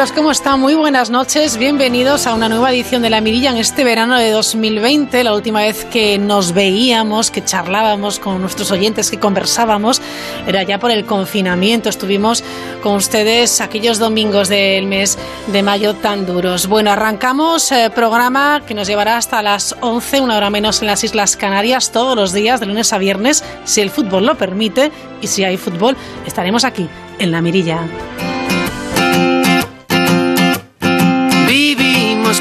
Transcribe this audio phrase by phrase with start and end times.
[0.00, 0.16] Amigos?
[0.16, 0.60] ¿Cómo están?
[0.60, 1.58] Muy buenas noches.
[1.58, 5.24] Bienvenidos a una nueva edición de La Mirilla en este verano de 2020.
[5.24, 10.00] La última vez que nos veíamos, que charlábamos con nuestros oyentes, que conversábamos,
[10.46, 11.90] era ya por el confinamiento.
[11.90, 12.42] Estuvimos
[12.82, 15.18] con ustedes aquellos domingos del mes
[15.48, 16.66] de mayo tan duros.
[16.66, 20.86] Bueno, arrancamos el eh, programa que nos llevará hasta las 11, una hora menos en
[20.86, 24.92] las Islas Canarias, todos los días, de lunes a viernes, si el fútbol lo permite.
[25.20, 25.94] Y si hay fútbol,
[26.24, 26.88] estaremos aquí,
[27.18, 27.86] en La Mirilla.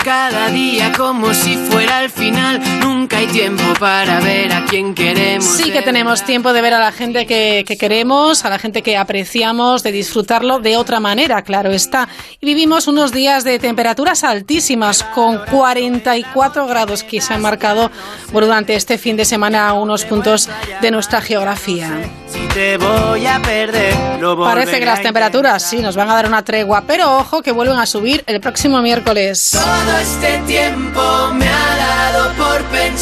[0.04, 2.79] Cada día como si fuera el final.
[3.10, 5.58] Nunca hay tiempo para ver a quien queremos.
[5.58, 8.84] Sí que tenemos tiempo de ver a la gente que, que queremos, a la gente
[8.84, 12.08] que apreciamos, de disfrutarlo de otra manera, claro está.
[12.40, 17.90] Y vivimos unos días de temperaturas altísimas, con 44 grados que se han marcado
[18.32, 20.48] durante este fin de semana unos puntos
[20.80, 21.90] de nuestra geografía.
[22.28, 26.44] Si te voy a perder, Parece que las temperaturas sí nos van a dar una
[26.44, 29.50] tregua, pero ojo que vuelven a subir el próximo miércoles.
[29.52, 31.02] Todo este tiempo
[31.34, 32.99] me ha dado por pensar.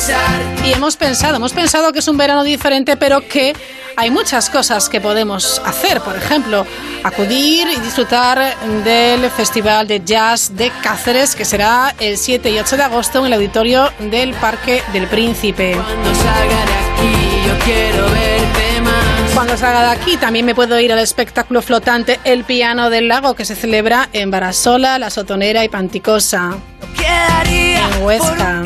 [0.63, 3.55] Y hemos pensado, hemos pensado que es un verano diferente, pero que
[3.95, 6.01] hay muchas cosas que podemos hacer.
[6.01, 6.67] Por ejemplo,
[7.03, 12.77] acudir y disfrutar del Festival de Jazz de Cáceres, que será el 7 y 8
[12.77, 15.71] de agosto en el auditorio del Parque del Príncipe.
[15.73, 18.96] Cuando salga de aquí, yo quiero verte más.
[19.37, 23.35] Cuando salga de aquí también me puedo ir al espectáculo flotante El Piano del Lago
[23.35, 26.57] que se celebra en Barasola, La Sotonera y Panticosa.
[26.97, 28.63] En Huesca.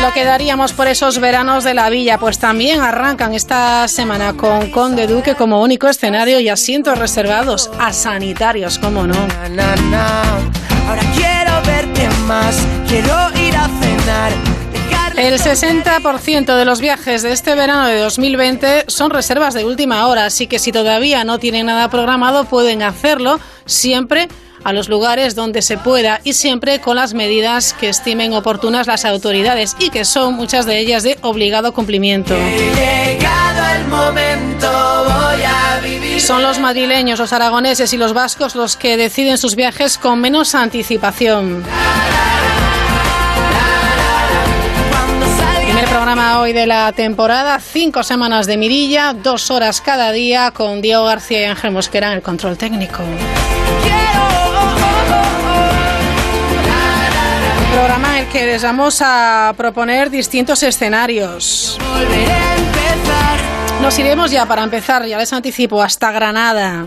[0.00, 4.70] Lo que daríamos por esos veranos de la villa, pues también arrancan esta semana con
[4.70, 9.18] Conde Duque como único escenario y asientos reservados a sanitarios, como no.
[10.88, 12.56] Ahora quiero verte más,
[12.88, 14.65] quiero ir a cenar
[15.16, 20.26] el 60% de los viajes de este verano de 2020 son reservas de última hora,
[20.26, 24.28] así que si todavía no tienen nada programado pueden hacerlo siempre
[24.62, 29.04] a los lugares donde se pueda y siempre con las medidas que estimen oportunas las
[29.04, 32.34] autoridades y que son muchas de ellas de obligado cumplimiento.
[36.18, 40.54] Son los madrileños, los aragoneses y los vascos los que deciden sus viajes con menos
[40.54, 41.62] anticipación.
[46.06, 51.04] Programa hoy de la temporada, cinco semanas de mirilla, dos horas cada día con Diego
[51.04, 53.02] García y Ángel Mosquera en el control técnico.
[57.74, 61.76] Programa en el que les vamos a proponer distintos escenarios.
[63.82, 66.86] Nos iremos ya para empezar, ya les anticipo, hasta Granada.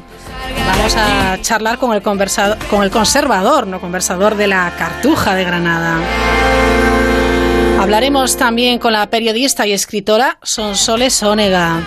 [0.66, 5.98] Vamos a charlar con el, con el conservador, no conversador de la Cartuja de Granada.
[7.80, 11.82] Hablaremos también con la periodista y escritora Sonsoles Ónega.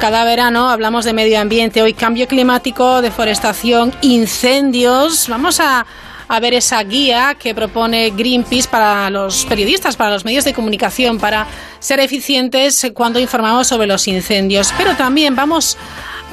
[0.00, 5.28] Cada verano hablamos de medio ambiente, hoy cambio climático, deforestación, incendios.
[5.28, 5.84] Vamos a,
[6.28, 11.18] a, ver esa guía que propone Greenpeace para los periodistas, para los medios de comunicación,
[11.18, 11.48] para
[11.80, 14.72] ser eficientes cuando informamos sobre los incendios.
[14.78, 15.76] Pero también vamos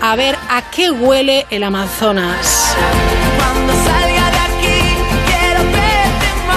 [0.01, 2.75] a ver a qué huele el Amazonas.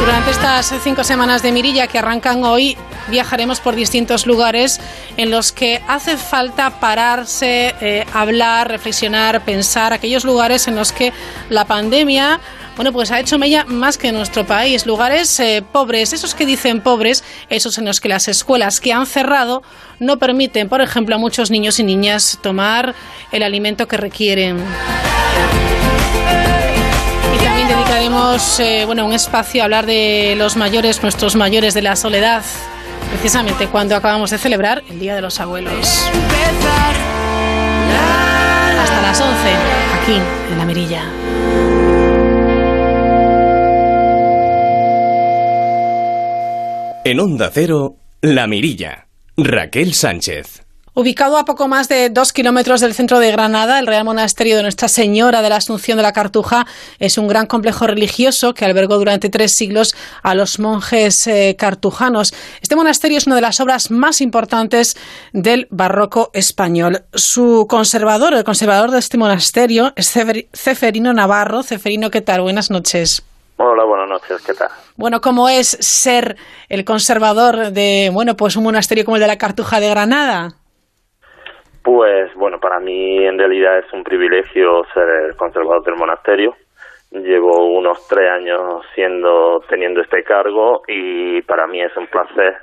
[0.00, 2.76] Durante estas cinco semanas de Mirilla que arrancan hoy,
[3.08, 4.80] viajaremos por distintos lugares
[5.18, 11.12] en los que hace falta pararse, eh, hablar, reflexionar, pensar, aquellos lugares en los que
[11.50, 12.40] la pandemia
[12.76, 14.86] bueno, pues ha hecho mella más que en nuestro país.
[14.86, 19.04] Lugares eh, pobres, esos que dicen pobres, esos en los que las escuelas que han
[19.04, 19.62] cerrado
[19.98, 22.94] no permiten, por ejemplo, a muchos niños y niñas tomar
[23.32, 24.64] el alimento que requieren
[27.90, 32.44] dedicaremos eh, bueno, un espacio a hablar de los mayores, nuestros mayores de la soledad,
[33.10, 36.08] precisamente cuando acabamos de celebrar el Día de los Abuelos.
[38.80, 39.32] Hasta las 11,
[40.02, 40.20] aquí
[40.52, 41.02] en La Mirilla.
[47.04, 49.08] En Onda Cero, La Mirilla.
[49.36, 50.69] Raquel Sánchez.
[51.00, 54.62] Ubicado a poco más de dos kilómetros del centro de Granada, el Real Monasterio de
[54.62, 56.66] Nuestra Señora de la Asunción de la Cartuja
[56.98, 62.34] es un gran complejo religioso que albergó durante tres siglos a los monjes eh, cartujanos.
[62.60, 64.94] Este monasterio es una de las obras más importantes
[65.32, 67.04] del barroco español.
[67.14, 70.12] Su conservador, el conservador de este monasterio, es
[70.52, 71.62] Ceferino Navarro.
[71.62, 72.42] Ceferino, ¿qué tal?
[72.42, 73.22] Buenas noches.
[73.56, 74.68] Hola, buenas noches, ¿qué tal?
[74.96, 76.36] Bueno, ¿cómo es ser
[76.68, 80.59] el conservador de, bueno, pues un monasterio como el de la Cartuja de Granada?
[81.82, 86.54] Pues bueno, para mí en realidad es un privilegio ser el conservador del monasterio.
[87.10, 92.56] Llevo unos tres años siendo teniendo este cargo y para mí es un placer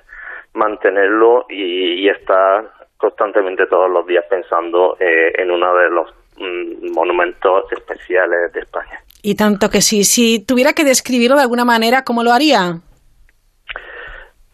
[0.54, 7.72] mantenerlo y, estar constantemente todos los días pensando eh, en uno de los mm, monumentos
[7.72, 9.00] especiales de España.
[9.22, 12.80] Y tanto que sí, si tuviera que describirlo de alguna manera, ¿cómo lo haría?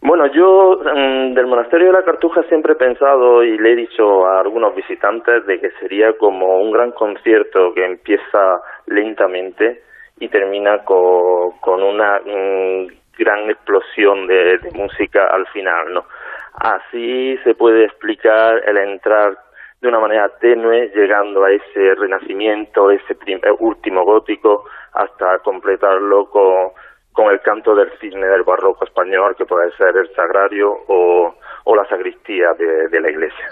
[0.06, 4.26] Bueno, yo mm, del monasterio de la Cartuja siempre he pensado y le he dicho
[4.26, 9.82] a algunos visitantes de que sería como un gran concierto que empieza lentamente
[10.20, 12.86] y termina con, una mm,
[13.16, 16.04] gran explosión de, música al final, ¿no?
[16.52, 19.38] Así se puede explicar el entrar
[19.80, 23.16] de una manera tenue, llegando a ese renacimiento, ese
[23.58, 26.72] último gótico, hasta completarlo con
[27.14, 31.34] con el canto del cisne del barroco español, que puede ser el sagrario o,
[31.74, 33.46] la sacristía de, la iglesia.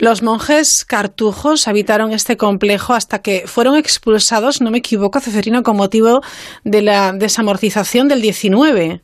[0.00, 5.76] Los monjes cartujos habitaron este complejo hasta que fueron expulsados, no me equivoco, Ceferino, con
[5.76, 6.22] motivo
[6.64, 9.00] de la desamortización del 19.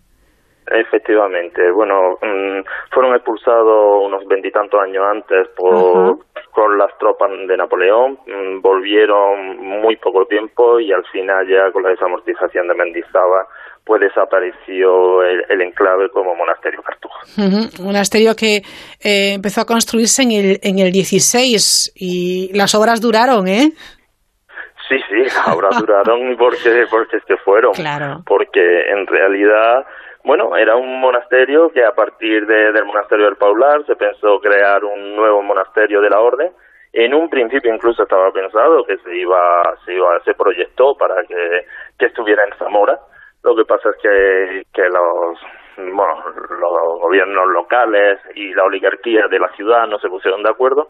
[0.68, 6.25] Efectivamente, bueno, mm, fueron expulsados unos veintitantos años antes por,
[6.56, 11.82] con las tropas de Napoleón, mm, volvieron muy poco tiempo y al final ya con
[11.82, 13.44] la desamortización de Mendizábal
[13.84, 17.18] pues desapareció el, enclave como monasterio cartujo.
[17.82, 18.62] Monasterio que
[19.04, 23.72] eh, empezó a construirse en el, en el 16 y las obras duraron, ¿eh?
[24.88, 27.72] Sí, sí, las obras duraron porque, porque que fueron.
[27.74, 28.22] Claro.
[28.26, 28.62] Porque
[28.92, 29.84] en realidad
[30.26, 35.14] bueno, era un monasterio que a partir del monasterio del Paular se pensó crear un
[35.14, 36.52] nuevo monasterio de la orden.
[36.92, 41.64] En un principio incluso estaba pensado que se iba, se iba, se proyectó para que,
[42.04, 42.98] estuviera en Zamora.
[43.44, 45.38] Lo que pasa es que, que los,
[45.76, 50.88] los gobiernos locales y la oligarquía de la ciudad no se pusieron de acuerdo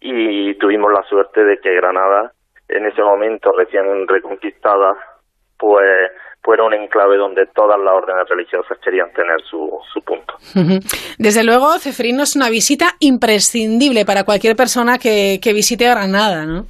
[0.00, 2.30] y tuvimos la suerte de que Granada,
[2.68, 4.94] en ese momento recién reconquistada,
[5.58, 10.34] pues fuera un enclave donde todas las órdenes religiosas querían tener su, su punto.
[11.18, 16.64] Desde luego, Ceferino es una visita imprescindible para cualquier persona que, que visite Granada, ¿no?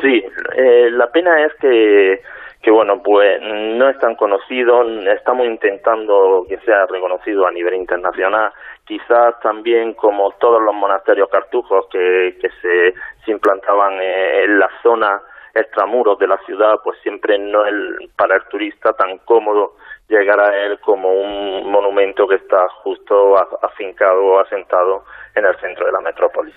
[0.00, 0.22] Sí,
[0.56, 2.20] eh, la pena es que,
[2.62, 8.52] que, bueno, pues no es tan conocido, estamos intentando que sea reconocido a nivel internacional,
[8.86, 12.94] quizás también como todos los monasterios cartujos que, que se,
[13.24, 15.20] se implantaban en la zona
[15.54, 17.74] extramuros de la ciudad, pues siempre no es
[18.16, 19.76] para el turista tan cómodo
[20.08, 25.04] llegar a él como un monumento que está justo afincado o asentado
[25.34, 26.54] en el centro de la metrópolis.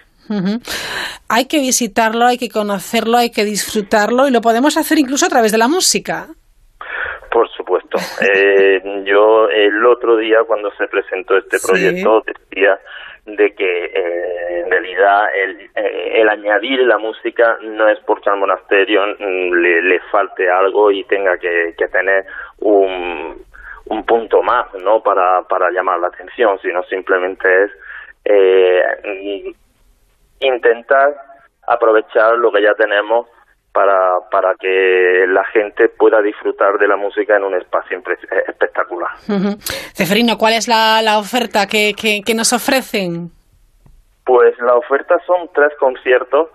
[1.30, 5.30] Hay que visitarlo, hay que conocerlo, hay que disfrutarlo y lo podemos hacer incluso a
[5.30, 6.28] través de la música.
[7.32, 7.98] Por supuesto.
[8.20, 12.78] Eh, yo el otro día cuando se presentó este proyecto decía
[13.28, 18.38] de que eh, en realidad el, eh, el, añadir la música no es porque al
[18.38, 22.26] monasterio mm, le, le falte algo y tenga que, que tener
[22.60, 23.44] un,
[23.86, 27.72] un, punto más no para, para llamar la atención sino simplemente es
[28.24, 29.54] eh,
[30.40, 31.14] intentar
[31.68, 33.28] aprovechar lo que ya tenemos
[33.78, 38.02] para, para que la gente pueda disfrutar de la música en un espacio
[38.48, 39.12] espectacular.
[39.94, 43.30] Ceferino, ¿cuál es la, la oferta que, que, nos ofrecen?
[44.26, 46.50] Pues la oferta son tres conciertos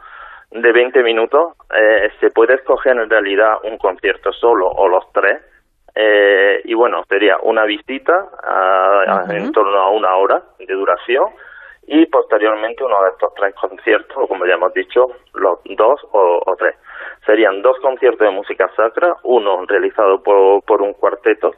[0.51, 1.53] de 20 minutos.
[1.73, 5.43] Eh, se puede escoger en realidad un concierto solo o los tres.
[5.95, 8.15] Eh, y bueno, sería una visita
[9.31, 11.27] en torno a una hora de duración
[11.87, 16.55] y posteriormente uno de estos tres conciertos, o como ya hemos dicho, los dos o
[16.59, 16.77] tres
[17.27, 21.53] serían dos conciertos de música sacra, uno realizado por, por un cuarteto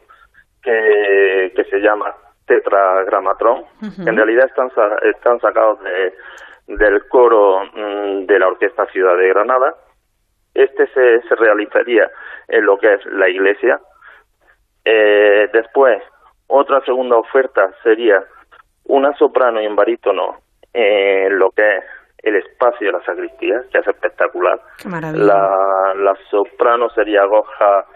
[0.63, 2.15] que, que se llama
[2.47, 3.65] Tetragramatron,
[4.07, 4.71] en realidad están,
[5.03, 6.15] están sacados de,
[6.77, 9.75] del coro mm, de la Orquesta Ciudad de Granada.
[10.53, 12.11] Este se, se realizaría
[12.49, 13.81] en lo que es la iglesia.
[14.85, 16.03] Eh, después,
[16.47, 18.23] otra segunda oferta sería
[18.85, 20.41] una soprano y un barítono
[20.73, 21.85] en lo que es
[22.25, 24.61] el espacio de la sacristía, que es espectacular.
[25.27, 27.87] La, la soprano sería Goja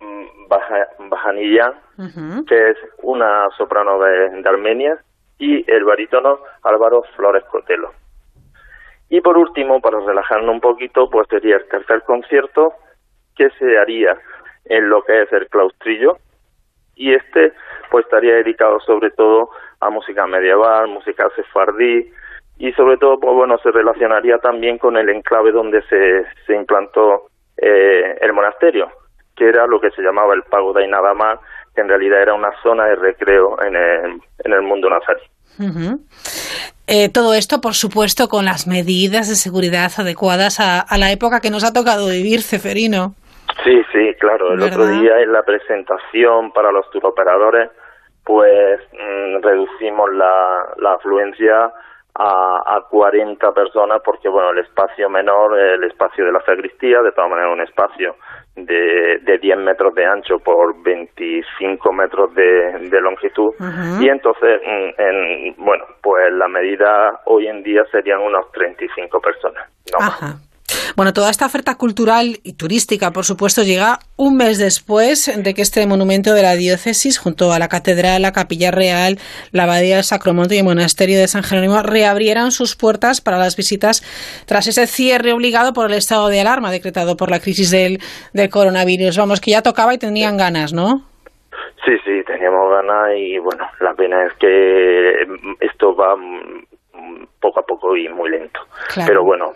[0.00, 1.74] mm, Bajanilla,
[2.48, 4.98] que es una soprano de, Armenia,
[5.38, 7.92] y el barítono Álvaro Flores Cotelo.
[9.10, 12.72] Y por último, para relajarnos un poquito, pues sería el tercer concierto
[13.36, 14.16] que se haría
[14.64, 16.18] en lo que es el claustrillo,
[16.96, 17.52] y este
[17.90, 22.10] pues estaría dedicado sobre todo a música medieval, música sefardí,
[22.58, 27.26] y sobre todo, pues bueno, se relacionaría también con el enclave donde se, se implantó
[27.56, 28.88] eh, el monasterio.
[29.36, 31.40] que era lo que se llamaba el Pago de Ainadamar,
[31.74, 35.22] que en realidad era una zona de recreo en el, en el mundo nazarí.
[36.86, 41.50] Eh, todo esto, por supuesto, con las medidas de seguridad adecuadas a, la época que
[41.50, 43.14] nos ha tocado vivir, Ceferino.
[43.64, 44.52] Sí, sí, claro.
[44.52, 47.70] El otro día en la presentación para los turoperadores,
[48.24, 51.72] pues mm, reducimos la, la afluencia
[52.16, 57.12] a, a 40 personas porque, bueno, el espacio menor, el espacio de la sacristía, de
[57.12, 58.16] todas maneras un espacio
[58.54, 63.52] de, de 10 metros de ancho por 25 metros de, de longitud
[64.00, 69.68] y entonces, mm, en, bueno, pues la medida hoy en día serían unas 35 personas.
[69.92, 70.44] No
[70.96, 75.62] bueno, toda esta oferta cultural y turística, por supuesto, llega un mes después de que
[75.62, 79.18] este monumento de la diócesis, junto a la catedral, la capilla real,
[79.52, 83.56] la abadía del Sacromonte y el monasterio de San Jerónimo, reabrieran sus puertas para las
[83.56, 84.02] visitas
[84.46, 87.98] tras ese cierre obligado por el estado de alarma decretado por la crisis del,
[88.32, 89.18] del coronavirus.
[89.18, 91.06] Vamos, que ya tocaba y tenían ganas, ¿no?
[91.84, 95.22] Sí, sí, teníamos ganas y bueno, la pena es que
[95.60, 96.14] esto va
[97.40, 98.60] poco a poco y muy lento.
[99.06, 99.52] Pero bueno,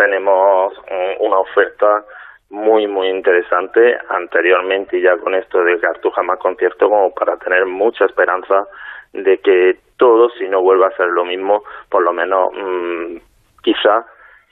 [0.00, 0.72] tenemos
[1.20, 2.04] una oferta
[2.50, 8.06] muy muy interesante anteriormente ya con esto de Cartuja más concierto como para tener mucha
[8.06, 8.64] esperanza
[9.12, 13.18] de que todo si no vuelva a ser lo mismo por lo menos mmm,
[13.62, 14.04] quizá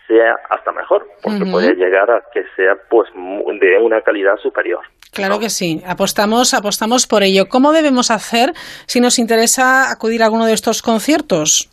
[0.06, 5.38] sea hasta mejor porque puede llegar a que sea pues de una calidad superior Claro
[5.40, 7.48] que sí, apostamos, apostamos por ello.
[7.48, 8.52] ¿Cómo debemos hacer
[8.86, 11.70] si nos interesa acudir a alguno de estos conciertos?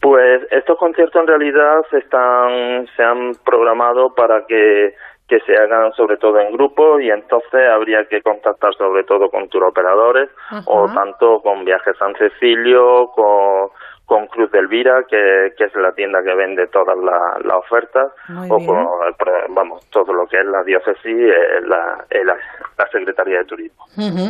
[0.00, 4.94] Pues estos conciertos en realidad se están se han programado para que
[5.30, 9.48] que se hagan sobre todo en grupo y entonces habría que contactar sobre todo con
[9.48, 10.28] turoperadores
[10.66, 13.68] o tanto con Viajes San Cecilio, con,
[14.10, 18.10] con Cruz de Elvira, que, que es la tienda que vende todas las la ofertas,
[18.48, 22.34] o con, vamos, todo lo que es la diócesis, eh, la, eh, la,
[22.76, 23.84] la, Secretaría de Turismo.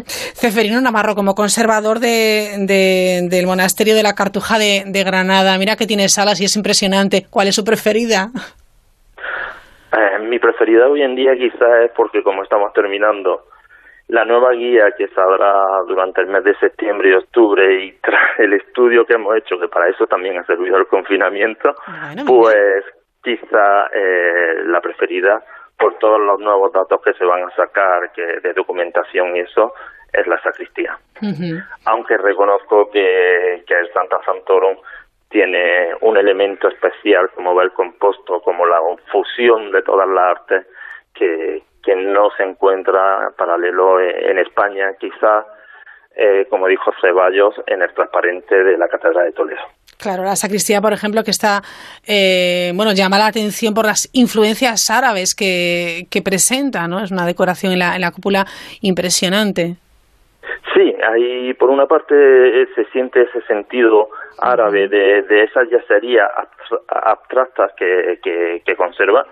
[0.05, 5.77] Ceferino Navarro, como conservador de, de, del monasterio de la Cartuja de, de Granada, mira
[5.77, 7.25] que tiene salas y es impresionante.
[7.31, 8.29] ¿Cuál es su preferida?
[9.97, 13.47] Eh, mi preferida hoy en día quizás es porque como estamos terminando
[14.11, 18.55] la nueva guía que saldrá durante el mes de septiembre y octubre y tras el
[18.55, 21.75] estudio que hemos hecho, que para eso también ha servido el confinamiento,
[22.27, 22.85] pues
[23.23, 25.43] quizá eh, la preferida
[25.79, 29.75] por todos los nuevos datos que se van a sacar que de documentación y eso
[30.13, 30.99] es la sacristía.
[31.85, 34.77] Aunque reconozco que, que el Santa Santorum
[35.29, 38.79] tiene un elemento especial como va el composto, como la
[39.13, 40.67] fusión de todas las artes
[41.15, 45.47] que, que no se encuentra paralelo en España, quizá,
[46.15, 49.61] eh, como dijo Ceballos, en el transparente de la Catedral de Toledo.
[49.99, 51.61] Claro, la sacristía, por ejemplo, que está,
[52.07, 57.01] eh, bueno, llama la atención por las influencias árabes que, que presenta, ¿no?
[57.01, 58.47] Es una decoración en la, en la cúpula
[58.81, 59.77] impresionante.
[60.73, 64.09] Sí, ahí por una parte eh, se siente ese sentido
[64.39, 66.31] árabe de, de esas yacerías
[66.89, 69.27] abstractas que, que, que conserva,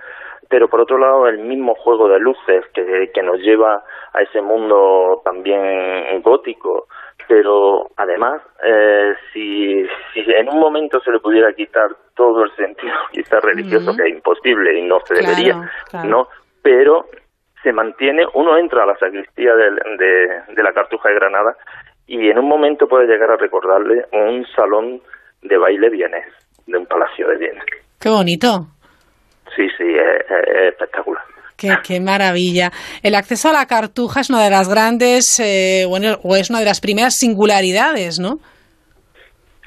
[0.49, 4.41] pero por otro lado el mismo juego de luces que, que nos lleva a ese
[4.41, 6.89] mundo también gótico,
[7.27, 12.95] pero además eh, si, si en un momento se le pudiera quitar todo el sentido
[13.13, 15.71] quizás religioso, que es imposible y no se debería,
[16.05, 16.29] ¿no?
[16.63, 17.07] Pero
[17.63, 21.57] se mantiene, uno entra a la sacristía de, de, de la Cartuja de Granada
[22.07, 25.03] y en un momento puede llegar a recordarle un salón
[25.43, 26.27] de baile vienés,
[26.67, 27.65] de un palacio de bienes.
[28.01, 28.78] Qué bonito.
[29.57, 31.23] Sí, sí, es, espectacular.
[31.57, 32.71] Qué, qué, maravilla.
[33.03, 36.61] El acceso a la cartuja es una de las grandes, eh, bueno, o es una
[36.61, 38.39] de las primeras singularidades, ¿no?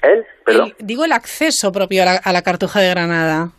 [0.01, 0.25] ¿El?
[0.45, 0.73] Perdón.
[0.79, 3.51] digo el acceso propio a la, a la cartuja de Granada.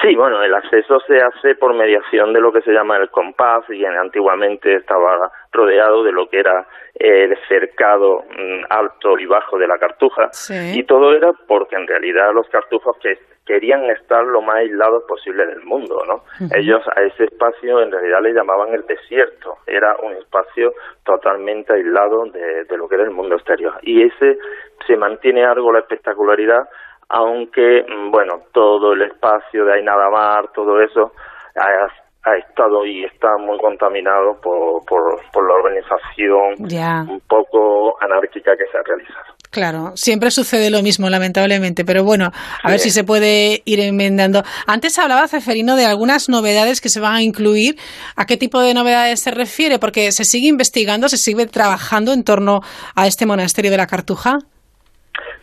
[0.00, 3.64] Sí, bueno, el acceso se hace por mediación de lo que se llama el compás
[3.68, 9.66] y antiguamente estaba rodeado de lo que era el cercado mm, alto y bajo de
[9.66, 10.30] la cartuja.
[10.74, 15.46] Y todo era porque en realidad los cartujos que querían estar lo más aislados posible
[15.46, 16.22] del mundo, ¿no?
[16.54, 22.26] Ellos a ese espacio en realidad le llamaban el desierto, era un espacio totalmente aislado
[22.26, 23.72] de, de lo que era el mundo exterior.
[23.82, 24.38] Y ese
[24.86, 26.68] se mantiene algo la espectacularidad
[27.08, 31.12] aunque, mm, bueno, todo el espacio de Ainadamar, todo eso,
[31.56, 31.88] ha,
[32.24, 38.64] ha estado y está muy contaminado por, por, por la organización un poco anárquica que
[38.70, 39.34] se ha realizado.
[39.50, 42.30] Claro, siempre sucede lo mismo, lamentablemente, pero bueno,
[42.62, 44.42] a ver si se puede ir enmendando.
[44.66, 47.76] Antes hablaba Ceferino de algunas novedades que se van a incluir.
[48.14, 49.78] ¿A qué tipo de novedades se refiere?
[49.78, 52.60] Porque se sigue investigando, se sigue trabajando en torno
[52.94, 54.38] a este monasterio de la Cartuja.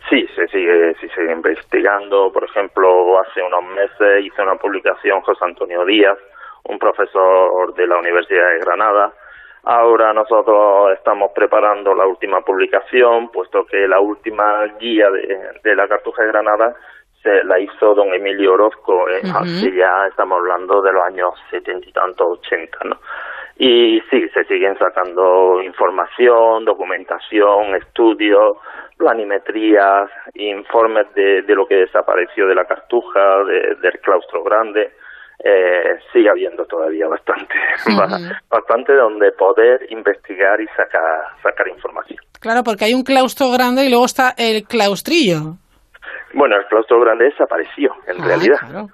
[0.08, 2.30] Sí, se sigue, se sigue investigando.
[2.32, 6.18] Por ejemplo, hace unos meses hizo una publicación José Antonio Díaz,
[6.64, 9.12] un profesor de la Universidad de Granada.
[9.64, 16.22] Ahora nosotros estamos preparando la última publicación, puesto que la última guía de, la Cartuja
[16.22, 16.76] de Granada
[17.20, 21.88] se la hizo don Emilio Orozco, eh, así ya estamos hablando de los años setenta
[21.88, 22.96] y tantos, ochenta, ¿no?
[23.58, 28.58] Y sí, se siguen sacando información, documentación, estudios,
[28.96, 33.20] planimetrías, informes de, de lo que desapareció de la cartuja,
[33.80, 34.92] del claustro grande.
[35.38, 37.54] Eh, sigue habiendo todavía bastante,
[38.48, 41.02] bastante donde poder investigar y sacar,
[41.42, 42.18] sacar información.
[42.40, 45.58] Claro, porque hay un claustro grande y luego está el claustrillo.
[46.32, 48.88] Bueno, el claustro grande desapareció, en ah, realidad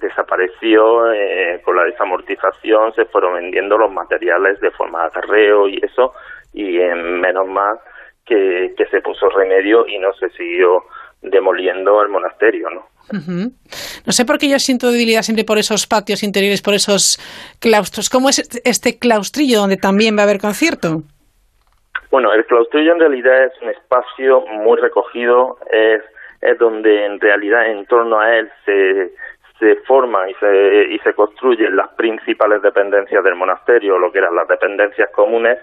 [0.00, 5.78] desapareció eh, con la desamortización, se fueron vendiendo los materiales de forma de acarreo y
[5.82, 6.12] eso,
[6.52, 7.78] y en menos mal
[8.30, 10.84] que, que se puso remedio y no se siguió
[11.20, 12.86] demoliendo el monasterio, ¿no?
[13.12, 17.18] No sé por qué yo siento debilidad siempre por esos patios interiores, por esos
[17.58, 18.08] claustros.
[18.08, 21.02] ¿Cómo es este claustrillo donde también va a haber concierto?
[22.12, 26.02] Bueno, el claustrillo en realidad es un espacio muy recogido, es,
[26.40, 29.10] es donde en realidad en torno a él se,
[29.58, 34.36] se forman y se, y se construyen las principales dependencias del monasterio, lo que eran
[34.36, 35.58] las dependencias comunes,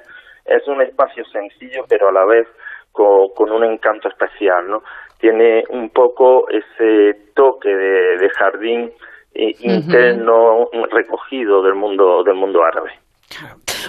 [0.48, 2.48] es un espacio sencillo pero a la vez
[2.92, 4.82] con, un encanto especial, ¿no?
[5.20, 8.92] Tiene un poco ese toque de, jardín
[9.34, 12.92] eh, interno recogido del mundo del mundo árabe.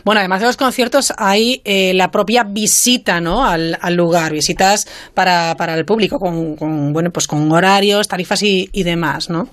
[0.05, 3.45] Bueno, además de los conciertos hay eh, la propia visita, ¿no?
[3.45, 8.69] Al, lugar, visitas para, para el público con, con, bueno, pues con horarios, tarifas y,
[8.73, 9.45] y demás, ¿no?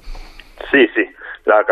[0.72, 1.04] Sí, sí.
[1.46, 1.64] La,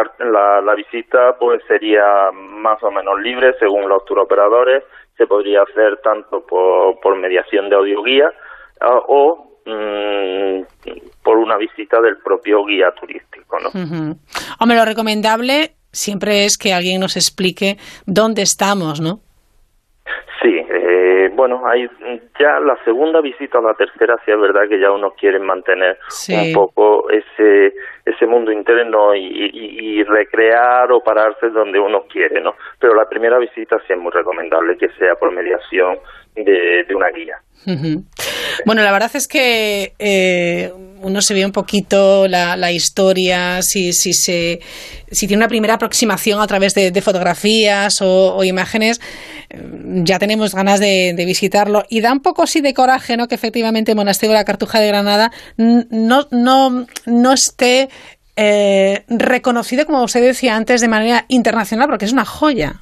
[0.61, 4.83] la, visita pues sería más o menos libre según los turoperadores.
[5.17, 8.31] Se podría hacer tanto por, por mediación de audioguía
[8.81, 10.61] ah, o mm,
[11.23, 13.69] por una visita del propio guía turístico, ¿no?
[14.59, 19.19] Hombre, lo recomendable siempre es que alguien nos explique dónde estamos, ¿no?
[20.41, 20.59] Sí,
[21.03, 21.85] eh, bueno, hay
[22.39, 25.97] ya la segunda visita o la tercera, sí es verdad que ya uno quiere mantener
[26.29, 27.73] un poco ese
[28.05, 32.53] ese mundo interno y, recrear o pararse donde uno quiere, ¿no?
[32.79, 35.97] Pero la primera visita sí es muy recomendable que sea por mediación
[36.35, 37.37] de, una guía.
[38.65, 43.93] Bueno, la verdad es que eh, uno se ve un poquito la, la historia, si,
[43.93, 44.61] si, se,
[45.11, 49.01] si tiene una primera aproximación a través de, fotografías o, imágenes,
[49.49, 49.61] eh,
[50.03, 51.83] ya tenemos ganas de, visitarlo.
[51.89, 53.27] Y da un poco así de coraje, ¿no?
[53.27, 57.89] Que efectivamente el Monasterio de la Cartuja de Granada no, no, no esté
[58.35, 62.81] eh, reconocido, como usted decía antes, de manera internacional, porque es una joya.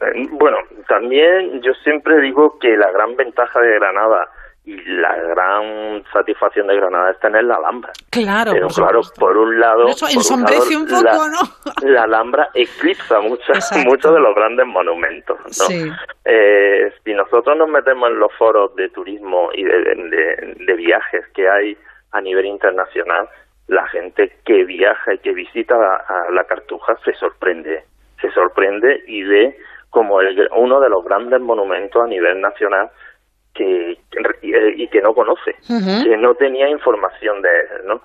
[0.00, 0.58] Eh, bueno,
[0.88, 4.28] también yo siempre digo que la gran ventaja de Granada
[4.64, 7.90] y la gran satisfacción de Granada es tener la Alhambra.
[8.10, 11.40] Claro, Pero claro, por un lado, un poco, la, ¿no?
[11.88, 15.38] la Alhambra eclipsa muchos muchos de los grandes monumentos.
[15.42, 15.50] ¿no?
[15.50, 15.90] Sí.
[16.24, 21.48] Eh, si nosotros nos metemos en los foros de turismo y de, de viajes que
[21.48, 21.76] hay
[22.12, 23.28] a nivel internacional,
[23.68, 27.84] la gente que viaja y que visita a, la Cartuja se sorprende,
[28.20, 29.56] se sorprende y ve
[29.90, 32.90] como el, uno de los grandes monumentos a nivel nacional
[33.54, 33.98] que,
[34.76, 38.00] y que no conoce, que no tenía información de él, ¿no?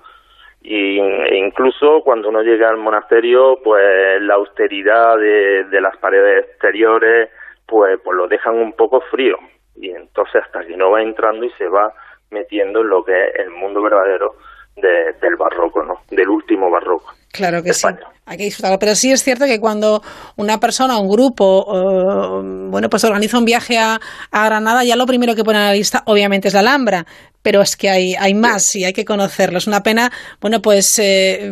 [0.62, 6.46] Y, e incluso cuando uno llega al monasterio, pues la austeridad de, de las paredes
[6.46, 7.30] exteriores,
[7.66, 9.36] pues, pues lo dejan un poco frío.
[9.76, 11.92] Y entonces hasta que no va entrando y se va
[12.30, 14.34] metiendo en lo que es el mundo verdadero
[14.76, 16.00] del barroco, ¿no?
[16.10, 17.12] Del último barroco.
[17.34, 17.88] Claro que sí.
[18.26, 18.78] Hay que disfrutarlo.
[18.78, 20.00] Pero sí es cierto que cuando
[20.36, 23.98] una persona, un grupo, eh, bueno, pues organiza un viaje a,
[24.32, 27.04] Granada, ya lo primero que pone en la lista, obviamente, es la Alhambra.
[27.42, 29.58] Pero es que hay, hay más y hay que conocerlo.
[29.58, 31.50] Es una pena, bueno, pues eh,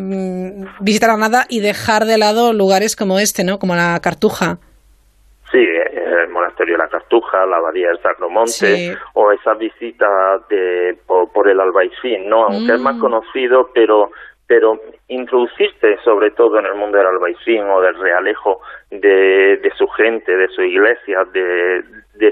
[0.79, 3.59] visitar Granada y dejar de lado lugares como este, ¿no?
[3.59, 4.57] Como la Cartuja.
[5.51, 10.07] Sí, el monasterio de la Cartuja, la abadía del Sacromonte, o esa visita
[10.49, 12.45] de, por, el Albaicín, ¿no?
[12.45, 12.99] Aunque es más mm.
[12.99, 14.09] conocido, pero
[14.53, 18.61] pero introducirse sobre todo en el mundo del albaicín o del realejo
[18.91, 22.31] de, de su gente, de su iglesia, de,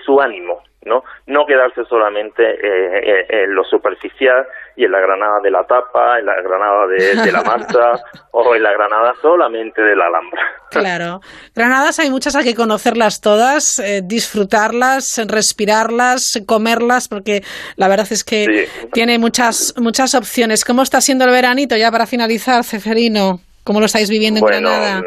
[0.00, 1.04] su ánimo, ¿no?
[1.26, 6.18] No quedarse solamente eh, eh, en lo superficial y en la granada de la tapa,
[6.18, 7.92] en la granada de, la marcha
[8.32, 10.42] o en la granada solamente de la alhambra.
[10.70, 11.20] Claro.
[11.54, 17.42] Granadas hay muchas, hay que conocerlas todas, eh, disfrutarlas, respirarlas, comerlas, porque
[17.76, 20.64] la verdad es que tiene muchas, muchas opciones.
[20.64, 23.40] ¿Cómo está siendo el veranito ya para finalizar, Ceferino?
[23.64, 25.02] ¿Cómo lo estáis viviendo en Granada?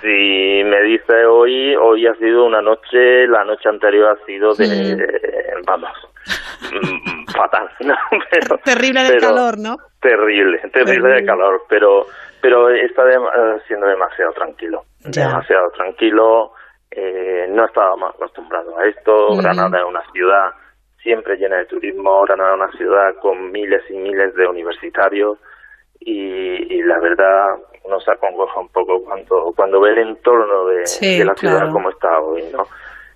[0.00, 4.96] Si me dice hoy, hoy ha sido una noche, la noche anterior ha sido de,
[5.66, 5.90] vamos,
[6.72, 7.68] mm, fatal,
[8.64, 9.76] Terrible del calor, ¿no?
[10.00, 12.06] terrible, terrible de calor, pero
[12.40, 13.02] pero está
[13.66, 16.52] siendo demasiado tranquilo, demasiado tranquilo.
[16.90, 19.36] Eh, no estábamos acostumbrados a esto.
[19.36, 20.50] Granada es una ciudad
[21.02, 22.22] siempre llena de turismo.
[22.22, 25.38] Granada es una ciudad con miles y miles de universitarios
[26.00, 31.70] y, la verdad nos acongoja un poco cuando cuando ve el entorno de, la ciudad
[31.72, 32.66] como está hoy, ¿no?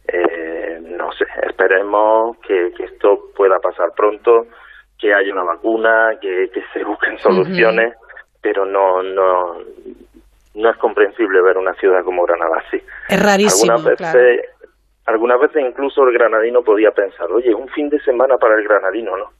[0.07, 4.46] Eh, no sé, esperemos que, esto pueda pasar pronto,
[4.98, 7.94] que haya una vacuna, que, se busquen soluciones,
[8.42, 9.57] pero no, no,
[10.55, 12.83] no es comprensible ver una ciudad como Granada así.
[13.09, 14.40] Es rarísimo, algunas veces,
[15.07, 19.16] algunas veces incluso el granadino podía pensar, oye, un fin de semana para el granadino,
[19.16, 19.31] ¿no?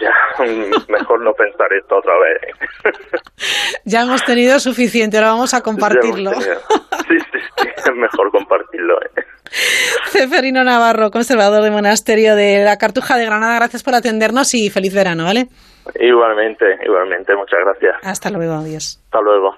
[0.00, 0.12] Ya,
[0.88, 3.02] mejor no pensar esto otra vez.
[3.84, 6.32] ya hemos tenido suficiente, ahora vamos a compartirlo.
[6.32, 6.50] Sí,
[7.08, 7.18] sí,
[7.58, 8.94] sí, es mejor compartirlo.
[9.02, 9.24] ¿eh?
[10.06, 14.94] Ceferino Navarro, conservador de monasterio de la Cartuja de Granada, gracias por atendernos y feliz
[14.94, 15.46] verano, ¿vale?
[15.98, 17.96] Igualmente, igualmente, muchas gracias.
[18.02, 19.00] Hasta luego, adiós.
[19.04, 19.56] Hasta luego.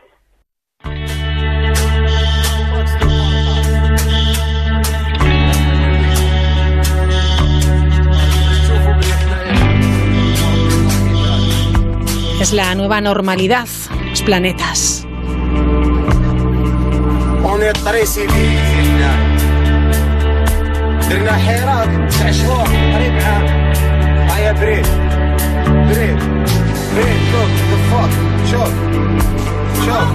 [12.41, 13.69] Es la nueva normalidad,
[14.11, 15.07] los planetas.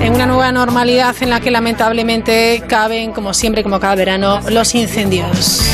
[0.02, 4.76] En una nueva normalidad en la que lamentablemente caben, como siempre, como cada verano, los
[4.76, 5.69] incendios.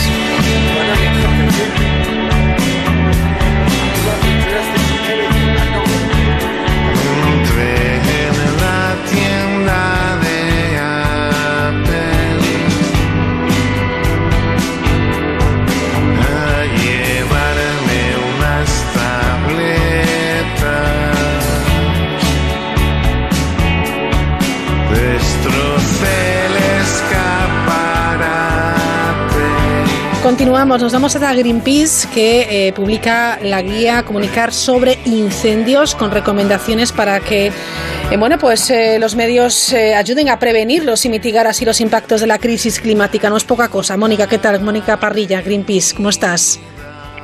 [30.45, 36.91] Continuamos, nos vamos a Greenpeace que eh, publica la guía Comunicar sobre incendios con recomendaciones
[36.91, 41.81] para que eh, bueno, pues eh, los medios ayuden a prevenirlos y mitigar así los
[41.81, 43.27] impactos de la crisis climática.
[43.27, 43.97] No es poca cosa.
[43.97, 44.61] Mónica, ¿qué tal?
[44.61, 46.59] Mónica Parrilla, Greenpeace, ¿cómo estás?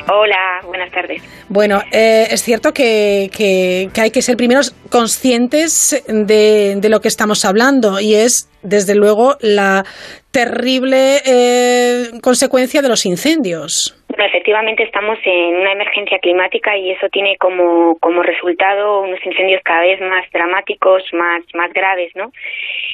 [0.10, 1.22] Hola, buenas tardes.
[1.50, 7.46] Bueno, es cierto que, que, hay que ser primeros conscientes de, de, lo que estamos
[7.46, 9.84] hablando y es, desde luego, la
[10.32, 13.96] terrible eh, consecuencia de los incendios.
[14.08, 19.62] Bueno, efectivamente estamos en una emergencia climática y eso tiene como, como resultado unos incendios
[19.64, 22.32] cada vez más dramáticos, más, más graves, ¿no?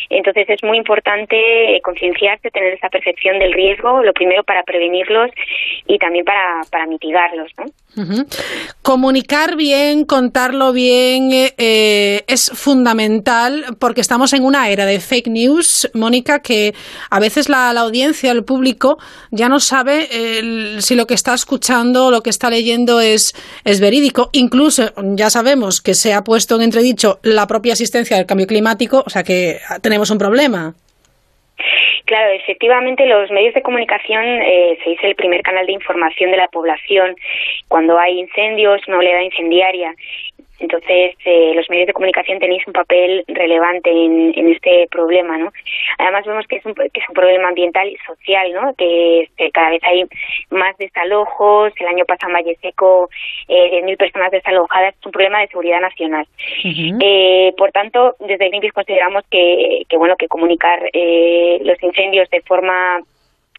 [0.10, 1.36] Entonces es muy importante
[1.76, 5.32] eh, concienciarse, tener esa percepción del riesgo, lo primero para prevenirlos
[5.86, 7.66] y también para, para mitigarlos, ¿no?
[8.84, 15.90] Comunicar bien, contarlo bien eh, es fundamental porque estamos en una era de fake news,
[15.96, 16.76] Mónica, que
[17.10, 19.00] a veces la, audiencia, el público,
[19.32, 20.08] ya no sabe
[20.80, 24.30] si lo que está escuchando o lo que está leyendo es, es verídico.
[24.32, 29.04] Incluso ya sabemos que se ha puesto en entredicho la propia asistencia del cambio climático,
[29.06, 30.74] o sea que tenemos un problema.
[32.06, 36.38] Claro, efectivamente los medios de comunicación eh, se dice el primer canal de información de
[36.38, 37.16] la población
[37.68, 39.94] cuando hay incendios, una oleada incendiaria
[40.60, 45.52] entonces, eh, los medios de comunicación tenéis un papel relevante en, en, este problema, ¿no?
[46.00, 48.74] Además, vemos que es un, que es un problema ambiental y social, ¿no?
[48.76, 50.06] Que, cada vez hay
[50.50, 51.74] más desalojos.
[51.80, 53.10] El año pasado en Valle Seco,
[53.48, 54.96] eh, 10.000 personas desalojadas.
[55.00, 56.26] Es un problema de seguridad nacional.
[56.64, 62.42] eh, por tanto, desde Greenpeace consideramos que, que bueno, que comunicar eh, los incendios de
[62.42, 63.02] forma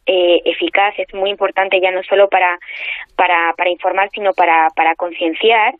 [0.08, 2.58] eh, eficaz es muy importante ya no solo para,
[3.14, 5.74] para, para informar, sino para, para concienciar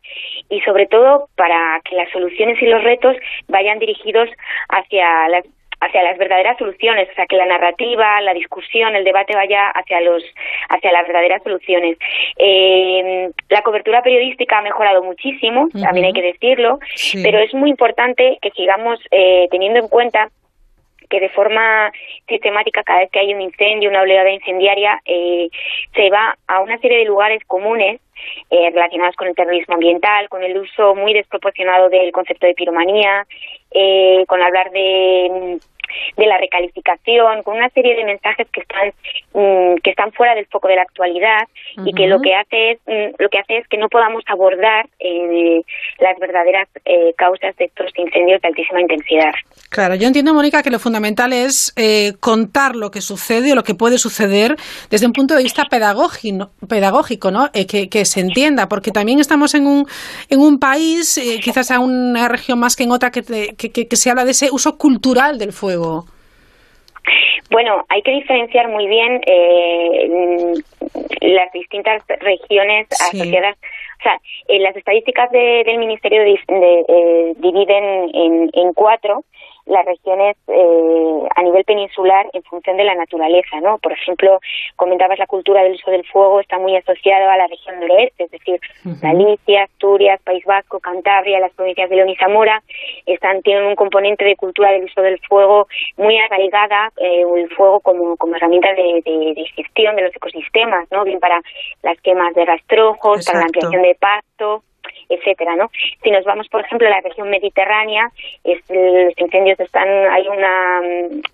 [0.49, 3.15] y sobre todo para que las soluciones y los retos
[3.47, 4.29] vayan dirigidos
[4.69, 5.45] hacia las
[5.81, 10.01] hacia las verdaderas soluciones, o sea, que la narrativa, la discusión, el debate vaya hacia
[10.01, 10.23] los
[10.69, 11.97] hacia las verdaderas soluciones.
[12.37, 16.79] Eh, la cobertura periodística ha mejorado muchísimo, también hay que decirlo,
[17.23, 20.29] pero es muy importante que sigamos eh, teniendo en cuenta
[21.09, 21.91] que de forma
[22.27, 25.49] sistemática cada vez que hay un incendio, una oleada incendiaria, eh,
[25.93, 27.99] se va a una serie de lugares comunes
[28.49, 33.25] eh, relacionados con el terrorismo ambiental, con el uso muy desproporcionado del concepto de piromanía,
[33.71, 35.59] eh, con hablar de
[36.17, 38.93] de la recalificación, con una serie de mensajes que están
[39.33, 41.47] mm, que están fuera del foco de la actualidad
[41.85, 44.87] y que lo que hace es mm, lo que hace es que no podamos abordar
[44.99, 45.61] eh,
[45.99, 49.31] las verdaderas eh, causas de estos incendios de altísima intensidad.
[49.69, 53.63] Claro, yo entiendo, Mónica, que lo fundamental es eh, contar lo que sucede o lo
[53.63, 54.55] que puede suceder
[54.89, 57.51] desde un punto de vista pedagógico, pedagógico ¿no?
[57.51, 59.85] Que, que, se entienda, porque también estamos en un,
[60.29, 63.21] en un país, quizás a una región más que en otra, que,
[63.55, 65.78] que, que se habla de ese uso cultural del fuego.
[67.49, 70.53] Bueno, hay que diferenciar muy bien eh,
[71.21, 73.57] las distintas regiones asociadas.
[73.99, 76.39] O sea, eh, las estadísticas del Ministerio de,
[76.87, 79.23] eh, dividen en, en cuatro
[79.69, 83.77] las regiones eh, a nivel peninsular en función de la naturaleza, ¿no?
[83.77, 84.39] Por ejemplo,
[84.75, 88.31] comentabas la cultura del uso del fuego está muy asociada a la región noroeste, es
[88.31, 88.59] decir,
[89.01, 92.61] Galicia, Asturias, País Vasco, Cantabria, las provincias de León y Zamora
[93.05, 97.79] están tienen un componente de cultura del uso del fuego muy arraigada, eh, el fuego
[97.79, 101.03] como, como herramienta de, de, gestión de los ecosistemas, ¿no?
[101.03, 101.39] Bien para
[101.83, 104.63] las quemas de rastrojos, para la ampliación de pasto,
[105.09, 105.69] etcétera, ¿no?
[106.03, 108.09] Si nos vamos, por ejemplo, a la región mediterránea,
[108.43, 110.81] los incendios están, hay una,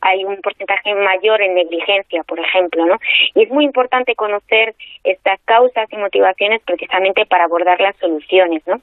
[0.02, 2.98] hay un porcentaje mayor en negligencia, por ejemplo, ¿no?
[3.34, 8.82] Y es muy importante conocer estas causas y motivaciones precisamente para abordar las soluciones, ¿no?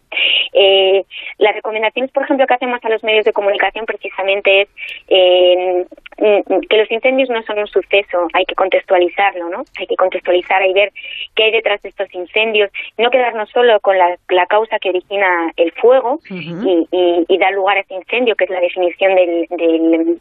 [0.53, 1.05] Eh,
[1.39, 4.69] las recomendaciones, por ejemplo, que hacemos a los medios de comunicación precisamente es
[5.09, 5.85] eh,
[6.69, 9.65] que los incendios no son un suceso, hay que contextualizarlo, ¿no?
[9.79, 10.93] Hay que contextualizar y ver
[11.35, 15.53] qué hay detrás de estos incendios, no quedarnos solo con la, la causa que origina
[15.57, 16.87] el fuego y,
[17.29, 20.21] y, da lugar a ese incendio, que es la definición del, del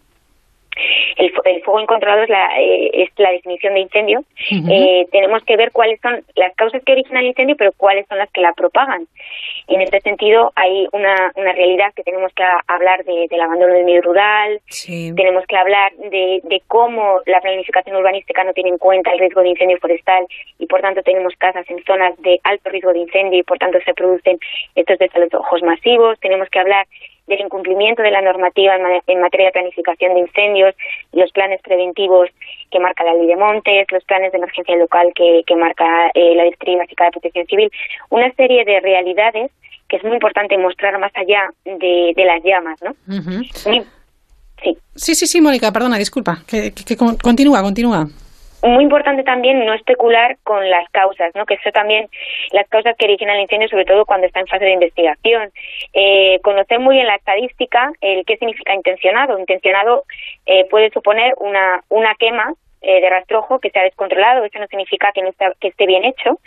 [1.17, 1.31] el,
[1.63, 5.99] fuego incontrolado es la, eh, es la definición de incendio, eh, tenemos que ver cuáles
[6.01, 9.07] son las causas que originan el incendio, pero cuáles son las que la propagan.
[9.67, 13.85] En este sentido, hay una, una realidad que tenemos que hablar de, del abandono del
[13.85, 14.59] medio rural,
[15.15, 19.41] tenemos que hablar de, de cómo la planificación urbanística no tiene en cuenta el riesgo
[19.41, 20.25] de incendio forestal
[20.59, 23.79] y, por tanto, tenemos casas en zonas de alto riesgo de incendio y, por tanto,
[23.85, 24.39] se producen
[24.75, 26.19] estos desalojos masivos.
[26.19, 26.87] Tenemos que hablar
[27.31, 28.75] del incumplimiento de la normativa
[29.07, 30.75] en, materia de planificación de incendios,
[31.13, 32.29] los planes preventivos
[32.69, 36.35] que marca la ley de montes, los planes de emergencia local que, que marca eh,
[36.35, 37.71] la Directiva Básica de Protección Civil,
[38.09, 39.51] una serie de realidades
[39.87, 42.95] que es muy importante mostrar más allá de, las llamas, ¿no?
[43.53, 43.83] sí.
[44.95, 48.07] sí, sí, sí, Mónica, perdona, disculpa, que, que continúa, continúa
[48.63, 51.45] muy importante también no especular con las causas, ¿no?
[51.45, 52.09] que eso también,
[52.51, 55.51] las causas que originan el incendio, sobre todo cuando está en fase de investigación.
[55.93, 59.39] Eh, conocer muy bien la estadística, el qué significa intencionado.
[59.39, 60.03] Intencionado
[60.45, 64.43] eh, puede suponer una, una quema eh, de rastrojo que se ha descontrolado.
[64.43, 66.39] Eso no significa que, no que esté bien hecho,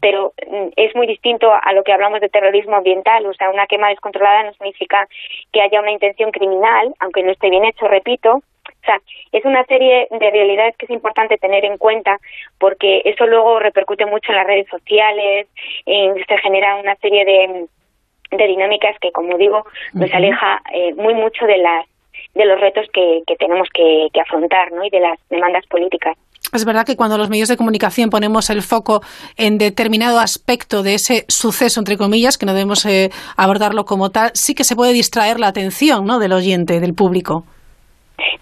[0.00, 3.26] pero mm, es muy distinto a lo que hablamos de terrorismo ambiental.
[3.26, 5.06] O sea, una quema descontrolada no significa
[5.52, 8.42] que haya una intención criminal, aunque no esté bien hecho, repito,
[8.84, 9.00] o sea,
[9.32, 12.18] es una serie de realidades que es importante tener en cuenta
[12.58, 15.46] porque eso luego repercute mucho en las redes sociales,
[15.86, 17.66] se genera una serie de,
[18.30, 21.86] de dinámicas que, como digo, nos aleja eh, muy mucho de las
[22.34, 24.84] de los retos que, que tenemos que, afrontar ¿no?
[24.84, 26.16] y de las demandas políticas.
[26.52, 29.02] Es verdad que cuando los medios de comunicación ponemos el foco
[29.36, 34.30] en determinado aspecto de ese suceso, entre comillas, que no debemos eh, abordarlo como tal,
[34.34, 36.18] sí que se puede distraer la atención ¿no?
[36.18, 37.44] del oyente, del público.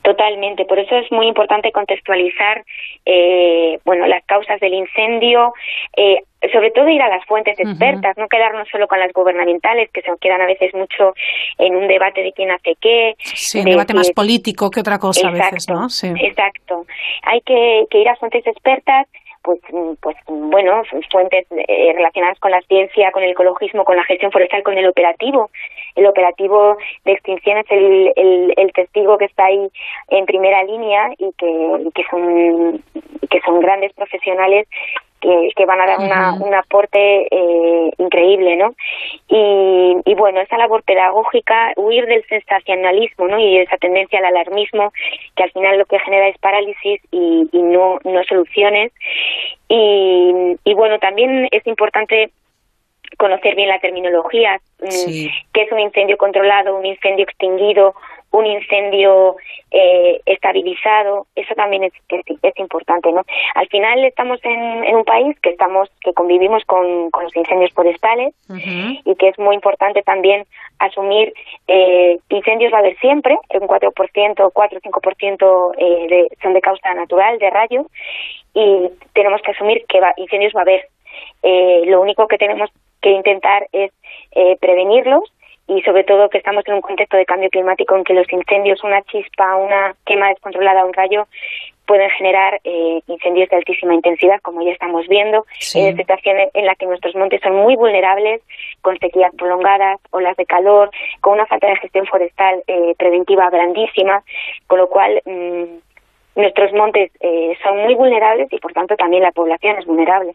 [0.02, 2.64] Totalmente, por eso es muy importante contextualizar,
[3.06, 5.54] eh, bueno, las causas del incendio,
[5.96, 10.02] eh, sobre todo ir a las fuentes expertas, no quedarnos solo con las gubernamentales, que
[10.02, 11.14] se quedan a veces mucho
[11.58, 13.14] en un debate de quién hace qué.
[13.18, 15.88] Sí, un debate más político que otra cosa a veces, ¿no?
[15.88, 16.12] Sí.
[16.20, 16.85] Exacto.
[17.22, 19.06] Hay que, que ir a fuentes expertas
[19.42, 19.61] pues,
[20.00, 24.62] pues bueno, fuentes eh, relacionadas con la ciencia, con el ecologismo, con la gestión forestal,
[24.62, 25.50] con el operativo.
[25.94, 29.68] El operativo de extinción es el, el, el testigo que está ahí
[30.09, 32.83] en primera línea y que, que son
[33.31, 34.66] que son grandes profesionales
[35.22, 38.74] que, van a dar una, un aporte eh, increíble, ¿no?
[39.28, 43.38] Y, y, bueno, esa labor pedagógica, huir del sensacionalismo, ¿no?
[43.38, 44.92] Y esa tendencia al alarmismo,
[45.37, 48.92] que al final lo que genera es parálisis y, y no, no soluciones.
[49.68, 52.30] Y, y bueno, también es importante
[53.18, 57.94] conocer bien la terminología, mm, qué es un incendio controlado, un incendio extinguido,
[58.32, 59.36] un incendio
[59.70, 63.22] eh, estabilizado, eso también es, es, importante, ¿no?
[63.54, 67.72] Al final estamos en, en, un país que estamos que convivimos con, con los incendios
[67.72, 68.34] forestales
[69.04, 70.44] y que es muy importante también
[70.78, 71.32] asumir
[71.68, 76.60] eh, incendios va a haber siempre, un 4%, 4 o 5% eh, de, son de
[76.60, 77.86] causa natural, de rayo,
[78.54, 80.88] y tenemos que asumir que va, incendios va a haber.
[81.42, 83.92] Eh, lo único que tenemos que intentar es
[84.32, 85.32] eh, prevenirlos
[85.76, 88.85] y sobre todo que estamos en un contexto de cambio climático en que los incendios,
[88.85, 91.26] una chispa, una quema descontrolada, un rayo,
[91.87, 96.74] pueden generar eh, incendios de altísima intensidad, como ya estamos viendo, en situaciones en la
[96.74, 98.40] que nuestros montes son muy vulnerables,
[98.82, 104.22] con sequías prolongadas, olas de calor, con una falta de gestión forestal eh, preventiva grandísima,
[104.66, 105.64] con lo cual mm,
[106.34, 110.34] nuestros montes eh, son muy vulnerables y por tanto también la población es vulnerable.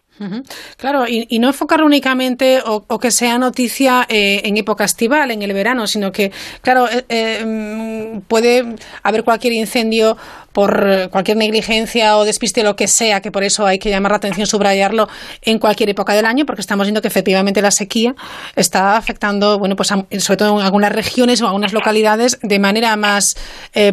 [0.77, 5.53] Claro, y, no enfocar únicamente o, que sea noticia eh, en época estival, en el
[5.53, 6.31] verano, sino que,
[6.62, 8.63] claro, eh, mm, puede
[9.03, 10.17] haber cualquier incendio
[10.53, 14.17] por cualquier negligencia o despiste, lo que sea, que por eso hay que llamar la
[14.17, 15.07] atención, subrayarlo
[15.43, 18.15] en cualquier época del año, porque estamos viendo que efectivamente la sequía
[18.55, 23.36] está afectando, bueno, pues sobre todo en algunas regiones o algunas localidades de manera más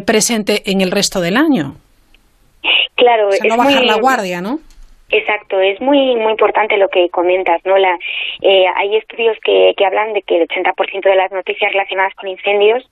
[0.05, 1.75] presente en el resto del año.
[2.95, 4.59] Claro, es no bajar la guardia, ¿no?
[5.09, 7.77] Exacto, es muy muy importante lo que comentas, ¿no?
[7.77, 7.97] La,
[8.41, 12.27] eh, hay estudios que, que hablan de que el 80% de las noticias relacionadas con
[12.27, 12.83] incendios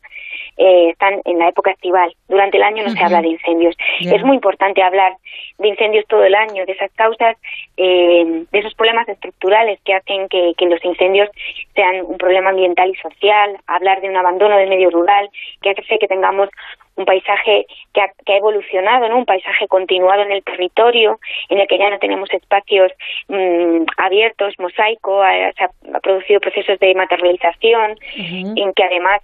[0.58, 2.14] eh, están en la época estival.
[2.28, 3.76] Durante el año no se habla de incendios.
[4.00, 5.14] Es muy importante hablar
[5.58, 7.36] de incendios todo el año, de esas causas,
[7.78, 11.30] eh, de esos problemas estructurales que hacen que, que, los incendios
[11.74, 15.30] sean un problema ambiental y social, hablar de un abandono del medio rural,
[15.62, 16.50] que hace que tengamos
[16.96, 19.18] un paisaje que ha, que ha evolucionado, ¿no?
[19.18, 22.92] un paisaje continuado en el territorio, en el que ya no tenemos espacios
[23.28, 25.24] mm, abiertos, mosaico,
[25.58, 29.22] se ha, producido procesos de materialización, en que además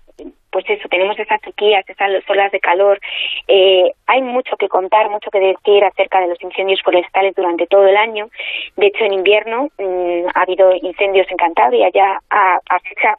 [0.52, 3.00] pues eso, tenemos esas sequías, esas olas de calor.
[3.48, 7.88] Eh, hay mucho que contar, mucho que decir acerca de los incendios forestales durante todo
[7.88, 8.30] el año.
[8.76, 13.16] De hecho, en invierno mm, ha habido incendios en Cantabria ya a, a fecha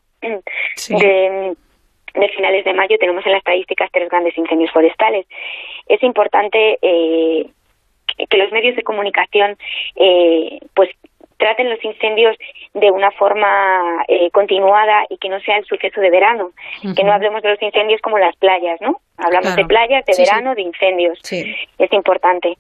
[0.89, 1.55] de
[2.15, 5.27] de finales de mayo tenemos en las estadísticas tres grandes incendios forestales.
[5.87, 7.47] Es importante eh,
[8.29, 9.57] que los medios de comunicación
[9.97, 10.91] eh, pues
[11.39, 12.37] traten los incendios
[12.75, 16.51] de una forma eh, continuada y que no sea el suceso de verano,
[16.95, 19.01] que no hablemos de los incendios como las playas, ¿no?
[19.17, 21.19] Hablamos de playas, de verano, de incendios.
[21.33, 22.59] Es importante.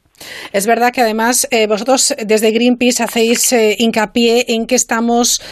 [0.54, 5.42] Es verdad que además vosotros desde Greenpeace hacéis hincapié en que estamos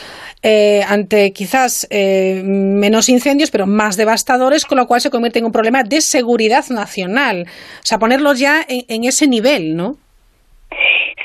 [0.43, 5.47] eh, ante quizás eh, menos incendios, pero más devastadores, con lo cual se convierte en
[5.47, 7.47] un problema de seguridad nacional.
[7.83, 9.97] O sea, ponerlos ya en, ese nivel, ¿no?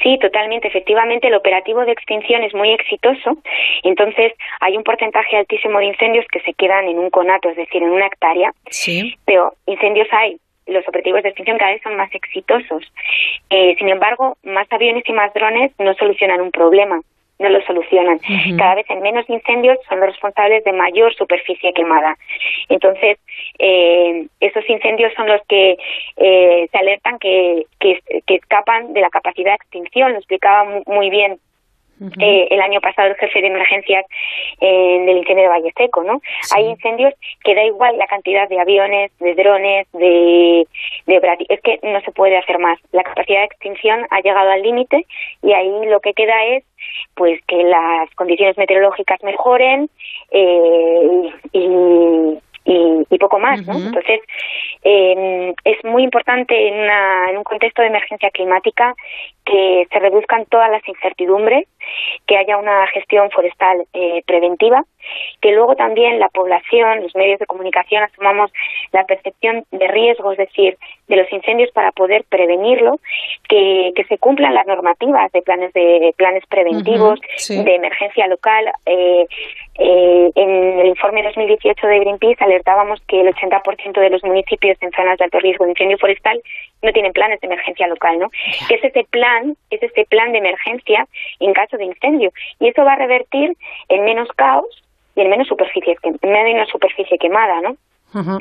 [0.02, 0.68] Sí, totalmente.
[0.68, 3.38] Efectivamente, el operativo de extinción es muy exitoso.
[3.84, 7.84] Entonces, hay un porcentaje altísimo de incendios que se quedan en un conato, es decir,
[7.84, 8.52] en una hectárea.
[8.70, 9.16] Sí.
[9.26, 10.38] Pero incendios hay.
[10.66, 12.84] Los operativos de extinción cada vez son más exitosos.
[13.50, 17.02] Eh, sin embargo, más aviones y más drones no solucionan un problema
[17.40, 18.20] no lo solucionan.
[18.58, 22.18] Cada vez en menos incendios son los responsables de mayor superficie quemada.
[22.70, 23.18] Entonces,
[23.60, 25.78] eh, esos incendios son los que
[26.18, 30.14] eh, se alertan que, que, escapan de la capacidad de extinción.
[30.14, 31.40] Lo explicaba muy bien
[32.20, 34.06] eh, el año pasado el jefe de emergencias
[34.60, 36.22] eh, del incendio de Valle Seco, ¿no?
[36.54, 40.68] Hay incendios que da igual la cantidad de aviones, de drones, de,
[41.06, 42.80] de es que no se puede hacer más.
[42.92, 45.06] La capacidad de extinción ha llegado al límite
[45.42, 46.64] y ahí lo que queda es
[47.16, 49.90] pues que las condiciones meteorológicas mejoren
[50.32, 53.74] eh, y, y, poco más, ¿no?
[53.76, 54.20] Entonces,
[54.84, 56.90] eh, es muy importante en,
[57.30, 58.96] en un contexto de emergencia climática
[59.46, 61.68] que se reduzcan todas las incertidumbres,
[62.28, 64.84] que haya una gestión forestal eh, preventiva,
[65.42, 68.52] que luego también la población, los medios de comunicación asumamos
[68.92, 73.00] la percepción de riesgo, es decir, de los incendios para poder prevenirlo,
[73.48, 77.20] que, que se cumplan las normativas de planes de planes preventivos,
[77.50, 78.72] de emergencia local.
[78.86, 79.26] Eh,
[79.80, 84.92] eh, en el informe 2018 de Greenpeace alertábamos que el 80% de los municipios en
[84.92, 86.42] zonas de alto riesgo de incendio forestal
[86.84, 88.30] no tienen planes de emergencia local, ¿no?
[88.68, 91.08] Que es ese plan es este plan de emergencia
[91.40, 92.32] en caso de incendio.
[92.60, 93.56] Y eso va a revertir
[93.90, 94.66] en menos caos
[95.16, 97.76] y en menos superficie, en menos superficie quemada, ¿no?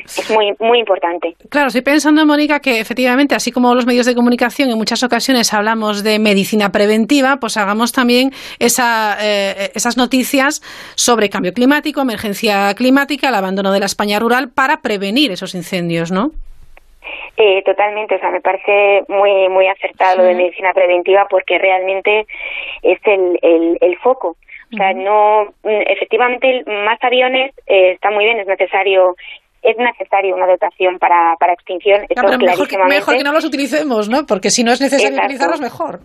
[0.04, 1.34] Es muy, muy importante.
[1.48, 5.52] Claro, estoy pensando, Mónica, que efectivamente, así como los medios de comunicación en muchas ocasiones
[5.54, 10.60] hablamos de medicina preventiva, pues hagamos también esa, eh, esas noticias
[10.94, 16.12] sobre cambio climático, emergencia climática, el abandono de la España rural para prevenir esos incendios,
[16.12, 16.32] ¿no?
[17.36, 22.26] Eh, totalmente, o sea, me parece muy muy acertado lo de medicina preventiva porque realmente
[22.82, 24.36] es el, el, el foco.
[24.72, 29.14] O sea, no, efectivamente, más aviones eh, está muy bien, es necesario
[29.62, 32.00] es necesario una dotación para, para extinción.
[32.00, 34.26] mejor, que, mejor, que, no los utilicemos, ¿no?
[34.26, 36.00] Porque si no es necesario utilizarlos, mejor.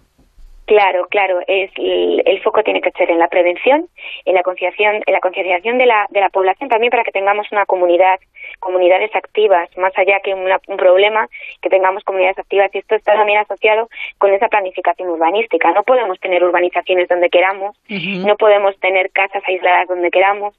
[0.67, 1.39] Claro, claro.
[1.47, 3.87] Es, el, foco tiene que ser en la prevención,
[4.25, 7.49] en la concienciación, en la concienciación de la, de la población también para que tengamos
[7.53, 8.19] una comunidad,
[8.59, 11.29] comunidades activas, más allá que un problema,
[11.61, 12.69] que tengamos comunidades activas.
[12.75, 13.87] Y esto está también asociado
[14.17, 15.71] con esa planificación urbanística.
[15.71, 20.53] No podemos tener urbanizaciones donde queramos, no podemos tener casas aisladas donde queramos.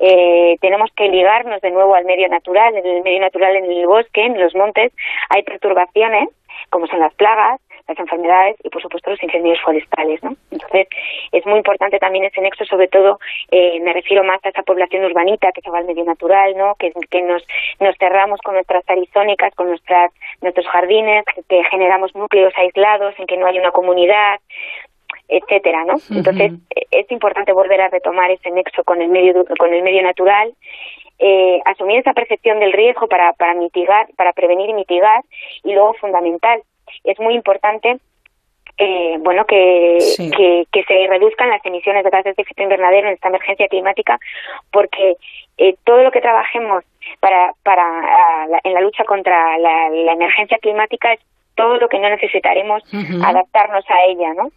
[0.00, 2.76] Eh, tenemos que ligarnos de nuevo al medio natural.
[2.76, 4.92] En el medio natural, en el bosque, en los montes,
[5.30, 6.30] hay perturbaciones
[6.70, 10.22] como son las plagas, las enfermedades y, por supuesto, los incendios forestales.
[10.22, 10.36] ¿no?
[10.50, 10.88] Entonces,
[11.32, 13.18] es muy importante también ese nexo, sobre todo,
[13.50, 16.74] eh, me refiero más a esa población urbanita que se va al medio natural, ¿no?
[16.76, 17.44] que, que nos,
[17.80, 23.36] nos cerramos con nuestras arizónicas, con nuestras, nuestros jardines, que, generamos núcleos aislados en que
[23.36, 24.40] no hay una comunidad,
[25.28, 25.94] etcétera, ¿no?
[26.10, 26.52] Entonces
[26.90, 30.52] es importante volver a retomar ese nexo con el medio con el medio natural,
[31.18, 35.22] eh, asumir esa percepción del riesgo para para mitigar, para prevenir y mitigar,
[35.64, 36.62] y luego fundamental
[37.04, 37.98] es muy importante
[38.78, 39.98] eh, bueno que,
[40.72, 44.18] que, se reduzcan las emisiones de gases de efecto invernadero en esta emergencia climática
[44.70, 45.16] porque
[45.58, 46.84] eh, todo lo que trabajemos
[47.20, 47.84] para, para
[48.64, 51.20] en la lucha contra la, emergencia climática es
[51.54, 52.82] todo lo que no necesitaremos
[53.22, 54.48] adaptarnos a ella, ¿no?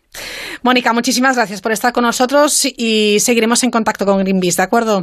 [0.64, 5.02] Mónica, muchísimas gracias por estar con nosotros y seguiremos en contacto con Greenpeace, ¿de acuerdo?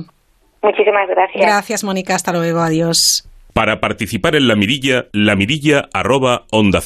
[0.62, 1.44] Muchísimas gracias.
[1.44, 2.14] Gracias, Mónica.
[2.14, 2.60] Hasta luego.
[2.60, 3.28] Adiós.
[3.52, 6.82] Para participar en la mirilla, la mirilla arroba onda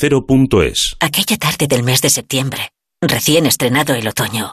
[0.64, 0.96] es.
[0.98, 4.52] Aquella tarde del mes de septiembre, recién estrenado el otoño,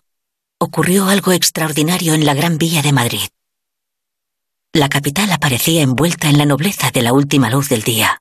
[0.59, 3.27] ocurrió algo extraordinario en la Gran Vía de Madrid.
[4.73, 8.19] La capital aparecía envuelta en la nobleza de la última luz del día.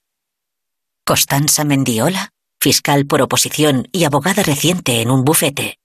[1.04, 2.30] Constanza Mendiola,
[2.60, 5.78] fiscal por oposición y abogada reciente en un bufete,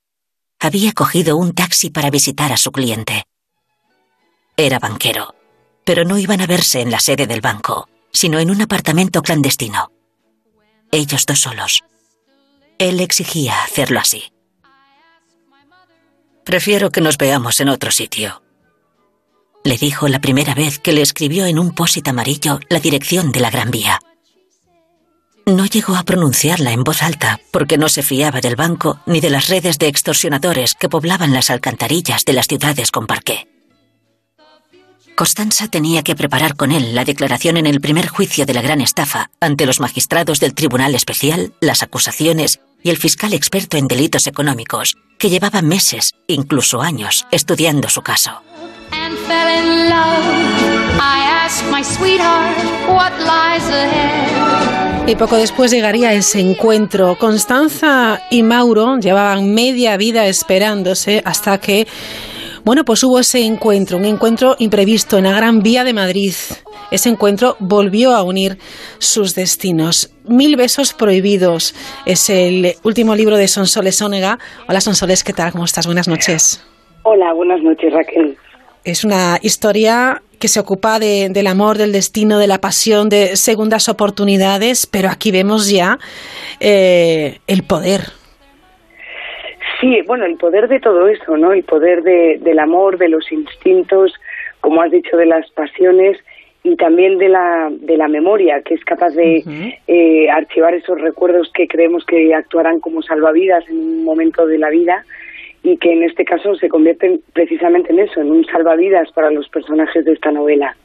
[0.60, 3.26] había cogido un taxi para visitar a su cliente.
[4.56, 5.36] Era banquero,
[5.84, 9.92] pero no iban a verse en la sede del banco sino en un apartamento clandestino.
[10.92, 11.84] Ellos dos solos.
[12.80, 14.34] Él exigía hacerlo así.
[16.44, 18.42] Prefiero que nos veamos en otro sitio.
[19.64, 23.40] Le dijo la primera vez que le escribió en un pósit amarillo la dirección de
[23.40, 24.00] la Gran Vía.
[25.46, 29.30] No llegó a pronunciarla en voz alta porque no se fiaba del banco ni de
[29.30, 33.48] las redes de extorsionadores que poblaban las alcantarillas de las ciudades con parqué.
[35.18, 38.82] Constanza tenía que preparar con él la declaración en el primer juicio de la gran
[38.82, 44.28] estafa ante los magistrados del Tribunal Especial, las acusaciones y el fiscal experto en delitos
[44.28, 48.44] económicos, que llevaba meses, incluso años, estudiando su caso.
[55.08, 57.18] Y poco después llegaría ese encuentro.
[57.18, 61.88] Constanza y Mauro llevaban media vida esperándose hasta que
[62.68, 66.34] bueno, pues hubo ese encuentro, un encuentro imprevisto en la Gran Vía de Madrid.
[66.92, 68.58] Ese encuentro volvió a unir
[68.98, 70.14] sus destinos.
[70.26, 71.74] Mil besos prohibidos
[72.06, 74.38] es el último libro de Sonsoles Ónega.
[74.68, 75.54] Hola Sonsoles, ¿qué tal?
[75.54, 75.86] ¿Cómo estás?
[75.86, 76.62] Buenas noches.
[77.04, 78.38] Hola, buenas noches Raquel.
[78.84, 83.88] Es una historia que se ocupa del amor, del destino, de la pasión, de segundas
[83.88, 86.00] oportunidades, pero aquí vemos ya
[86.60, 88.12] eh, el poder,
[89.80, 91.54] Sí, bueno, el poder de todo eso, ¿no?
[91.54, 94.14] El poder de, del amor, de los instintos,
[94.60, 96.18] como has dicho, de las pasiones
[96.64, 99.44] y también de la, de la memoria, que es capaz de
[99.88, 104.70] eh, archivar esos recuerdos que creemos que actuarán como salvavidas en un momento de la
[104.70, 105.06] vida
[105.64, 109.48] y que en este caso se convierten precisamente en eso, en un salvavidas para los
[109.50, 110.76] personajes de esta novela.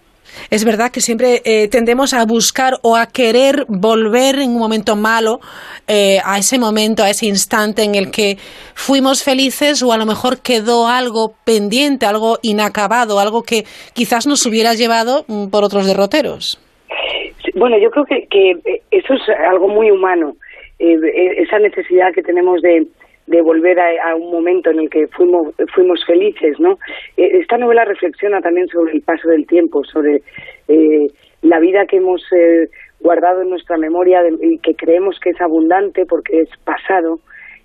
[0.51, 4.97] Es verdad que siempre eh, tendemos a buscar o a querer volver en un momento
[4.97, 5.41] malo
[5.89, 8.37] eh, a ese momento, a ese instante en el que
[8.75, 13.65] fuimos felices o a lo mejor quedó algo pendiente, algo inacabado, algo que
[13.95, 16.61] quizás nos hubiera llevado mm, por otros derroteros.
[17.55, 20.35] Bueno, yo creo que, que eso es algo muy humano,
[20.79, 20.97] eh,
[21.39, 22.87] esa necesidad que tenemos de,
[23.27, 26.79] de volver a, un momento en el que fuimos, fuimos felices, ¿no?
[27.17, 30.23] Eh, esta novela reflexiona también sobre el paso del tiempo, sobre
[30.69, 31.07] eh,
[31.43, 32.69] la vida que hemos eh,
[33.01, 37.21] guardado en nuestra memoria y que creemos que es abundante porque es pasado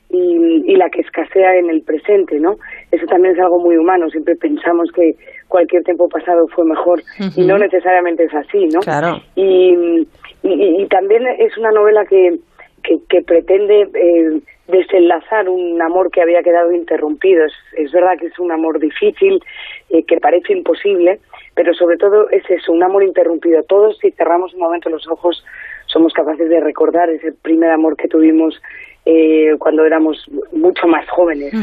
[0.09, 2.57] y, la que escasea en el presente, ¿no?
[2.91, 4.09] Eso también es algo muy humano.
[4.09, 5.15] Siempre pensamos que
[5.47, 7.01] cualquier tiempo pasado fue mejor
[7.35, 8.79] y no necesariamente es así, ¿no?
[8.81, 9.17] Claro.
[9.35, 10.07] Y,
[10.43, 12.37] y, también es una novela que,
[12.83, 17.45] que, pretende eh, desenlazar un amor que había quedado interrumpido.
[17.73, 19.41] Es, verdad que es un amor difícil,
[19.89, 21.19] eh, que parece imposible,
[21.55, 23.63] pero sobre todo es eso, un amor interrumpido.
[23.63, 25.43] Todos, si cerramos un momento los ojos,
[25.87, 28.61] somos capaces de recordar ese primer amor que tuvimos
[29.09, 30.17] eh, cuando éramos
[30.51, 31.53] mucho más jóvenes,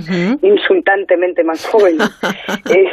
[0.41, 2.09] insultantemente más jóvenes.
[2.75, 2.89] Eh,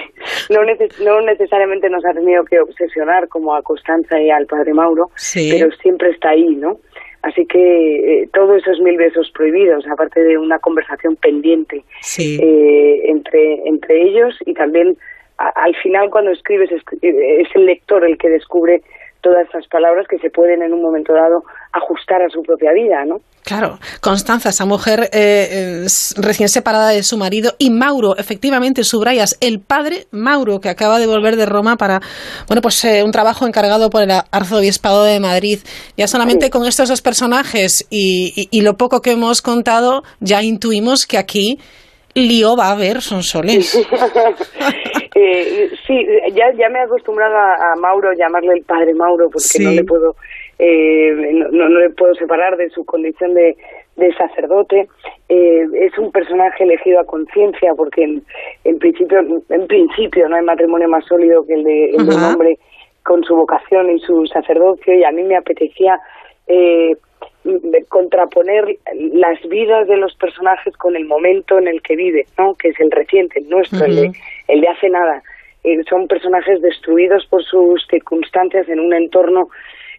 [0.50, 0.60] no,
[1.06, 5.72] no, necesariamente nos ha tenido que obsesionar como a Constanza y al padre Mauro, pero
[5.82, 6.80] siempre está ahí, ¿no?
[7.24, 11.84] Así que eh, todos esos mil besos prohibidos, aparte de una conversación pendiente
[12.18, 14.98] eh, entre, entre ellos y también
[15.38, 18.82] al final cuando escribes es, es el lector el que descubre
[19.22, 23.06] todas esas palabras que se pueden en un momento dado ajustar a su propia vida,
[23.06, 23.22] ¿no?
[23.44, 25.86] Claro, Constanza, esa mujer eh,
[26.18, 31.08] recién separada de su marido, y Mauro, efectivamente, subrayas, el padre Mauro, que acaba de
[31.08, 32.02] volver de Roma para,
[32.48, 35.60] bueno, pues eh, un trabajo encargado por el arzobispado de Madrid.
[35.98, 41.06] Ya solamente con estos dos personajes y, y, lo poco que hemos contado, ya intuimos
[41.06, 41.60] que aquí
[42.16, 43.76] lío va a haber, son soles.
[45.16, 49.72] eh, sí, ya, ya me he acostumbrado a, Mauro llamarle el padre Mauro porque no
[49.72, 50.16] le puedo
[50.60, 53.58] eh, no, no, le puedo separar de su condición de,
[53.98, 54.88] de sacerdote.
[55.28, 58.04] Eh, es un personaje elegido a conciencia porque
[58.64, 62.24] en, principio en principio no hay matrimonio más sólido que el de, el de un
[62.24, 62.60] hombre
[63.04, 66.00] con su vocación y su sacerdocio y a mí me apetecía
[66.48, 66.96] eh,
[67.90, 72.54] contraponer las vidas de los personajes con el momento en el que vive, ¿no?
[72.56, 74.12] que es el reciente, el nuestro, el, de,
[74.48, 75.24] el de hace nada.
[75.64, 79.50] Eh, son personajes destruidos por sus circunstancias en un entorno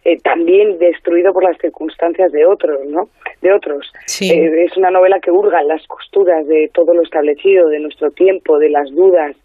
[0.03, 3.07] eh, también destruido por las circunstancias de otros, ¿no?
[3.41, 3.89] De otros.
[4.19, 8.11] Eh, es una novela que hurga en las costuras de todo lo establecido, de nuestro
[8.11, 9.35] tiempo, de las dudas,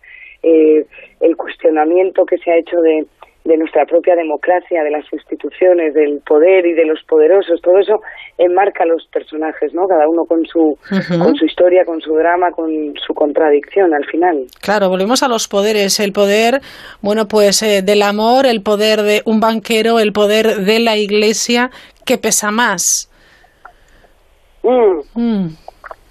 [0.43, 3.05] el cuestionamiento que se ha hecho de,
[3.49, 8.01] de nuestra propia democracia, de las instituciones, del poder y de los poderosos, todo eso
[8.37, 9.89] enmarca a los personajes, ¿no?
[9.89, 10.77] Cada uno con su,
[11.19, 12.69] con su historia, con su drama, con
[13.07, 14.45] su contradicción al final.
[14.61, 15.99] Claro, volvemos a los poderes.
[15.99, 16.61] El poder,
[17.01, 21.71] bueno, pues eh, del amor, el poder de un banquero, el poder de la iglesia,
[22.05, 23.11] ¿qué pesa más?
[24.63, 25.21] Mm.
[25.21, 25.49] Mm.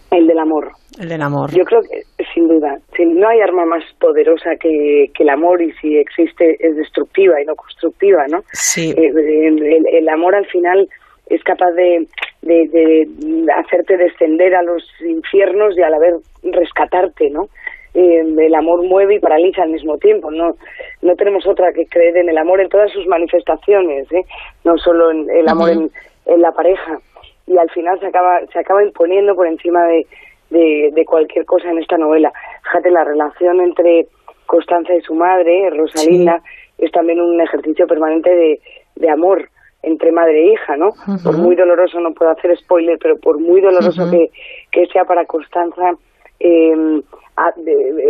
[0.10, 0.72] El del amor.
[1.00, 1.52] El del amor.
[1.52, 2.02] Yo creo que,
[2.34, 7.42] sin duda, no hay arma más poderosa que, el amor y si existe es destructiva
[7.42, 8.44] y no constructiva, ¿no?
[8.54, 8.94] Sí.
[8.98, 9.48] Eh,
[9.92, 10.88] el, amor al final
[11.28, 12.08] es capaz de,
[12.42, 13.08] de,
[13.56, 17.50] hacerte descender a los infiernos y a la vez rescatarte, ¿no?
[17.94, 20.30] Eh, el amor mueve y paraliza al mismo tiempo.
[20.32, 20.56] No,
[21.02, 24.24] no tenemos otra que creer en el amor en todas sus manifestaciones, ¿eh?
[24.64, 25.92] no solo en el amor en,
[26.26, 27.00] en la pareja.
[27.48, 30.06] Y al final se acaba, se acaba imponiendo por encima de,
[30.50, 32.32] de, cualquier cosa en esta novela.
[32.64, 34.08] Fíjate, la relación entre
[34.46, 36.42] Constanza y su madre, Rosalinda,
[36.78, 38.62] es también un ejercicio permanente de,
[38.96, 39.50] de amor
[39.84, 40.90] entre madre e hija, ¿no?
[41.24, 44.32] Por muy doloroso, no puedo hacer spoiler, pero por muy doloroso que,
[44.72, 45.94] que sea para Constanza,
[46.40, 47.02] eh,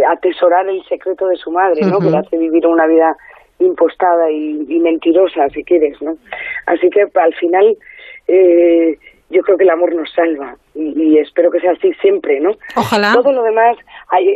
[0.10, 2.00] atesorar el secreto de su madre, ¿no?
[2.00, 3.16] Que le hace vivir una vida
[3.60, 6.18] impostada y, y, mentirosa, si quieres, ¿no?
[6.66, 7.78] Así que al final
[8.28, 8.98] eh,
[9.30, 12.52] yo creo que el amor nos salva y, espero que sea así siempre, ¿no?
[12.76, 13.14] Ojalá.
[13.14, 13.78] Todo lo demás,
[14.10, 14.36] hay,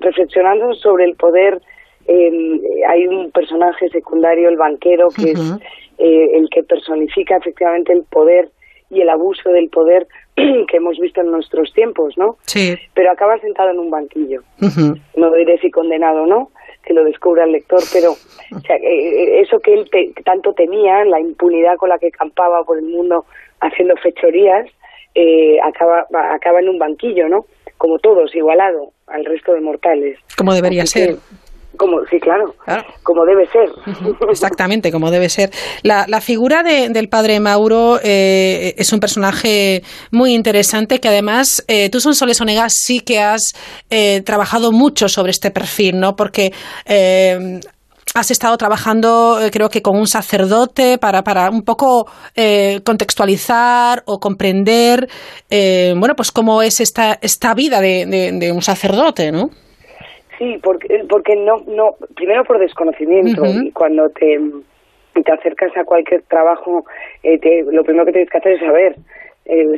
[0.00, 1.60] reflexionando sobre el poder,
[2.06, 5.40] eh, hay un personaje secundario, el banquero, que es
[5.98, 8.50] eh, el que personifica efectivamente el poder
[8.90, 12.36] y el abuso del poder que hemos visto en nuestros tiempos, ¿no?
[12.42, 12.76] Sí.
[12.94, 14.42] Pero acaba sentado en un banquillo.
[15.16, 16.50] No diré si condenado o no,
[16.84, 18.12] que lo descubra el lector, pero
[18.68, 19.90] eh, eso que él
[20.24, 23.24] tanto temía, la impunidad con la que campaba por el mundo
[23.60, 24.66] haciendo fechorías,
[25.14, 27.46] eh, acaba, acaba en un banquillo, ¿no?
[27.78, 30.18] Como todos, igualado al resto de mortales.
[30.36, 31.16] Como debería ser.
[31.76, 32.54] como, sí, claro,
[33.02, 33.68] como debe ser.
[34.30, 35.50] Exactamente, como debe ser.
[35.82, 41.64] La, la figura de, del padre Mauro eh, es un personaje muy interesante que además
[41.68, 43.52] eh, tú, Sonsoles Onegas, sí que has
[43.90, 46.16] eh, trabajado mucho sobre este perfil, ¿no?
[46.16, 46.52] Porque
[46.86, 47.60] eh,
[48.14, 52.06] has estado trabajando, eh, creo que con un sacerdote, para, para un poco
[52.36, 55.08] eh, contextualizar o comprender,
[55.50, 59.50] eh, bueno, pues cómo es esta, esta vida de, de, un sacerdote, ¿no?
[60.38, 64.38] Sí, porque, porque no, no, primero por desconocimiento, y cuando te,
[65.20, 66.84] te acercas a cualquier trabajo,
[67.22, 68.94] te, lo primero que tienes que hacer es saber,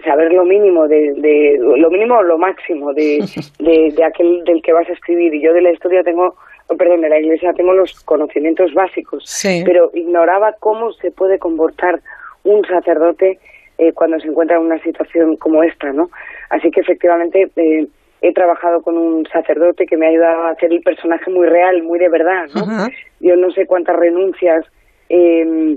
[0.05, 3.19] saber lo mínimo de, de, lo mínimo o lo máximo de,
[3.59, 6.35] de, de, aquel del que vas a escribir y yo de la historia tengo
[6.77, 9.25] perdón, de la iglesia tengo los conocimientos básicos,
[9.65, 12.01] pero ignoraba cómo se puede comportar
[12.45, 13.39] un sacerdote
[13.79, 16.11] eh, cuando se encuentra en una situación como esta, ¿no?
[16.51, 17.87] Así que efectivamente eh,
[18.23, 21.83] he trabajado con un sacerdote que me ha ayudado a hacer el personaje muy real,
[21.83, 22.89] muy de verdad, ¿no?
[23.21, 24.65] Yo no sé cuántas renuncias
[25.09, 25.77] eh,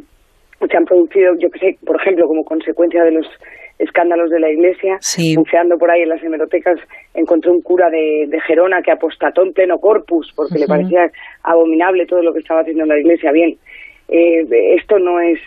[0.67, 3.27] se han producido, yo que sé, por ejemplo, como consecuencia de los
[3.79, 4.97] escándalos de la iglesia.
[4.99, 5.35] Sí.
[5.35, 6.79] Buceando por ahí en las hemerotecas,
[7.13, 11.09] encontré un cura de, Gerona que apostató en pleno corpus porque le parecía
[11.43, 13.31] abominable todo lo que estaba haciendo la iglesia.
[13.31, 13.57] Bien,
[14.09, 14.45] eh,
[14.77, 15.39] esto no es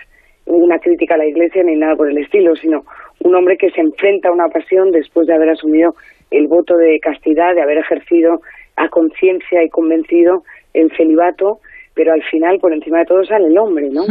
[0.47, 2.85] una crítica a la iglesia ni nada por el estilo, sino
[3.21, 5.95] un hombre que se enfrenta a una pasión después de haber asumido
[6.31, 8.41] el voto de castidad, de haber ejercido
[8.77, 11.61] a conciencia y convencido el celibato
[11.95, 14.05] pero al final por encima de todo sale el hombre, ¿no?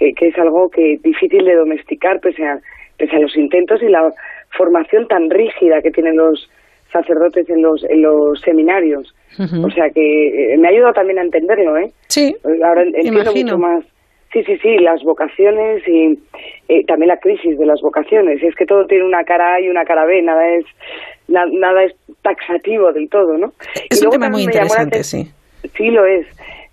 [0.00, 2.58] Eh, que es algo que difícil de domesticar pese a,
[3.02, 4.12] pese a los intentos y la
[4.56, 6.48] formación tan rígida que tienen los
[6.92, 9.12] sacerdotes en los, en los seminarios.
[9.64, 11.90] O sea que eh, me ha ayudado también a entenderlo, ¿eh?
[12.06, 12.36] Sí.
[12.64, 13.84] Ahora entiendo mucho más.
[14.32, 16.16] Sí, sí, sí, las vocaciones y
[16.68, 18.40] eh, también la crisis de las vocaciones.
[18.40, 20.64] Es que todo tiene una cara A y una cara B, nada es
[21.26, 23.52] nada es taxativo del todo, ¿no?
[23.90, 25.26] Es un tema muy interesante, sí.
[25.76, 26.26] Sí lo es.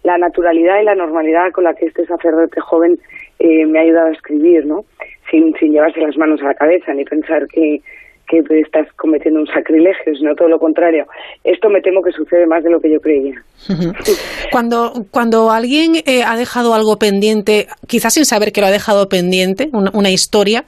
[0.03, 2.99] La naturalidad y la normalidad con la que este sacerdote joven
[3.39, 4.85] eh, me ha ayudado a escribir, ¿no?
[5.29, 7.81] Sin, sin llevarse las manos a la cabeza ni pensar que,
[8.29, 11.05] que estás cometiendo un sacrilegio, sino todo lo contrario.
[11.43, 13.41] Esto me temo que sucede más de lo que yo creía.
[14.51, 19.09] Cuando, cuando alguien eh, ha dejado algo pendiente, quizás sin saber que lo ha dejado
[19.09, 20.63] pendiente, una, historia,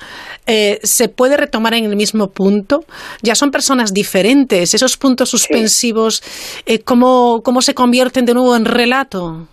[0.47, 2.79] eh, ¿se puede retomar en el mismo punto?
[3.21, 4.73] Ya son personas diferentes.
[4.73, 6.21] Esos puntos suspensivos,
[6.65, 9.47] eh, ¿cómo, ¿cómo se convierten de nuevo en relato?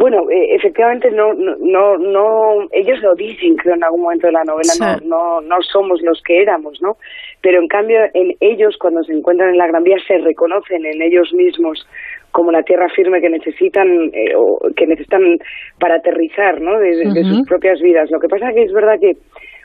[0.00, 4.44] Bueno, eh, efectivamente no, no, no, ellos lo dicen, creo, en algún momento de la
[4.44, 6.96] novela, no, no, no somos los que éramos, ¿no?
[7.40, 11.00] Pero en cambio, en ellos, cuando se encuentran en la Gran Vía, se reconocen en
[11.02, 11.86] ellos mismos
[12.30, 15.38] como la tierra firme que necesitan, eh, o que necesitan
[15.78, 16.78] para aterrizar, ¿no?
[16.78, 18.10] De, sus propias vidas.
[18.10, 19.16] Lo que pasa es que es verdad que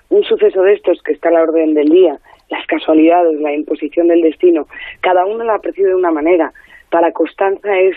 [0.10, 2.18] un suceso de estos que está a la orden del día,
[2.50, 4.68] las casualidades, la imposición del destino,
[5.02, 6.52] cada uno lo ha apreciado de una manera.
[6.90, 7.96] Para Constanza es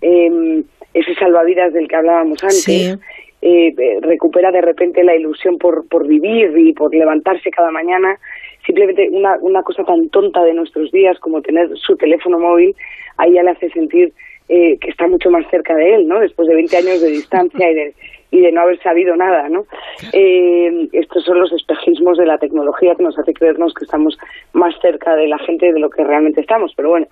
[0.00, 0.62] eh,
[0.94, 2.98] ese salvavidas del que hablábamos antes,
[3.40, 8.18] eh, eh, recupera de repente la ilusión por, por vivir y por levantarse cada mañana.
[8.66, 12.74] Simplemente una, una cosa tan tonta de nuestros días como tener su teléfono móvil,
[13.16, 14.12] ahí ya le hace sentir
[14.48, 16.20] eh, que está mucho más cerca de él, ¿no?
[16.20, 17.94] Después de 20 años de distancia y de,
[18.30, 19.64] y de no haber sabido nada, ¿no?
[20.12, 24.18] estos son los espejismos de la tecnología que nos hace creernos que estamos
[24.52, 27.06] más cerca de la gente de lo que realmente estamos, pero bueno.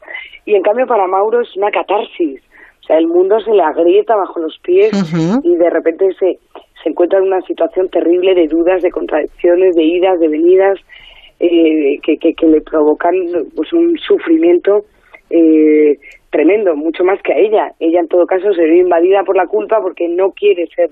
[0.45, 2.41] Y en cambio para Mauro es una catarsis,
[2.87, 4.93] o sea, el mundo se le agrieta bajo los pies
[5.43, 6.39] y de repente se,
[6.80, 10.78] se encuentra en una situación terrible de dudas, de contradicciones, de idas, de venidas,
[11.41, 13.12] eh, que, que, le provocan
[13.57, 14.84] pues un sufrimiento
[15.30, 15.99] eh,
[16.30, 17.72] tremendo, mucho más que a ella.
[17.80, 20.91] Ella en todo caso se ve invadida por la culpa porque no quiere ser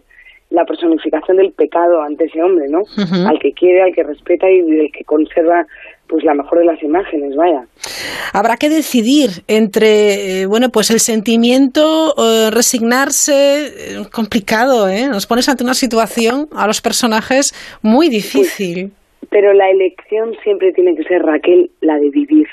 [0.50, 2.82] la personificación del pecado ante ese hombre, ¿no?
[3.28, 5.64] Al que quiere, al que respeta y del que conserva
[6.08, 7.64] pues la mejor de las imágenes, vaya.
[8.32, 15.08] Habrá que decidir entre, eh, bueno, pues el sentimiento, eh, resignarse, eh, complicado, ¿eh?
[15.08, 18.92] Nos pones ante una situación a los personajes muy difícil.
[19.30, 22.46] pero la elección siempre tiene que ser, Raquel, la de vivir.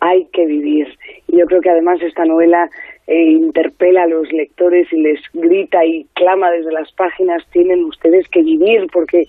[0.00, 0.88] Hay que vivir.
[1.28, 2.68] Y yo creo que además esta novela
[3.06, 8.26] eh, interpela a los lectores y les grita y clama desde las páginas, tienen ustedes
[8.28, 9.24] que vivir porque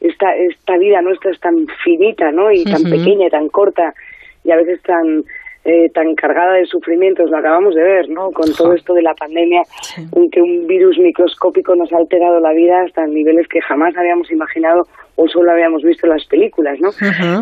[0.00, 2.50] esta, esta vida nuestra es tan finita, ¿no?
[2.50, 3.92] Y tan pequeña y tan corta
[4.44, 5.24] y a veces tan
[5.64, 8.30] eh, tan cargada de sufrimientos, lo acabamos de ver, ¿no?
[8.30, 9.60] Con todo esto de la pandemia,
[10.16, 14.30] en que un virus microscópico nos ha alterado la vida hasta niveles que jamás habíamos
[14.30, 16.88] imaginado o solo habíamos visto en las películas, ¿no?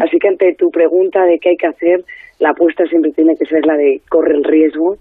[0.03, 2.05] Así que ante tu pregunta de qué hay que hacer,
[2.41, 4.97] la apuesta siempre tiene que ser la de corre el riesgo,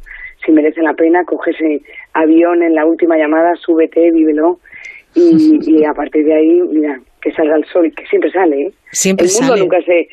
[0.46, 1.82] si merece la pena, coge ese
[2.14, 4.60] avión en la última llamada, súbete, vívelo
[5.16, 8.74] y, a partir de ahí, mira, que salga el sol, que siempre sale, ¿eh?
[8.92, 10.08] Siempre el mundo nunca se,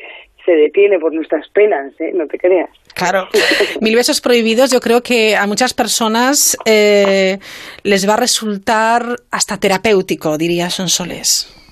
[0.45, 2.11] se detiene por nuestras penas, ¿eh?
[2.13, 2.69] No te creas.
[2.93, 3.27] Claro.
[3.81, 7.37] Mil besos prohibidos, yo creo que a muchas personas eh,
[7.83, 11.62] les va a resultar hasta terapéutico, diría Sonsoles.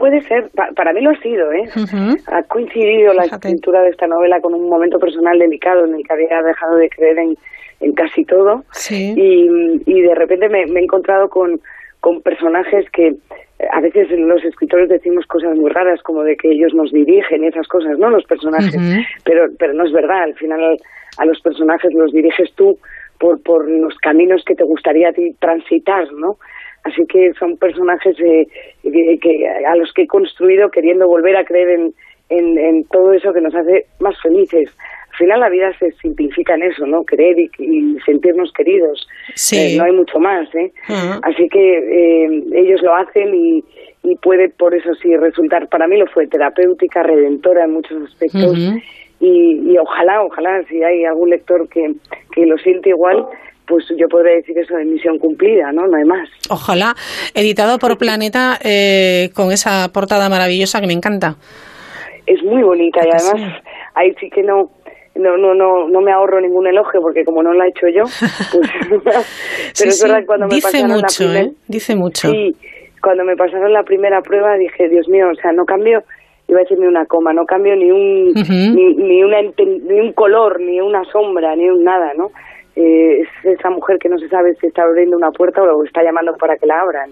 [0.00, 1.68] Puede ser, para mí lo ha sido, ¿eh?
[2.26, 6.12] Ha coincidido la escritura de esta novela con un momento personal delicado en el que
[6.14, 7.36] había dejado de creer en,
[7.80, 8.64] en casi todo.
[9.14, 11.60] Y, y, de repente me, he encontrado con,
[12.00, 13.16] con personajes que eh,
[13.70, 17.48] a veces los escritores decimos cosas muy raras como de que ellos nos dirigen y
[17.48, 18.08] esas cosas, ¿no?
[18.08, 18.74] Los personajes,
[19.24, 20.78] pero, pero no es verdad, al final
[21.18, 22.78] a los personajes los diriges tú
[23.18, 26.38] por, por los caminos que te gustaría a ti transitar, ¿no?
[26.84, 28.46] Así que son personajes eh,
[28.82, 31.92] que, a los que he construido queriendo volver a creer en,
[32.30, 34.70] en, todo eso que nos hace más felices.
[35.10, 37.02] Al final la vida se simplifica en eso, ¿no?
[37.02, 39.06] Creer y, sentirnos queridos.
[39.34, 39.74] Sí.
[39.74, 40.72] Eh, no hay mucho más, ¿eh?
[41.22, 43.62] Así que eh, ellos lo hacen y,
[44.02, 48.56] y puede por eso sí resultar, para mí lo fue terapéutica, redentora en muchos aspectos.
[49.20, 51.92] y, y, ojalá, ojalá, si hay algún lector que,
[52.32, 53.26] que lo siente igual,
[53.70, 55.86] pues yo podría decir eso de misión cumplida, ¿no?
[55.86, 56.28] No hay más.
[56.50, 56.96] Ojalá.
[57.34, 61.36] Editado por Planeta eh, con esa portada maravillosa que me encanta.
[62.26, 63.62] Es muy bonita y además
[63.94, 64.70] ahí sí que no
[65.14, 68.04] no no no no me ahorro ningún elogio porque como no la he hecho yo
[68.52, 71.52] pues, pero es verdad que cuando me dice pasaron mucho, la primera ¿eh?
[71.66, 72.56] dice mucho sí
[73.02, 76.04] cuando me pasaron la primera prueba dije Dios mío o sea no cambio
[76.46, 80.12] iba a decir ni una coma no cambio ni un ni, ni una ni un
[80.12, 82.30] color ni una sombra ni un nada no
[82.80, 86.02] eh, es esa mujer que no se sabe si está abriendo una puerta o está
[86.02, 87.10] llamando para que la abran.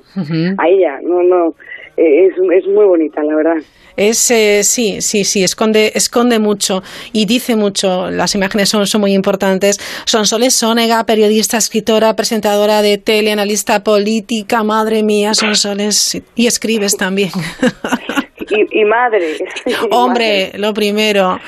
[0.58, 1.54] A ella, no, no,
[1.96, 3.56] eh, es, es muy bonita, la verdad.
[3.96, 8.10] Es, eh, sí, sí, sí, esconde, esconde mucho y dice mucho.
[8.10, 9.78] Las imágenes son, son muy importantes.
[10.06, 14.62] Son Soles Sónega, periodista, escritora, presentadora de tele, analista política.
[14.62, 16.22] Madre mía, Son Soles.
[16.36, 17.30] Y escribes también.
[18.70, 19.38] Y, madre.
[19.90, 21.38] Hombre, lo primero,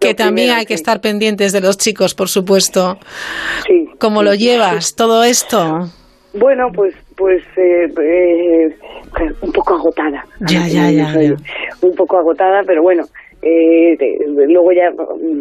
[0.00, 2.98] que también hay que estar pendientes de los chicos, por supuesto.
[3.66, 3.88] Sí.
[3.98, 5.88] ¿Cómo lo llevas todo esto?
[6.34, 8.76] Bueno, pues pues eh, eh,
[9.40, 10.24] un poco agotada.
[10.40, 11.14] Ya, ya, ya,
[11.82, 13.04] Un poco agotada, pero bueno,
[13.42, 13.96] eh,
[14.26, 14.90] luego ya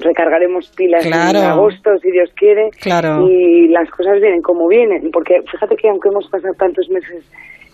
[0.02, 2.70] recargaremos pilas en agosto, si Dios quiere.
[2.82, 3.28] Claro.
[3.28, 5.10] Y las cosas vienen como vienen.
[5.12, 7.24] Porque fíjate que aunque hemos pasado tantos meses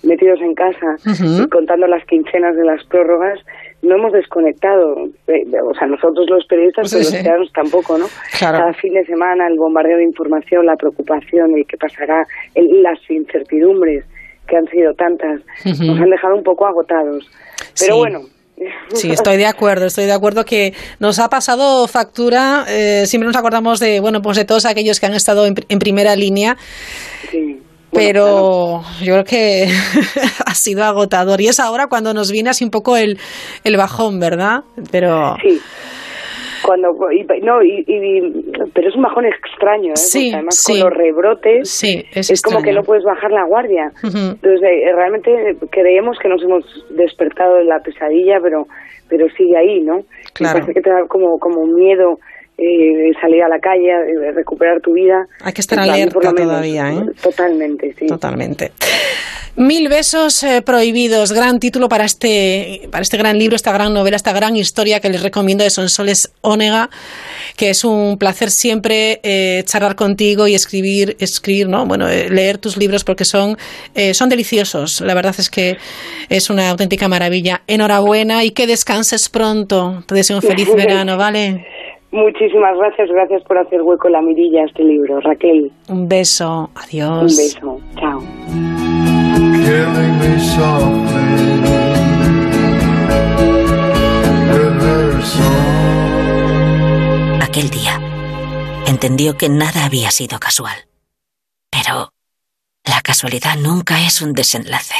[0.03, 3.39] metidos en casa y contando las quincenas de las prórrogas,
[3.81, 4.95] no hemos desconectado.
[5.27, 8.05] Eh, o sea, nosotros los periodistas, pero los ciudadanos tampoco, ¿no?
[8.39, 12.25] Cada fin de semana el bombardeo de información, la preocupación, el qué pasará,
[12.55, 14.05] las incertidumbres
[14.47, 17.29] que han sido tantas, nos han dejado un poco agotados.
[17.79, 18.19] Pero bueno,
[18.89, 23.37] Sí, estoy de acuerdo, estoy de acuerdo que nos ha pasado factura, eh, siempre nos
[23.37, 26.57] acordamos de, bueno, pues de todos aquellos que han estado en, en primera línea.
[27.31, 27.58] Sí
[27.99, 29.67] pero yo creo que
[30.45, 33.17] ha sido agotador y es ahora cuando nos viene así un poco el,
[33.63, 34.63] el bajón, ¿verdad?
[34.91, 35.59] Pero sí.
[36.61, 36.89] Cuando,
[37.41, 37.85] no, y,
[38.73, 39.95] pero es un bajón extraño, ¿eh?
[39.95, 43.91] Sí, además con los rebrotes sí, es, como que no puedes bajar la guardia.
[44.03, 45.31] Entonces, eh, realmente
[45.71, 48.67] creemos que nos hemos despertado de la pesadilla, pero
[49.09, 50.01] pero sigue ahí, ¿no?
[50.33, 50.59] Claro.
[50.59, 52.19] parece que te da como, como miedo
[52.59, 55.27] eh, salir a la calle, eh, recuperar tu vida.
[55.41, 57.05] Hay que estar alerta todavía, ¿eh?
[57.21, 58.07] Totalmente, sí.
[58.07, 58.71] Totalmente.
[59.55, 64.15] Mil besos eh, prohibidos, gran título para este, para este gran libro, esta gran novela,
[64.15, 66.89] esta gran historia que les recomiendo de Sonsoles Ónega,
[67.57, 71.85] que es un placer siempre eh, charlar contigo y escribir, escribir, ¿no?
[71.85, 73.57] Bueno, leer tus libros porque son,
[74.13, 75.01] son deliciosos.
[75.01, 75.77] La verdad es que
[76.29, 77.63] es una auténtica maravilla.
[77.67, 80.03] Enhorabuena y que descanses pronto.
[80.07, 81.65] Te deseo un feliz verano, ¿vale?
[82.11, 85.71] Muchísimas gracias, gracias por hacer hueco en la mirilla a este libro, Raquel.
[85.89, 87.21] Un beso, adiós.
[87.21, 88.23] Un beso, chao.
[97.41, 97.99] Aquel día
[98.87, 100.75] entendió que nada había sido casual.
[101.69, 102.09] Pero
[102.85, 104.95] la casualidad nunca es un desenlace.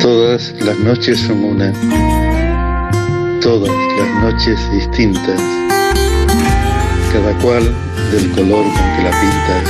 [0.00, 1.72] Todas las noches son una
[3.46, 5.40] todas las noches distintas,
[7.12, 7.62] cada cual
[8.10, 9.64] del color con que la pintas,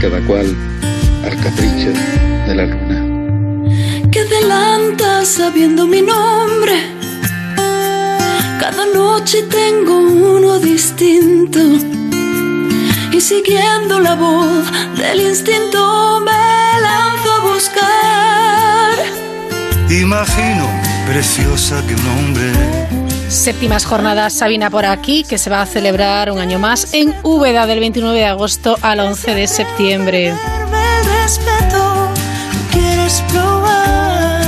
[0.00, 0.46] cada cual
[1.24, 1.92] al capricho
[2.48, 2.98] de la luna.
[4.10, 6.74] Que adelantas sabiendo mi nombre,
[8.58, 11.60] cada noche tengo uno distinto.
[13.12, 14.64] Y siguiendo la voz
[14.96, 18.43] del instinto me lanzo a buscar.
[20.00, 20.68] Imagino
[21.06, 22.52] preciosa que un hombre.
[23.28, 27.64] Séptimas jornadas Sabina por aquí, que se va a celebrar un año más en Úbeda
[27.68, 30.34] del 29 de agosto al 11 de septiembre.
[32.72, 34.42] quieres probar.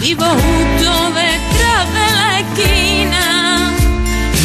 [0.00, 3.72] Vivo justo detrás de la esquina.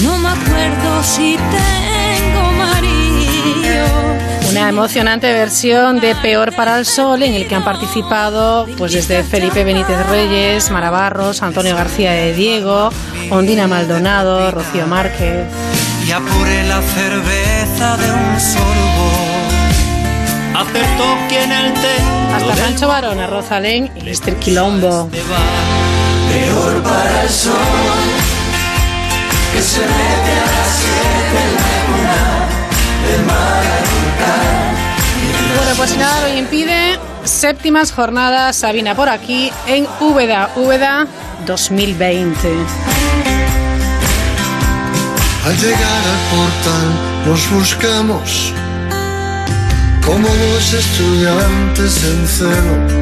[0.04, 1.99] No me acuerdo si marido
[4.60, 9.24] una emocionante versión de Peor para el Sol en el que han participado pues desde
[9.24, 12.90] Felipe Benítez Reyes, Mara Barros, Antonio García de Diego,
[13.30, 15.48] Ondina Maldonado, Rocío Márquez.
[16.06, 19.12] Y apure la cerveza de un sorbo.
[20.56, 21.96] Acertó quien el té.
[22.36, 24.36] Hasta Sancho Barona, Rosalén y Mr.
[24.40, 25.10] Quilombo.
[25.10, 27.54] Peor para el sol
[29.54, 30.99] que se mete a las
[35.80, 37.00] pues nada lo impide.
[37.24, 41.08] Séptimas jornadas Sabina por aquí en Úbeda, Úbeda
[41.46, 42.50] 2020.
[45.46, 46.88] Al llegar al portal
[47.26, 48.54] nos buscamos
[50.06, 53.00] como dos estudiantes en celo.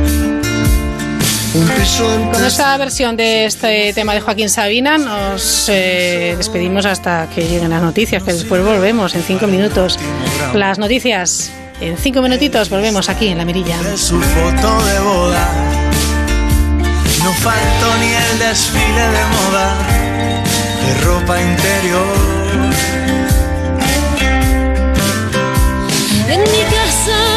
[2.32, 7.72] Con esta versión de este tema de Joaquín Sabina nos eh, despedimos hasta que lleguen
[7.72, 9.98] las noticias, que después volvemos en cinco minutos.
[10.54, 13.82] Las noticias en cinco minutitos volvemos aquí en La Mirilla.
[13.82, 15.48] De su foto de boda,
[17.24, 19.76] no faltó ni el desfile de moda
[20.86, 22.18] de ropa interior.
[26.30, 27.37] En mi casa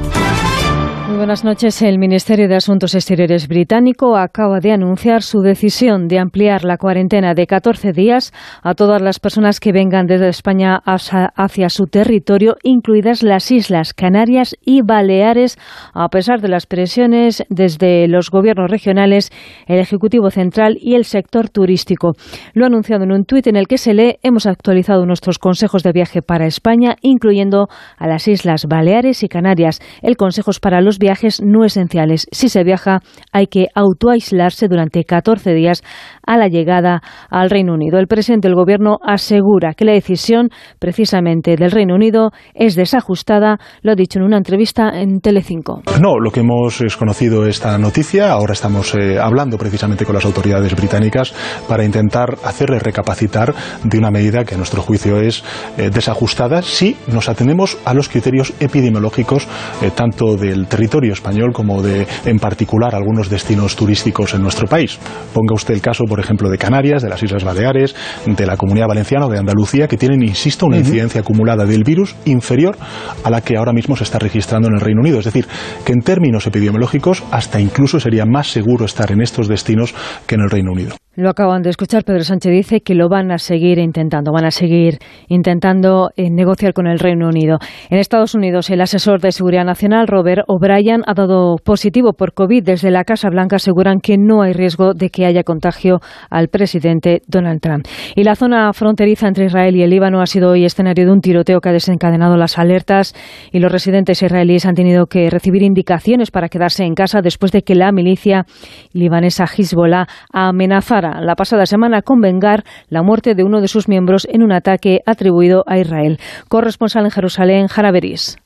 [1.31, 1.81] buenas noches.
[1.81, 7.33] El Ministerio de Asuntos Exteriores británico acaba de anunciar su decisión de ampliar la cuarentena
[7.33, 13.23] de 14 días a todas las personas que vengan desde España hacia su territorio, incluidas
[13.23, 15.57] las Islas Canarias y Baleares,
[15.93, 19.29] a pesar de las presiones desde los gobiernos regionales,
[19.67, 22.11] el Ejecutivo Central y el sector turístico.
[22.53, 25.81] Lo ha anunciado en un tuit en el que se lee hemos actualizado nuestros consejos
[25.83, 29.79] de viaje para España, incluyendo a las Islas Baleares y Canarias.
[30.01, 32.27] El consejo es para los viajes viajes no esenciales.
[32.31, 32.99] Si se viaja,
[33.31, 35.83] hay que autoaislarse durante 14 días
[36.25, 37.99] a la llegada al Reino Unido.
[37.99, 40.49] El presidente del Gobierno asegura que la decisión
[40.79, 45.81] precisamente del Reino Unido es desajustada, lo ha dicho en una entrevista en Telecinco.
[45.99, 50.75] No, lo que hemos conocido esta noticia, ahora estamos eh, hablando precisamente con las autoridades
[50.75, 51.33] británicas
[51.67, 53.53] para intentar hacerles recapacitar
[53.83, 55.43] de una medida que a nuestro juicio es
[55.77, 59.47] eh, desajustada si nos atenemos a los criterios epidemiológicos
[59.81, 64.99] eh, tanto del territorio español como de, en particular, algunos destinos turísticos en nuestro país.
[65.33, 67.95] Ponga usted el caso, por ejemplo, de Canarias, de las Islas Baleares,
[68.25, 72.15] de la Comunidad Valenciana o de Andalucía, que tienen, insisto, una incidencia acumulada del virus
[72.25, 72.77] inferior
[73.23, 75.19] a la que ahora mismo se está registrando en el Reino Unido.
[75.19, 75.47] Es decir,
[75.85, 79.95] que en términos epidemiológicos hasta incluso sería más seguro estar en estos destinos
[80.27, 80.95] que en el Reino Unido.
[81.15, 82.03] Lo acaban de escuchar.
[82.05, 86.73] Pedro Sánchez dice que lo van a seguir intentando, van a seguir intentando eh, negociar
[86.73, 87.59] con el Reino Unido.
[87.89, 92.63] En Estados Unidos, el asesor de Seguridad Nacional, Robert O'Brien, ha dado positivo por COVID.
[92.63, 97.21] Desde la Casa Blanca aseguran que no hay riesgo de que haya contagio al presidente
[97.27, 97.85] Donald Trump.
[98.15, 101.21] Y la zona fronteriza entre Israel y el Líbano ha sido hoy escenario de un
[101.21, 103.15] tiroteo que ha desencadenado las alertas
[103.51, 107.61] y los residentes israelíes han tenido que recibir indicaciones para quedarse en casa después de
[107.61, 108.45] que la milicia
[108.93, 114.27] libanesa Hezbollah amenazara la pasada semana con vengar la muerte de uno de sus miembros
[114.29, 116.19] en un ataque atribuido a Israel.
[116.49, 118.40] Corresponsal en Jerusalén, Jaraberis.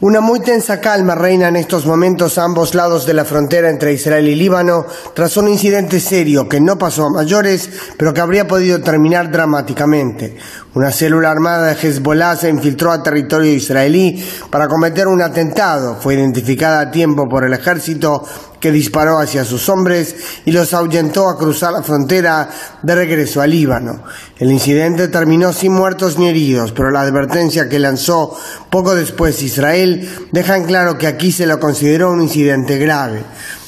[0.00, 3.92] Una muy tensa calma reina en estos momentos a ambos lados de la frontera entre
[3.92, 8.48] Israel y Líbano tras un incidente serio que no pasó a mayores, pero que habría
[8.48, 10.36] podido terminar dramáticamente.
[10.74, 14.20] Una célula armada de Hezbollah se infiltró a territorio israelí
[14.50, 15.94] para cometer un atentado.
[16.00, 18.24] Fue identificada a tiempo por el ejército
[18.58, 22.48] que disparó hacia sus hombres y los ahuyentó a cruzar la frontera
[22.82, 24.02] de regreso a Líbano.
[24.36, 28.36] El incidente terminó sin muertos ni heridos, pero la advertencia que lanzó
[28.68, 33.22] poco después Israel deja en claro que aquí se lo consideró un incidente grave.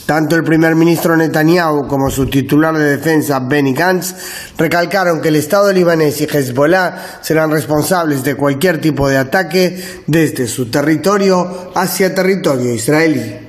[0.07, 4.15] Tanto el primer ministro Netanyahu como su titular de defensa Benny Gantz
[4.57, 9.77] recalcaron que el Estado libanés y Hezbollah serán responsables de cualquier tipo de ataque
[10.07, 13.47] desde su territorio hacia territorio israelí.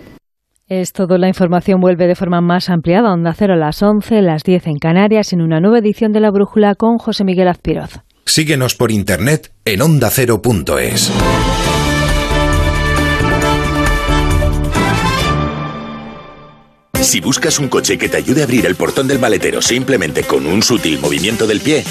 [0.68, 1.18] Es todo.
[1.18, 3.14] La información vuelve de forma más ampliada.
[3.14, 6.32] Onda Cero a las 11, las 10 en Canarias, en una nueva edición de La
[6.32, 8.02] Brújula con José Miguel Azpiroz.
[8.26, 11.12] Síguenos por internet en ondacero.es.
[17.02, 20.46] Si buscas un coche que te ayude a abrir el portón del maletero simplemente con
[20.46, 21.86] un sutil movimiento del pie,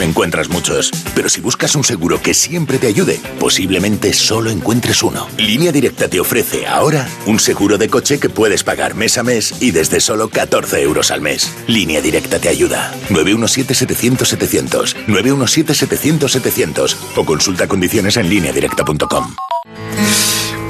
[0.00, 0.90] encuentras muchos.
[1.14, 5.26] Pero si buscas un seguro que siempre te ayude, posiblemente solo encuentres uno.
[5.36, 9.60] Línea Directa te ofrece ahora un seguro de coche que puedes pagar mes a mes
[9.60, 11.52] y desde solo 14 euros al mes.
[11.66, 12.94] Línea Directa te ayuda.
[13.10, 14.94] 917-700-700.
[15.06, 16.96] 917-700-700.
[17.16, 19.34] O consulta condiciones en lineadirecta.com.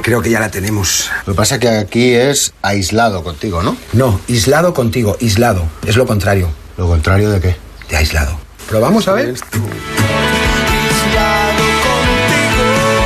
[0.05, 1.11] Creo que ya la tenemos.
[1.25, 3.75] Lo que pasa es que aquí es aislado contigo, ¿no?
[3.95, 5.65] No, aislado contigo, aislado.
[5.87, 6.51] Es lo contrario.
[6.77, 7.57] ¿Lo contrario de qué?
[7.89, 8.39] De aislado.
[8.67, 9.35] Pero vamos a ver.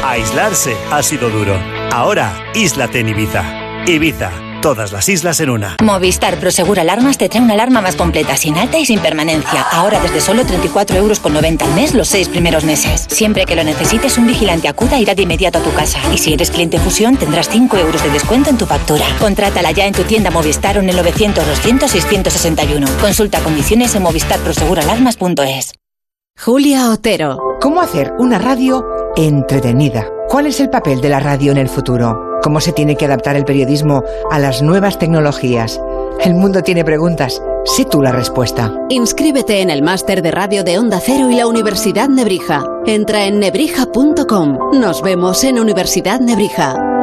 [0.04, 1.56] Aislarse ha sido duro.
[1.92, 3.44] Ahora, íslate en Ibiza.
[3.86, 5.76] Ibiza Todas las islas en una.
[5.80, 9.62] Movistar Prosegur Alarmas te trae una alarma más completa, sin alta y sin permanencia.
[9.70, 13.06] Ahora desde solo 34 euros con 90 al mes los seis primeros meses.
[13.08, 16.00] Siempre que lo necesites, un vigilante acuda irá de inmediato a tu casa.
[16.12, 19.04] Y si eres cliente Fusión, tendrás 5 euros de descuento en tu factura.
[19.20, 22.86] Contrátala ya en tu tienda Movistar o en el 900 200 661.
[23.00, 25.72] Consulta condiciones en movistarproseguralarmas.es.
[26.36, 27.38] Julia Otero.
[27.60, 28.84] ¿Cómo hacer una radio
[29.16, 30.08] entretenida?
[30.28, 32.27] ¿Cuál es el papel de la radio en el futuro?
[32.48, 35.78] Cómo se tiene que adaptar el periodismo a las nuevas tecnologías.
[36.24, 37.42] El mundo tiene preguntas.
[37.66, 38.72] Sé tú la respuesta.
[38.88, 42.64] Inscríbete en el máster de radio de Onda Cero y la Universidad Nebrija.
[42.86, 44.80] Entra en nebrija.com.
[44.80, 46.97] Nos vemos en Universidad Nebrija.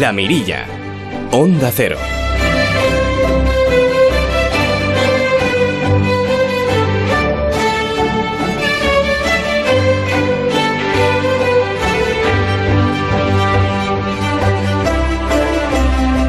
[0.00, 0.64] La Mirilla.
[1.32, 1.98] Onda Cero.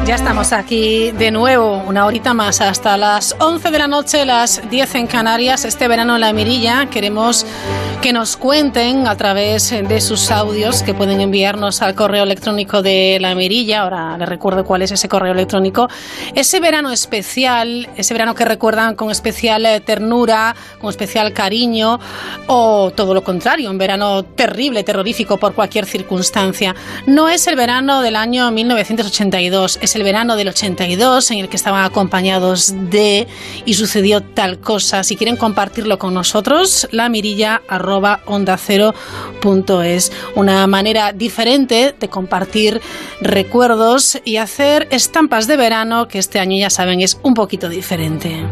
[0.04, 4.68] Ya estamos aquí de nuevo, una horita más, hasta las 11 de la noche, las
[4.68, 5.64] 10 en Canarias.
[5.64, 7.46] Este verano en la Mirilla queremos
[8.00, 13.18] que nos cuenten a través de sus audios que pueden enviarnos al correo electrónico de
[13.20, 13.82] la Mirilla.
[13.82, 15.86] Ahora les recuerdo cuál es ese correo electrónico.
[16.34, 22.00] Ese verano especial, ese verano que recuerdan con especial eh, ternura, con especial cariño,
[22.46, 26.74] o todo lo contrario, un verano terrible, terrorífico por cualquier circunstancia.
[27.06, 31.56] No es el verano del año 1982, es el verano del 82 en el que
[31.56, 33.26] estaban acompañados de
[33.66, 35.02] y sucedió tal cosa.
[35.02, 38.94] Si quieren compartirlo con nosotros, la mirilla arroba onda cero
[39.40, 40.12] punto es.
[40.34, 42.80] Una manera diferente de compartir
[43.20, 48.44] recuerdos y hacer estampas de verano que este año ya saben es un poquito diferente.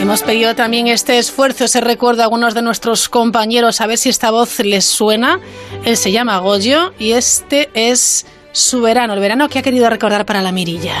[0.00, 4.08] Hemos pedido también este esfuerzo, ese recuerdo a algunos de nuestros compañeros, a ver si
[4.08, 5.38] esta voz les suena.
[5.84, 10.24] Él se llama Goyo y este es su verano, el verano que ha querido recordar
[10.24, 10.94] para la mirilla.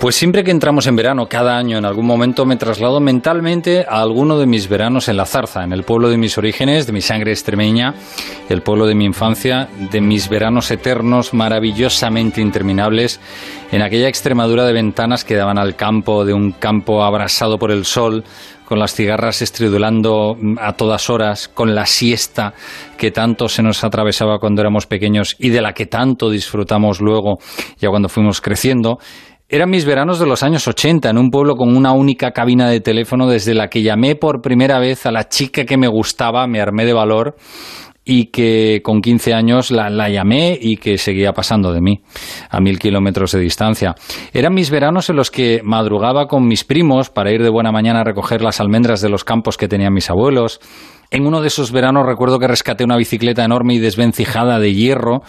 [0.00, 4.00] Pues siempre que entramos en verano, cada año, en algún momento, me traslado mentalmente a
[4.00, 7.00] alguno de mis veranos en la zarza, en el pueblo de mis orígenes, de mi
[7.00, 7.94] sangre extremeña,
[8.48, 13.18] el pueblo de mi infancia, de mis veranos eternos, maravillosamente interminables,
[13.72, 17.84] en aquella Extremadura de ventanas que daban al campo, de un campo abrasado por el
[17.84, 18.22] sol,
[18.66, 22.54] con las cigarras estridulando a todas horas, con la siesta
[22.96, 27.38] que tanto se nos atravesaba cuando éramos pequeños y de la que tanto disfrutamos luego,
[27.80, 29.00] ya cuando fuimos creciendo.
[29.50, 32.80] Eran mis veranos de los años 80, en un pueblo con una única cabina de
[32.80, 36.60] teléfono desde la que llamé por primera vez a la chica que me gustaba, me
[36.60, 37.34] armé de valor
[38.04, 42.02] y que con 15 años la, la, llamé y que seguía pasando de mí
[42.50, 43.94] a mil kilómetros de distancia.
[44.34, 48.02] Eran mis veranos en los que madrugaba con mis primos para ir de buena mañana
[48.02, 50.60] a recoger las almendras de los campos que tenían mis abuelos.
[51.10, 55.22] En uno de esos veranos recuerdo que rescaté una bicicleta enorme y desvencijada de hierro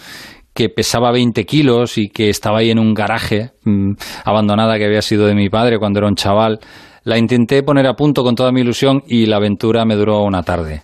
[0.54, 3.92] que pesaba 20 kilos y que estaba ahí en un garaje mmm,
[4.24, 6.58] abandonada que había sido de mi padre cuando era un chaval.
[7.04, 10.42] La intenté poner a punto con toda mi ilusión y la aventura me duró una
[10.42, 10.82] tarde,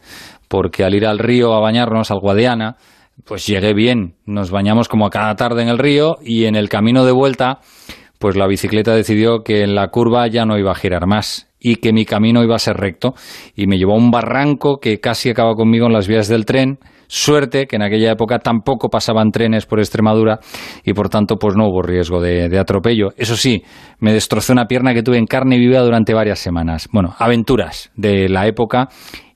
[0.49, 2.77] porque al ir al río a bañarnos, al Guadiana,
[3.25, 4.15] pues llegué bien.
[4.25, 7.59] Nos bañamos como a cada tarde en el río y en el camino de vuelta,
[8.19, 11.77] pues la bicicleta decidió que en la curva ya no iba a girar más y
[11.77, 13.15] que mi camino iba a ser recto
[13.55, 16.79] y me llevó a un barranco que casi acaba conmigo en las vías del tren
[17.09, 20.41] Suerte que en aquella época tampoco pasaban trenes por Extremadura
[20.85, 23.09] y por tanto pues no hubo riesgo de, atropello.
[23.17, 23.63] Eso sí,
[24.01, 26.89] me destrozó una pierna que tuve en carne viva durante varias semanas.
[26.93, 28.89] Bueno, aventuras de la época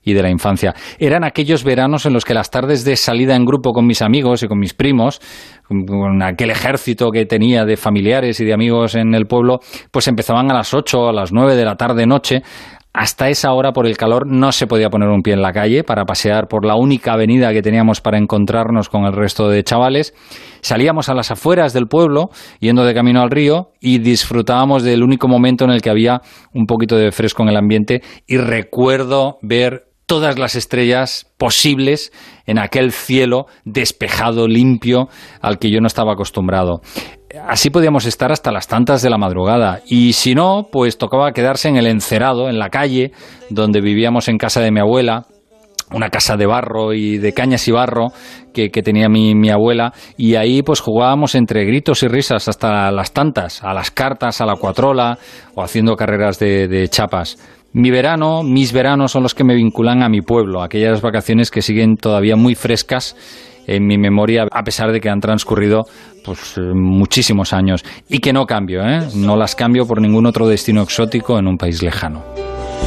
[0.03, 0.73] y de la infancia.
[0.99, 4.41] Eran aquellos veranos en los que las tardes de salida en grupo con mis amigos
[4.43, 5.21] y con mis primos,
[5.67, 9.59] con aquel ejército que tenía de familiares y de amigos en el pueblo,
[9.91, 12.41] pues empezaban a las 8 a las 9 de la tarde noche
[12.93, 15.83] hasta esa hora, por el calor, no se podía poner un pie en la calle
[15.83, 20.13] para pasear por la única avenida que teníamos para encontrarnos con el resto de chavales.
[20.59, 25.29] Salíamos a las afueras del pueblo, yendo de camino al río, y disfrutábamos del único
[25.29, 26.21] momento en el que había
[26.53, 28.01] un poquito de fresco en el ambiente.
[28.27, 32.11] Y recuerdo ver todas las estrellas posibles
[32.45, 35.07] en aquel cielo despejado, limpio,
[35.39, 36.81] al que yo no estaba acostumbrado
[37.47, 39.81] así podíamos estar hasta las tantas de la madrugada.
[39.85, 43.11] Y si no, pues tocaba quedarse en el encerado, en la calle,
[43.49, 45.25] donde vivíamos en casa de mi abuela,
[45.93, 48.07] una casa de barro y de cañas y barro
[48.53, 53.11] que, tenía mi, mi, abuela y ahí pues jugábamos entre gritos y risas hasta las
[53.11, 55.17] tantas, a las cartas, a la cuatrola
[55.55, 57.37] o haciendo carreras de, de chapas.
[57.73, 61.61] Mi verano, mis veranos son los que me vinculan a mi pueblo, aquellas vacaciones que
[61.61, 63.15] siguen todavía muy frescas
[63.67, 65.83] en mi memoria, a pesar de que han transcurrido
[66.23, 67.83] pues, muchísimos años.
[68.09, 69.07] Y que no cambio, ¿eh?
[69.15, 72.23] no las cambio por ningún otro destino exótico en un país lejano.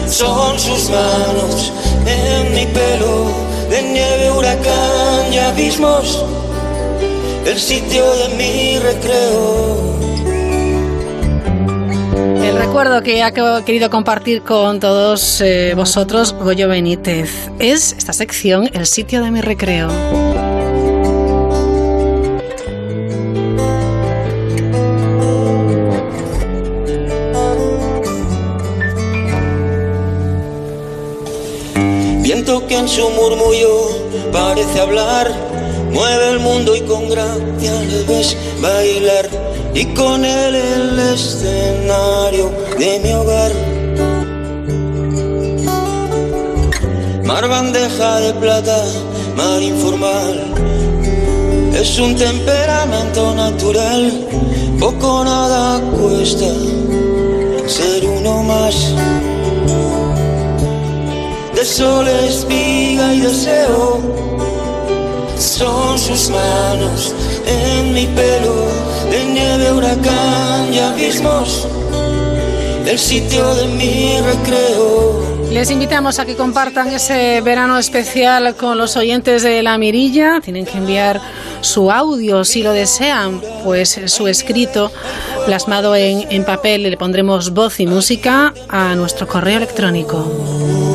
[0.07, 1.73] Son sus manos
[2.07, 3.27] en mi pelo,
[3.71, 6.25] de nieve, huracán y abismos,
[7.47, 9.95] el sitio de mi recreo.
[12.45, 18.69] El recuerdo que ha querido compartir con todos eh, vosotros, Goyo Benítez, es esta sección,
[18.75, 19.89] el sitio de mi recreo.
[32.69, 33.91] Que en su murmullo
[34.33, 35.31] parece hablar,
[35.93, 39.29] mueve el mundo y con gracia le ves bailar
[39.75, 43.53] y con él el escenario de mi hogar.
[47.25, 48.85] mar bandeja de plata,
[49.37, 50.55] mar informal.
[51.75, 54.13] Es un temperamento natural,
[54.79, 56.47] poco nada cuesta
[57.67, 58.95] ser uno más.
[61.65, 63.99] Sol, espiga y deseo,
[65.39, 67.15] son sus manos
[67.47, 68.69] en mi pelo,
[69.11, 71.67] de nieve, huracán y abismos,
[72.87, 75.25] el sitio de mi recreo.
[75.51, 80.41] Les invitamos a que compartan ese verano especial con los oyentes de La Mirilla.
[80.43, 81.19] Tienen que enviar
[81.63, 84.93] su audio si lo desean, pues su escrito
[85.47, 86.83] plasmado en, en papel.
[86.83, 90.94] Le pondremos voz y música a nuestro correo electrónico.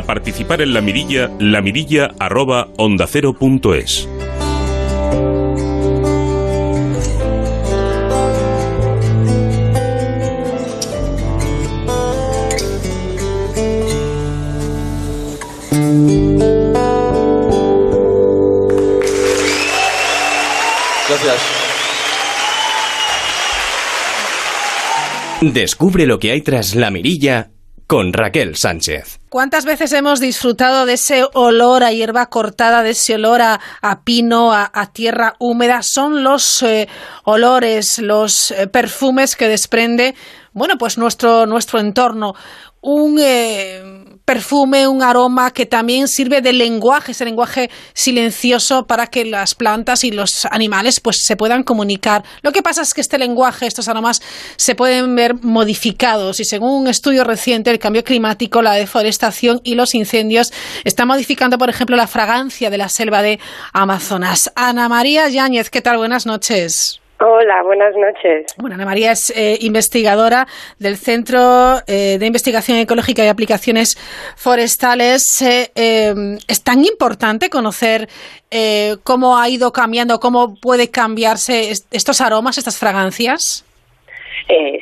[0.00, 4.08] Para participar en la mirilla, lamirilla arroba onda cero punto es.
[21.08, 21.40] Gracias.
[25.42, 27.50] Descubre lo que hay tras la mirilla
[27.90, 29.18] con Raquel Sánchez.
[29.30, 33.58] ¿Cuántas veces hemos disfrutado de ese olor a hierba cortada, de ese olor a,
[34.04, 35.82] pino, a, a, tierra húmeda?
[35.82, 36.88] Son los eh,
[37.24, 40.14] olores, los eh, perfumes que desprende,
[40.52, 42.36] bueno, pues nuestro, nuestro entorno.
[42.80, 43.99] Un eh,
[44.30, 50.04] perfume, un aroma que también sirve de lenguaje, ese lenguaje silencioso para que las plantas
[50.04, 52.22] y los animales pues se puedan comunicar.
[52.42, 54.22] Lo que pasa es que este lenguaje, estos aromas
[54.54, 59.74] se pueden ver modificados y según un estudio reciente el cambio climático, la deforestación y
[59.74, 60.52] los incendios
[60.84, 63.40] están modificando, por ejemplo, la fragancia de la selva de
[63.72, 64.52] Amazonas.
[64.54, 65.96] Ana María Yáñez, ¿qué tal?
[65.96, 67.00] Buenas noches.
[67.22, 68.46] Hola, buenas noches.
[68.56, 70.46] Bueno, Ana María es eh, investigadora
[70.78, 73.94] del Centro eh, de Investigación Ecológica y Aplicaciones
[74.38, 75.42] Forestales.
[75.42, 75.68] Eh,
[76.48, 78.08] es tan importante conocer
[79.04, 83.64] cómo ha ido cambiando, cómo puede cambiarse estos aromas, estas fragancias.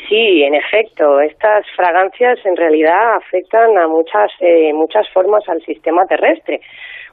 [0.09, 4.30] sí, en efecto, estas fragancias en realidad afectan a muchas
[4.72, 6.61] muchas formas al sistema terrestre.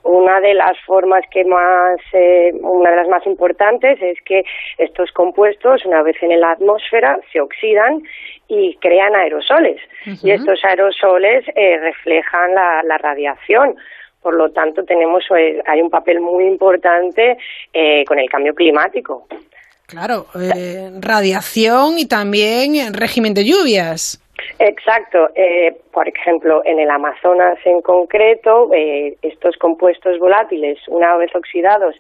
[0.06, 4.43] Una de las formas que más, eh, una de las más importantes es que
[4.78, 8.03] estos compuestos, una vez en la atmósfera, se oxidan
[8.47, 9.82] y crean aerosoles.
[10.22, 13.76] Y estos aerosoles eh, reflejan la, la radiación.
[14.22, 17.38] Por lo tanto, tenemos eh, hay un papel muy importante
[17.74, 19.28] eh, con el cambio climático.
[19.88, 24.20] Claro, eh, radiación y también régimen de lluvias.
[24.60, 25.30] Exacto.
[25.36, 31.96] Eh, por ejemplo, en el Amazonas en concreto, eh, estos compuestos volátiles, una vez oxidados,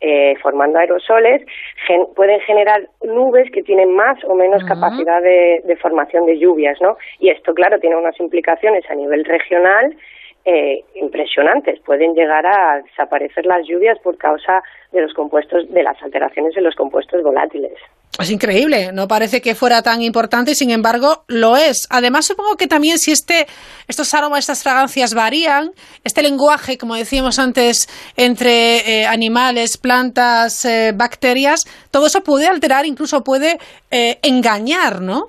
[0.00, 1.42] eh, formando aerosoles,
[1.86, 4.68] gen pueden generar nubes que tienen más o menos uh -huh.
[4.68, 6.96] capacidad de, de, formación de lluvias, ¿no?
[7.20, 9.96] Y esto, claro, tiene unas implicaciones a nivel regional
[10.44, 11.80] eh, impresionantes.
[11.80, 14.62] Pueden llegar a desaparecer las lluvias por causa
[14.92, 17.72] de los compuestos, de las alteraciones de los compuestos volátiles.
[18.20, 21.88] Es increíble, no parece que fuera tan importante y sin embargo lo es.
[21.90, 23.46] Además supongo que también si este,
[23.88, 25.70] estos aromas, estas fragancias varían,
[26.04, 32.86] este lenguaje, como decíamos antes, entre eh, animales, plantas, eh, bacterias, todo eso puede alterar,
[32.86, 33.58] incluso puede
[33.90, 35.24] eh, engañar, ¿no?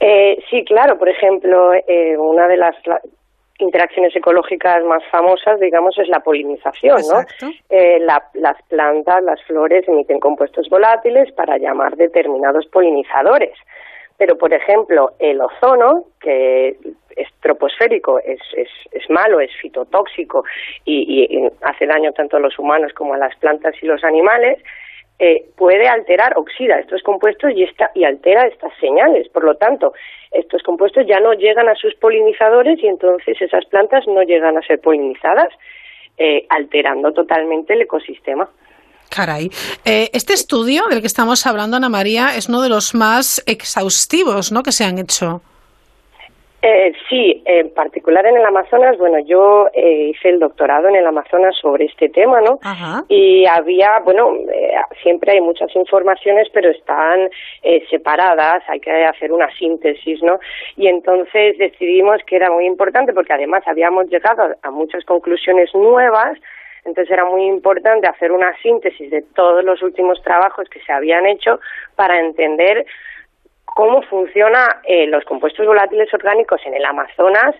[0.00, 0.98] Eh, sí, claro.
[0.98, 1.70] Por ejemplo,
[2.18, 2.76] una de las
[3.58, 7.46] interacciones ecológicas más famosas, digamos, es la polinización, Exacto.
[7.46, 7.52] ¿no?
[7.70, 13.56] Eh, la, las plantas, las flores emiten compuestos volátiles para llamar determinados polinizadores.
[14.16, 16.76] Pero, por ejemplo, el ozono, que
[17.16, 20.44] es troposférico, es, es, es malo, es fitotóxico
[20.84, 24.58] y, y, hace daño tanto a los humanos como a las plantas y los animales,
[25.18, 29.28] eh, puede alterar, oxida estos compuestos y, esta, y altera estas señales.
[29.28, 29.92] Por lo tanto,
[30.32, 34.62] estos compuestos ya no llegan a sus polinizadores y entonces esas plantas no llegan a
[34.62, 35.48] ser polinizadas,
[36.18, 38.48] eh, alterando totalmente el ecosistema.
[39.08, 39.50] Caray.
[39.84, 44.50] Eh, este estudio del que estamos hablando, Ana María, es uno de los más exhaustivos
[44.50, 44.62] ¿no?
[44.62, 45.42] que se han hecho.
[46.66, 51.06] Eh, sí, en particular en el Amazonas, bueno, yo eh, hice el doctorado en el
[51.06, 52.58] Amazonas sobre este tema, ¿no?
[52.62, 53.04] Ajá.
[53.10, 54.72] Y había, bueno, eh,
[55.02, 57.28] siempre hay muchas informaciones, pero están
[57.62, 60.38] eh, separadas, hay que hacer una síntesis, ¿no?
[60.78, 65.68] Y entonces decidimos que era muy importante, porque además habíamos llegado a, a muchas conclusiones
[65.74, 66.38] nuevas,
[66.86, 71.26] entonces era muy importante hacer una síntesis de todos los últimos trabajos que se habían
[71.26, 71.60] hecho
[71.94, 72.86] para entender
[73.74, 77.54] cómo funcionan eh, los compuestos volátiles orgánicos en el Amazonas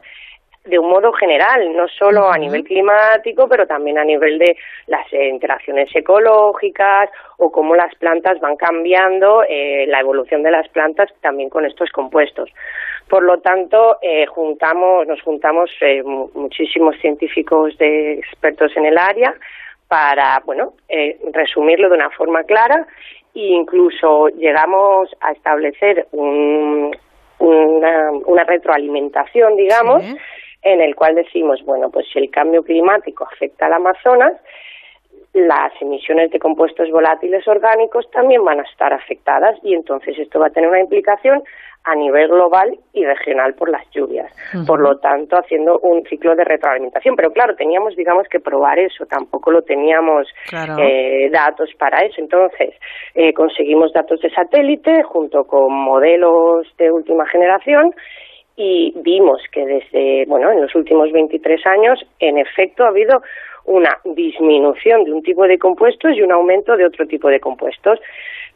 [0.65, 5.05] de un modo general, no solo a nivel climático, pero también a nivel de las
[5.13, 11.13] eh, interacciones ecológicas o cómo las plantas van cambiando, eh, la evolución de las plantas
[11.21, 12.49] también con estos compuestos.
[13.11, 18.97] Por lo tanto, eh, juntamos, nos juntamos eh, mu- muchísimos científicos de expertos en el
[18.97, 19.35] área
[19.87, 22.87] para, bueno, eh, resumirlo de una forma clara
[23.35, 26.95] e incluso llegamos a establecer un-
[27.39, 30.03] una, una retroalimentación, digamos,
[30.63, 34.33] en el cual decimos, bueno, pues si el cambio climático afecta al Amazonas,
[35.35, 40.47] las emisiones de compuestos volátiles orgánicos también van a estar afectadas y entonces esto va
[40.47, 41.43] a tener una implicación
[41.87, 44.33] a nivel global y regional por las lluvias.
[44.67, 47.15] Por lo tanto, haciendo un ciclo de retroalimentación.
[47.15, 49.05] Pero claro, teníamos, digamos, que probar eso.
[49.05, 50.77] Tampoco lo teníamos Claro.
[50.79, 52.23] eh, datos para eso.
[52.23, 52.75] Entonces,
[53.15, 57.91] eh, conseguimos datos de satélite junto con modelos de última generación
[58.57, 63.21] y vimos que desde, bueno, en los últimos 23 años, en efecto, ha habido
[63.67, 67.99] una disminución de un tipo de compuestos y un aumento de otro tipo de compuestos.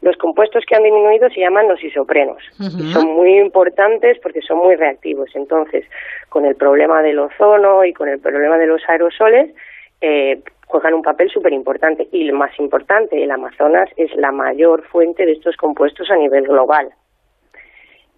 [0.01, 2.41] Los compuestos que han disminuido se llaman los isoprenos
[2.79, 5.29] y son muy importantes porque son muy reactivos.
[5.35, 5.83] Entonces,
[6.29, 9.53] con el problema del ozono y con el problema de los aerosoles,
[10.01, 12.07] eh, juegan un papel súper importante.
[12.11, 16.43] Y lo más importante, el Amazonas es la mayor fuente de estos compuestos a nivel
[16.43, 16.89] global.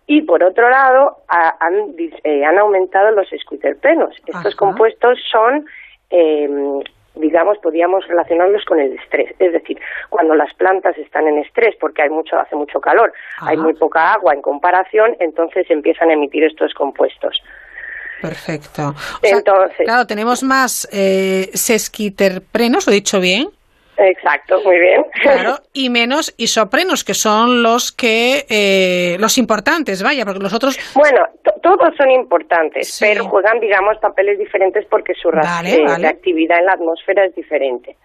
[0.08, 4.14] Y por otro lado, ha- han, eh, han aumentado los escuiterpenos.
[4.28, 5.66] Estos compuestos son,
[6.12, 6.50] eh,
[7.16, 9.34] digamos, podríamos relacionarlos con el estrés.
[9.40, 9.80] Es decir,
[10.10, 14.14] cuando las plantas están en estrés porque hay mucho, hace mucho calor, hay muy poca
[14.14, 17.42] agua en comparación, entonces empiezan a emitir estos compuestos.
[18.22, 18.90] Perfecto.
[18.90, 23.50] O sea, Entonces, claro, tenemos más eh, sesquiterprenos, ¿lo he dicho bien?
[24.10, 25.06] Exacto, muy bien.
[25.22, 30.78] Claro, y menos isoprenos, que son los que eh, los importantes, vaya, porque los otros
[30.96, 36.04] Bueno, to- todos son importantes, pero juegan, digamos, papeles diferentes porque su Vale, eh, vale.
[36.04, 37.96] reactividad en la atmósfera es diferente.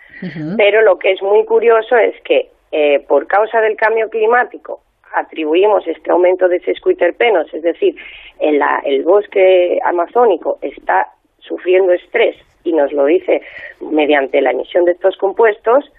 [0.57, 4.81] Pero lo que es muy curioso es que eh, por causa del cambio climático
[5.15, 7.95] atribuimos este aumento de sesquiterpenos, es decir,
[8.41, 11.09] en la- el bosque amazónico está
[11.39, 12.37] sufriendo estrés
[12.67, 13.41] y nos lo dice
[13.81, 15.91] mediante la emisión de estos compuestos,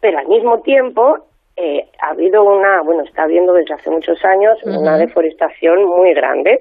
[0.00, 1.18] pero al mismo tiempo
[1.56, 6.60] eh, ha habido una, bueno, está habiendo desde hace muchos años una deforestación muy grande.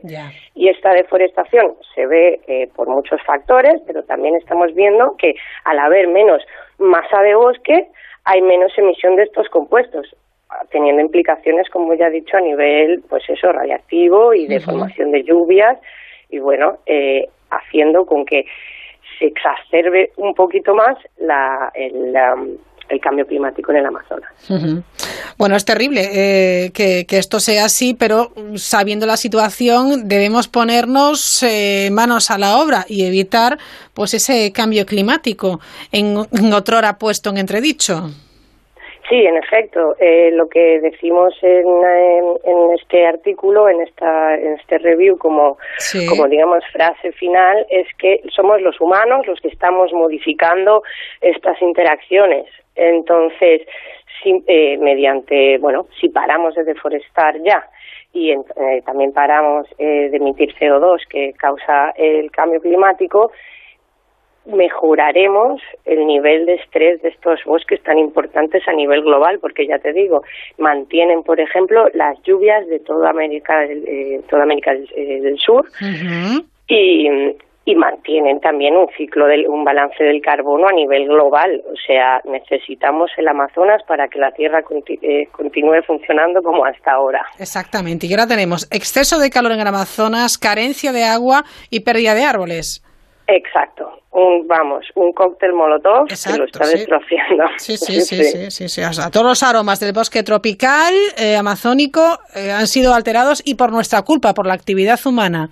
[0.54, 5.36] Y esta deforestación se ve eh, por muchos factores, pero también estamos viendo que
[5.66, 6.42] al haber menos
[6.78, 7.88] masa de bosque,
[8.24, 10.16] hay menos emisión de estos compuestos,
[10.72, 15.24] teniendo implicaciones, como ya he dicho, a nivel, pues eso, radiactivo y de formación de
[15.24, 15.78] lluvias,
[16.30, 18.46] y bueno, eh, haciendo con que
[19.18, 22.14] se exacerbe un poquito más la, el,
[23.02, 24.32] cambio climático en el Amazonas.
[25.38, 31.90] Bueno, es terrible eh, que, esto sea así, pero sabiendo la situación debemos ponernos eh,
[31.92, 33.58] manos a la obra y evitar
[33.94, 35.60] pues ese cambio climático
[35.92, 38.12] en, en otrora puesto en entredicho.
[39.10, 39.96] Sí, en efecto.
[40.00, 45.58] Eh, lo que decimos en, en- en este artículo, en esta en este review, como,
[45.78, 46.08] Sí.
[46.08, 50.82] como digamos frase final, es que somos los humanos los que estamos modificando
[51.22, 52.48] estas interacciones.
[52.76, 53.62] Entonces,
[54.24, 57.64] si- eh, mediante, bueno, si paramos de deforestar ya
[58.12, 63.32] y en- eh, también paramos eh, de emitir CO2 que causa el cambio climático,
[64.46, 69.80] mejoraremos el nivel de estrés de estos bosques tan importantes a nivel global, porque ya
[69.80, 70.22] te digo,
[70.58, 75.38] mantienen, por ejemplo, las lluvias de toda América, del- eh, toda América del, eh, del
[75.40, 75.66] Sur
[76.68, 77.08] y,
[77.68, 81.64] y mantienen también un ciclo, del, un balance del carbono a nivel global.
[81.72, 84.60] O sea, necesitamos el Amazonas para que la Tierra
[85.02, 87.26] eh, continúe funcionando como hasta ahora.
[87.40, 88.06] Exactamente.
[88.06, 92.24] Y ahora tenemos exceso de calor en el Amazonas, carencia de agua y pérdida de
[92.24, 92.84] árboles.
[93.28, 94.02] Exacto.
[94.12, 96.86] Un, vamos, un cóctel molotov que lo está sí.
[97.58, 98.82] Sí, sí, sí, sí, sí, sí.
[98.84, 103.56] O sea, todos los aromas del bosque tropical eh, amazónico eh, han sido alterados y
[103.56, 105.50] por nuestra culpa, por la actividad humana.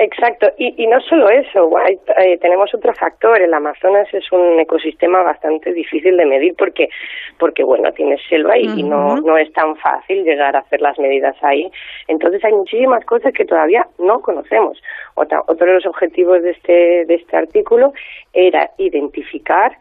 [0.00, 3.40] Exacto, y, y no solo eso, hay- eh, tenemos otro factor.
[3.42, 6.88] El Amazonas es un ecosistema bastante difícil de medir porque,
[7.36, 10.96] porque bueno, tiene selva y, y no, no es tan fácil llegar a hacer las
[11.00, 11.68] medidas ahí.
[12.06, 14.80] Entonces hay muchísimas cosas que todavía no conocemos.
[15.16, 17.92] Otra- otro de los objetivos de este, de este artículo
[18.32, 19.72] era identificar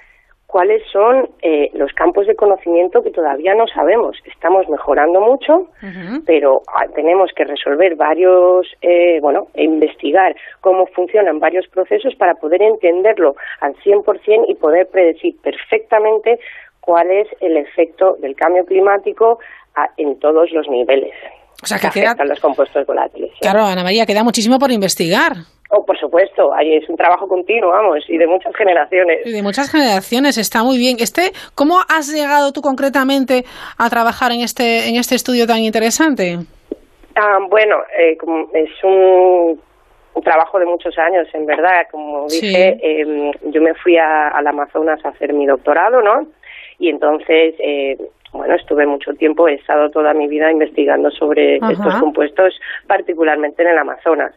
[0.48, 4.18] cuáles son eh, los campos de conocimiento que todavía no sabemos.
[4.26, 5.68] Estamos mejorando mucho,
[6.26, 12.34] pero ah, tenemos que resolver varios, eh, bueno, e investigar cómo funcionan varios procesos para
[12.36, 16.40] poder entenderlo al 100% y poder predecir perfectamente
[16.80, 19.40] cuál es el efecto del cambio climático
[19.76, 21.14] a- en todos los niveles.
[21.62, 23.32] O sea, que afectan queda- los compuestos volátiles.
[23.42, 25.34] Claro, Ana María, queda muchísimo por investigar.
[25.70, 29.26] Oh, por supuesto, ahí es un trabajo continuo, vamos, y de muchas generaciones.
[29.26, 30.98] Y de muchas generaciones, está muy bien.
[31.00, 33.44] Este, ¿Cómo has llegado tú concretamente
[33.78, 36.38] a trabajar en este, en este estudio tan interesante?
[37.16, 38.18] Ah, bueno, eh,
[38.54, 39.60] es un,
[40.14, 41.88] un trabajo de muchos años, en verdad.
[41.92, 46.28] Como dije, em, yo me fui a, al Amazonas a hacer mi doctorado, ¿no?
[46.80, 47.98] Y entonces, eh,
[48.32, 51.74] bueno, estuve mucho tiempo, he estado toda mi vida investigando sobre Ajá.
[51.74, 52.54] estos compuestos,
[52.88, 54.34] particularmente en el Amazonas.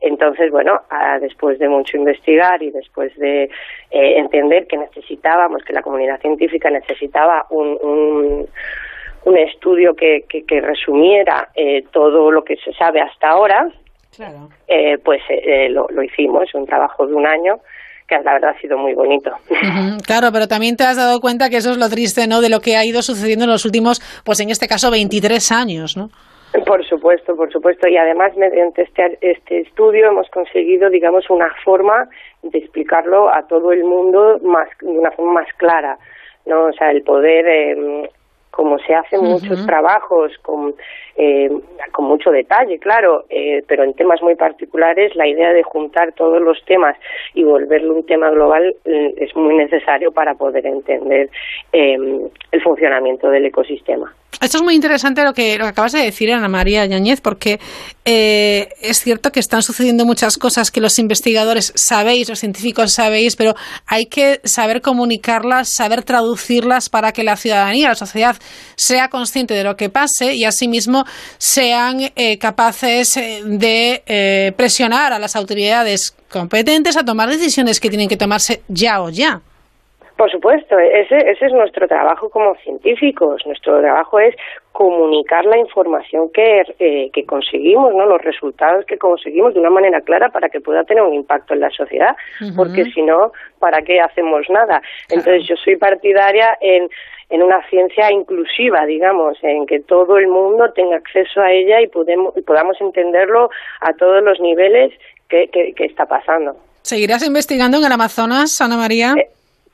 [0.00, 0.80] Entonces, bueno,
[1.20, 6.68] después de mucho investigar y después de eh, entender que necesitábamos, que la comunidad científica
[6.70, 8.48] necesitaba un, un,
[9.24, 13.68] un estudio que, que, que resumiera eh, todo lo que se sabe hasta ahora,
[14.14, 14.48] Claro.
[14.68, 17.56] eh, pues eh, lo, lo hicimos, un trabajo de un año
[18.06, 19.30] que la verdad ha sido muy bonito.
[20.06, 22.42] Claro, pero también te has dado cuenta que eso es lo triste, ¿no?
[22.42, 25.96] De lo que ha ido sucediendo en los últimos, pues en este caso, 23 años,
[25.96, 26.10] ¿no?
[26.62, 27.88] Por supuesto, por supuesto.
[27.88, 32.08] Y además, mediante este, este estudio hemos conseguido, digamos, una forma
[32.42, 35.98] de explicarlo a todo el mundo más, de una forma más clara,
[36.46, 36.66] ¿no?
[36.66, 38.08] O sea, el poder, eh,
[38.54, 40.74] como se hacen muchos trabajos con,
[41.16, 41.50] eh,
[41.90, 46.40] con mucho detalle, claro, eh, pero en temas muy particulares, la idea de juntar todos
[46.40, 46.96] los temas
[47.34, 51.30] y volverlo un tema global eh, es muy necesario para poder entender
[51.72, 51.96] eh,
[52.52, 54.14] el funcionamiento del ecosistema.
[54.40, 57.60] Esto es muy interesante lo que, lo que acabas de decir, Ana María Yáñez, porque
[58.04, 63.36] eh, es cierto que están sucediendo muchas cosas que los investigadores sabéis, los científicos sabéis,
[63.36, 63.54] pero
[63.86, 68.36] hay que saber comunicarlas, saber traducirlas para que la ciudadanía, la sociedad,
[68.76, 71.04] sea consciente de lo que pase y asimismo
[71.38, 78.08] sean eh, capaces eh, de presionar a las autoridades competentes a tomar decisiones que tienen
[78.08, 79.40] que tomarse ya o ya.
[80.16, 83.42] Por supuesto, ese, ese es nuestro trabajo como científicos.
[83.46, 84.36] Nuestro trabajo es
[84.70, 88.06] comunicar la información que, eh, que conseguimos, ¿no?
[88.06, 91.60] los resultados que conseguimos de una manera clara para que pueda tener un impacto en
[91.60, 92.16] la sociedad,
[92.56, 94.82] porque si no, ¿para qué hacemos nada?
[95.08, 96.88] Entonces yo soy partidaria en,
[97.30, 101.88] en una ciencia inclusiva, digamos, en que todo el mundo tenga acceso a ella y,
[101.88, 103.50] podemos, y podamos entenderlo
[103.80, 104.92] a todos los niveles
[105.28, 106.56] que, que, que está pasando.
[106.82, 109.14] ¿Seguirás investigando en el Amazonas, Ana María?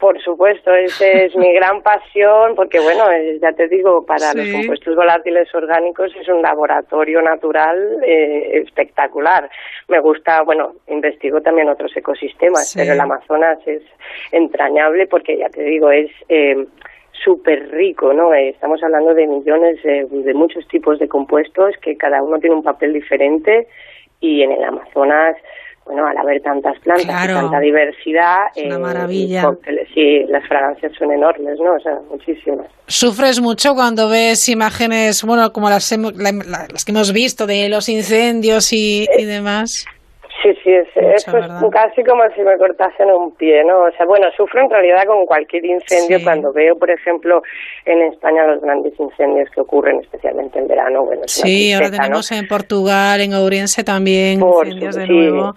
[0.01, 4.39] Por supuesto, esa es mi gran pasión, porque bueno, eh, ya te digo, para Sí.
[4.39, 9.51] los compuestos volátiles orgánicos es un laboratorio natural eh, espectacular.
[9.89, 12.78] Me gusta, bueno, investigo también otros ecosistemas, Sí.
[12.78, 13.82] pero el Amazonas es
[14.32, 16.64] entrañable porque ya te digo, es eh,
[17.12, 18.32] súper rico, ¿no?
[18.32, 22.56] Eh, estamos hablando de millones de, de muchos tipos de compuestos que cada uno tiene
[22.56, 23.68] un papel diferente
[24.20, 25.36] y en el Amazonas
[25.91, 27.33] bueno, al haber tantas plantas Claro.
[27.33, 29.43] y tanta diversidad, Es una eh, maravilla.
[29.45, 31.75] cócteles, sí, las fragancias son enormes, ¿no?
[31.75, 32.67] O sea, muchísimas.
[32.87, 38.73] ¿Sufres mucho cuando ves imágenes, bueno, como las, las que hemos visto de los incendios
[38.73, 39.85] y, y demás?
[40.43, 41.61] Sí, sí, es, eso es ¿verdad?
[41.71, 43.81] casi como si me cortasen un pie, ¿no?
[43.81, 47.43] O sea, bueno, sufro en realidad con cualquier incendio cuando veo, por ejemplo,
[47.85, 51.91] en España los grandes incendios que ocurren, especialmente en verano, bueno, es una Sí, ahora
[51.91, 55.12] tenemos en Portugal, en Ourense también Por incendios de sí.
[55.12, 55.55] nuevo.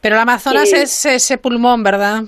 [0.00, 2.22] Pero el Amazonas es ese pulmón, ¿verdad?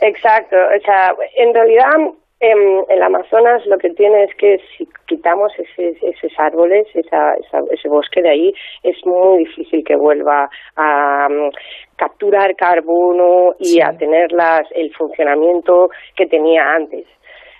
[0.00, 1.90] Exacto, o sea, en realidad
[2.40, 7.64] em, el Amazonas lo que tiene es que si quitamos ese- esos árboles, esa, esa-
[7.72, 8.52] ese bosque de ahí,
[8.82, 11.50] es muy difícil que vuelva a mm,
[11.96, 17.06] capturar carbono y a tener las, el funcionamiento que tenía antes.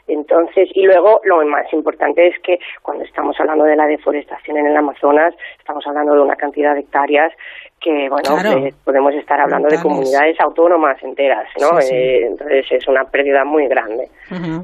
[0.09, 4.66] Entonces, y luego lo más importante es que cuando estamos hablando de la deforestación en
[4.66, 7.32] el Amazonas, estamos hablando de una cantidad de hectáreas
[7.80, 8.59] que, bueno, Claro.
[8.66, 11.80] eh, podemos estar hablando de comunidades autónomas enteras, ¿no?
[11.80, 11.94] Sí, sí.
[11.94, 14.09] Eh, entonces es una pérdida muy grande.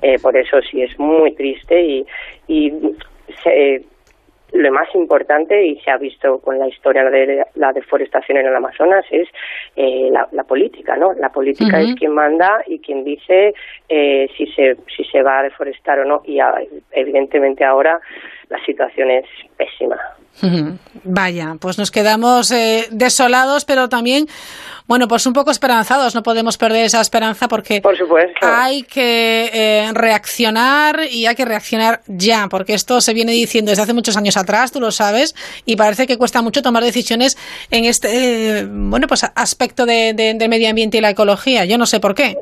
[0.03, 2.07] Eh, por eso sí es muy triste y,
[2.49, 2.73] y
[3.43, 3.85] se-
[4.55, 8.55] lo más importante, y se ha visto con la historia de la deforestación en el
[8.55, 9.29] Amazonas, es
[9.75, 11.13] eh, la, la política, ¿no?
[11.15, 13.53] La política es quien manda y quien dice
[13.89, 16.23] eh, si, se, si se va a deforestar o no.
[16.25, 16.55] Y ah,
[16.93, 18.01] evidentemente ahora
[18.55, 19.25] la situación es
[19.57, 19.97] pésima.
[21.05, 24.27] Vaya, pues nos quedamos eh, desolados, pero también,
[24.87, 26.15] bueno, pues un poco esperanzados.
[26.15, 27.81] No podemos perder esa esperanza porque
[28.43, 33.83] hay que eh, reaccionar y hay que reaccionar ya, porque esto se viene diciendo desde
[33.83, 37.37] hace muchos años atrás, tú lo sabes, y parece que cuesta mucho tomar decisiones
[37.71, 38.09] en este,
[38.61, 41.65] eh, bueno, pues aspecto de, medio ambiente y la ecología.
[41.65, 42.37] Yo no sé por qué.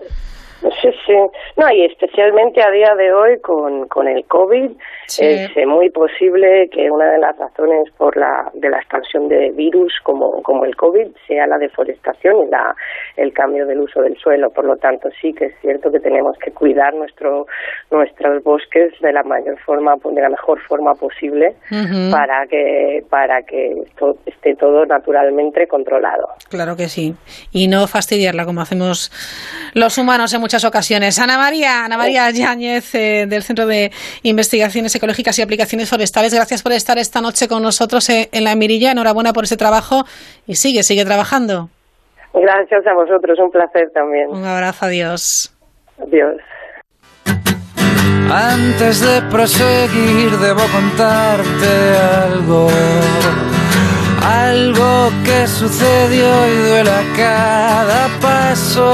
[0.81, 1.15] Sí, sí.
[1.57, 4.71] No, y especialmente a día de hoy con, con el COVID,
[5.19, 9.51] es eh, muy posible que una de las razones por la, de la expansión de
[9.51, 12.75] virus como, como el COVID sea la deforestación y la,
[13.17, 14.51] el cambio del uso del suelo.
[14.51, 17.47] Por lo tanto, sí que es cierto que tenemos que cuidar nuestro,
[17.91, 21.55] nuestros bosques de la mayor forma, de la mejor forma posible
[22.11, 26.29] para que, para que esto esté todo naturalmente controlado.
[26.49, 27.15] Claro que sí.
[27.51, 29.11] Y no fastidiarla como hacemos
[29.75, 30.92] los humanos en muchas ocasiones.
[30.95, 33.91] Ana María, Ana María Yáñez, eh, del Centro de
[34.23, 38.55] Investigaciones Ecológicas y Aplicaciones Forestales, gracias por estar esta noche con nosotros eh, en La
[38.55, 38.93] Mirilla.
[38.93, 40.05] Enhorabuena por ese trabajo
[40.47, 41.71] y sigue, sigue trabajando.
[42.35, 44.29] Gracias a vosotros, un placer también.
[44.29, 45.55] Un abrazo, adiós.
[45.99, 46.37] Adiós.
[48.31, 51.97] Antes de proseguir debo contarte
[52.27, 52.69] algo
[54.23, 58.93] algo que sucedió y duele a cada paso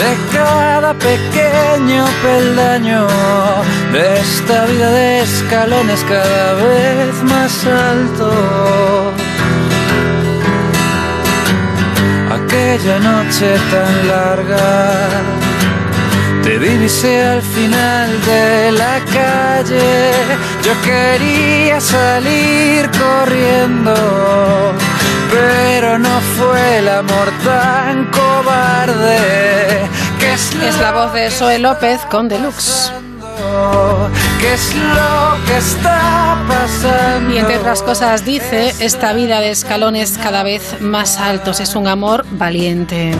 [0.00, 3.06] de cada pequeño peldaño
[3.92, 9.12] de esta vida de escalones cada vez más alto.
[12.30, 15.41] Aquella noche tan larga
[16.42, 20.10] te divisé al final de la calle,
[20.64, 23.94] yo quería salir corriendo,
[25.30, 29.18] pero no fue el amor tan cobarde.
[30.18, 32.92] Que es, es la voz de Zoe López con Deluxe.
[34.40, 37.34] ¿Qué es lo que está pasando?
[37.34, 41.86] Y entre otras cosas dice, esta vida de escalones cada vez más altos es un
[41.86, 43.12] amor valiente.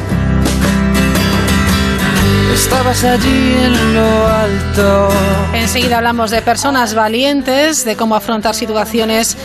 [2.52, 5.08] Estabas allí en lo alto.
[5.54, 9.36] Enseguida hablamos de personas valientes, de cómo afrontar situaciones,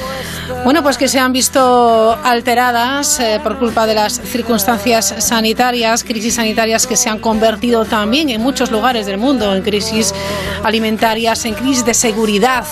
[0.63, 6.35] bueno, pues que se han visto alteradas eh, por culpa de las circunstancias sanitarias, crisis
[6.35, 10.13] sanitarias que se han convertido también en muchos lugares del mundo en crisis
[10.63, 12.65] alimentarias, en crisis de seguridad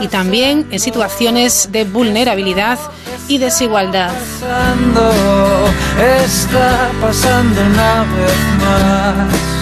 [0.00, 2.78] y también en situaciones de vulnerabilidad
[3.28, 4.12] y desigualdad.
[6.24, 9.61] Está pasando una vez más.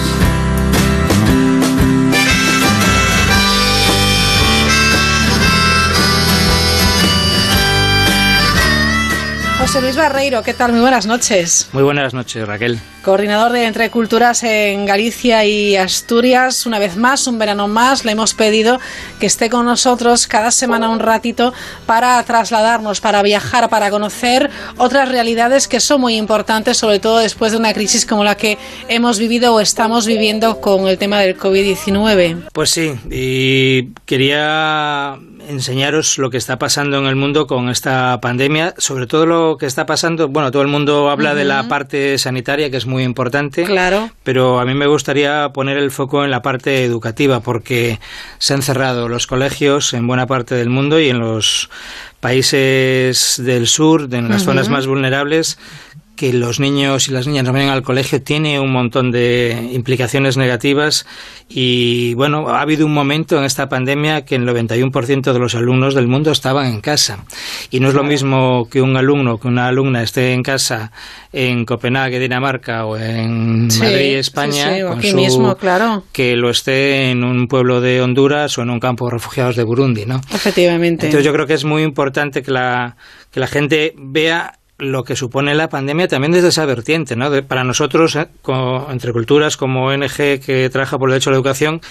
[9.71, 10.73] José Luis Barreiro, ¿qué tal?
[10.73, 11.69] Muy buenas noches.
[11.71, 12.77] Muy buenas noches, Raquel.
[13.03, 18.11] Coordinador de Entre Culturas en Galicia y Asturias, una vez más, un verano más, le
[18.11, 18.79] hemos pedido
[19.19, 21.51] que esté con nosotros cada semana un ratito
[21.87, 27.53] para trasladarnos, para viajar, para conocer otras realidades que son muy importantes, sobre todo después
[27.53, 31.35] de una crisis como la que hemos vivido o estamos viviendo con el tema del
[31.35, 32.49] COVID-19.
[32.53, 35.17] Pues sí, y quería
[35.47, 39.65] enseñaros lo que está pasando en el mundo con esta pandemia, sobre todo lo que
[39.65, 43.63] está pasando, bueno, todo el mundo habla de la parte sanitaria, que es muy importante,
[43.63, 44.11] claro.
[44.23, 47.99] pero a mí me gustaría poner el foco en la parte educativa, porque
[48.37, 51.69] se han cerrado los colegios en buena parte del mundo y en los
[52.19, 55.57] países del sur, en las zonas más vulnerables,
[56.15, 60.37] que los niños y las niñas no vayan al colegio tiene un montón de implicaciones
[60.37, 61.05] negativas
[61.49, 65.95] y bueno, ha habido un momento en esta pandemia que el 91% de los alumnos
[65.95, 67.25] del mundo estaban en casa
[67.71, 70.91] y no es lo mismo que un alumno, que una alumna esté en casa
[71.33, 74.71] en Copenhague, Dinamarca o en Madrid, España,
[75.01, 76.03] mismo, claro.
[76.11, 79.63] que lo esté en un pueblo de Honduras o en un campo de refugiados de
[79.63, 80.21] Burundi, ¿no?
[80.33, 81.07] Efectivamente.
[81.07, 82.95] Entonces yo creo que es muy importante que la,
[83.31, 87.15] que la gente vea lo que supone la pandemia también desde esa vertiente.
[87.15, 87.29] ¿no?
[87.43, 88.27] para nosotros, eh,
[88.89, 91.81] entre culturas, como ONG que trabaja por el derecho a la educación,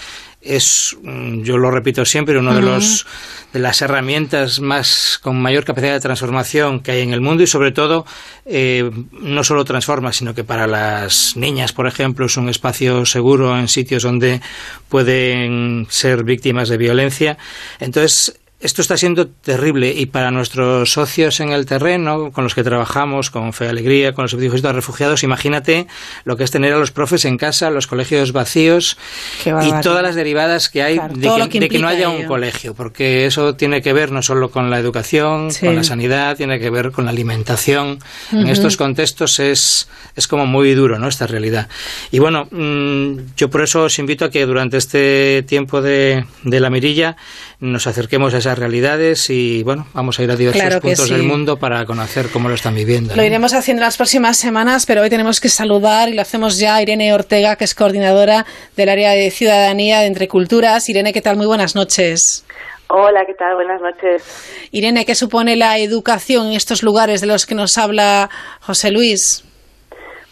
[0.41, 3.05] es, mm, yo lo repito siempre, una de, los,
[3.53, 7.47] de las herramientas más con mayor capacidad de transformación que hay en el mundo y
[7.47, 8.05] sobre todo
[8.45, 13.57] eh, no solo transforma, sino que para las niñas, por ejemplo, es un espacio seguro
[13.57, 14.41] en sitios donde
[14.89, 17.37] pueden ser víctimas de violencia.
[17.79, 22.63] Entonces, esto está siendo terrible y para nuestros socios en el terreno, con los que
[22.63, 25.87] trabajamos, con Fe Alegría, con los servicios de refugiados, imagínate
[26.25, 28.97] lo que es tener a los profes en casa, los colegios vacíos
[29.45, 33.81] y todas las derivadas que hay de, que, no haya un colegio, porque eso tiene
[33.81, 37.11] que ver no solo con la educación, con la sanidad, tiene que ver con la
[37.11, 37.99] alimentación.
[38.31, 41.07] En estos contextos es, es como muy duro, ¿no?
[41.07, 41.67] Esta realidad.
[42.11, 46.59] Y bueno, mm, yo por eso os invito a que durante este tiempo de, de
[46.59, 47.17] la mirilla
[47.59, 51.57] nos acerquemos a esa realidades y bueno, vamos a ir a diversos puntos del mundo
[51.57, 53.15] para conocer cómo lo están viviendo.
[53.15, 56.75] Lo iremos haciendo las próximas semanas, pero hoy tenemos que saludar y lo hacemos ya
[56.75, 58.45] a Irene Ortega, que es coordinadora
[58.75, 60.87] del área de ciudadanía de Entre Culturas.
[60.89, 61.37] Irene, ¿qué tal?
[61.37, 62.45] Muy buenas noches.
[62.87, 63.55] Hola, ¿qué tal?
[63.55, 64.23] Buenas noches.
[64.71, 68.29] Irene, ¿qué supone la educación en estos lugares de los que nos habla
[68.59, 69.45] José Luis?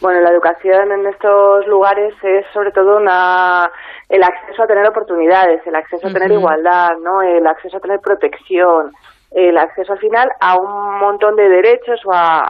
[0.01, 3.69] Bueno, la educación en estos lugares es sobre todo una,
[4.07, 7.21] el acceso a tener oportunidades, el acceso a tener igualdad, ¿no?
[7.21, 8.93] El acceso a tener protección,
[9.31, 12.49] el acceso al final a un montón de derechos o a,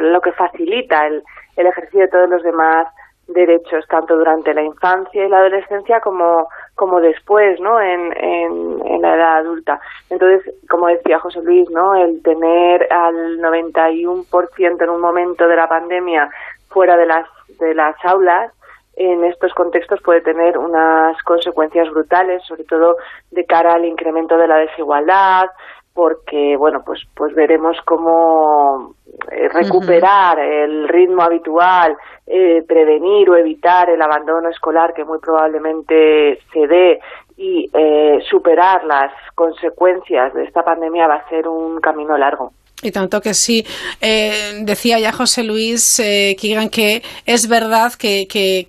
[0.00, 1.22] lo que facilita el,
[1.56, 2.88] el ejercicio de todos los demás
[3.28, 7.80] derechos tanto durante la infancia y la adolescencia como, como después, ¿no?
[7.80, 9.80] En, en, la edad adulta.
[10.08, 11.94] Entonces, como decía José Luis, ¿no?
[11.94, 16.30] El tener al 91% en un momento de la pandemia
[16.76, 17.26] fuera de las,
[17.58, 18.52] de las aulas,
[18.96, 22.96] en estos contextos puede tener unas consecuencias brutales, sobre todo
[23.30, 25.46] de cara al incremento de la desigualdad,
[25.94, 28.92] porque bueno pues pues veremos cómo
[29.32, 31.96] eh, recuperar el ritmo habitual
[32.26, 37.00] eh, prevenir o evitar el abandono escolar que muy probablemente se dé
[37.38, 42.92] y eh, superar las consecuencias de esta pandemia va a ser un camino largo y
[42.92, 43.66] tanto que sí.
[44.00, 48.26] Eh, decía ya José Luis eh, que es verdad que,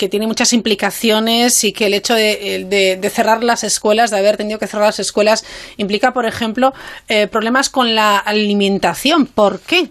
[0.10, 4.68] tiene muchas implicaciones y que el hecho de, cerrar las escuelas, de haber tenido que
[4.68, 5.46] cerrar las escuelas,
[5.78, 6.74] implica, por ejemplo,
[7.10, 9.26] eh, problemas con la alimentación.
[9.28, 9.90] ¿Por qué?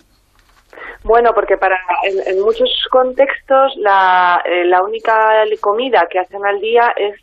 [1.05, 6.93] Bueno, porque para en, muchos contextos la, eh, la, única comida que hacen al día
[6.97, 7.15] es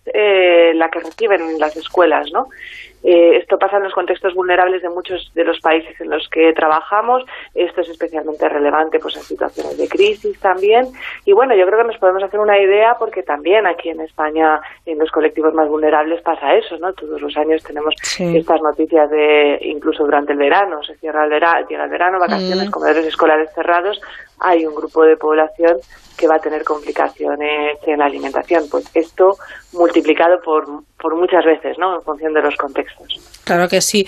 [0.76, 2.48] la que reciben en las escuelas, ¿no?
[3.04, 6.54] Eh, esto pasa en los contextos vulnerables de muchos de los países en los que
[6.54, 7.24] trabajamos.
[7.54, 10.88] Esto es especialmente relevante pues, en situaciones de crisis también.
[11.26, 14.62] Y bueno, yo creo que nos podemos hacer una idea porque también aquí en España,
[14.86, 16.78] en los colectivos más vulnerables, pasa eso.
[16.78, 16.94] ¿no?
[16.94, 21.68] Todos los años tenemos estas noticias de, incluso durante el verano, se cierra el verano,
[21.68, 22.72] llega el verano, vacaciones, mm.
[22.72, 24.00] comedores escolares cerrados.
[24.40, 25.78] Hay un grupo de población
[26.18, 28.65] que va a tener complicaciones en la alimentación.
[28.69, 29.38] Pues esto
[29.73, 30.65] multiplicado por,
[30.99, 31.95] por muchas veces, ¿no?
[31.95, 33.19] En función de los contextos.
[33.44, 34.07] Claro que sí.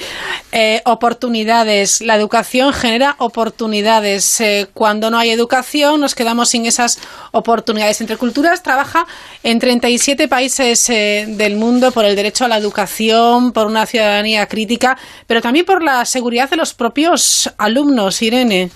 [0.51, 2.01] Eh, oportunidades.
[2.01, 4.39] La educación genera oportunidades.
[4.39, 6.99] Eh, cuando no hay educación, nos quedamos sin esas
[7.31, 7.99] oportunidades.
[7.99, 9.05] Entre Culturas trabaja
[9.43, 14.47] en 37 países eh, del mundo por el derecho a la educación, por una ciudadanía
[14.47, 18.21] crítica, pero también por la seguridad de los propios alumnos.
[18.21, 18.69] Irene.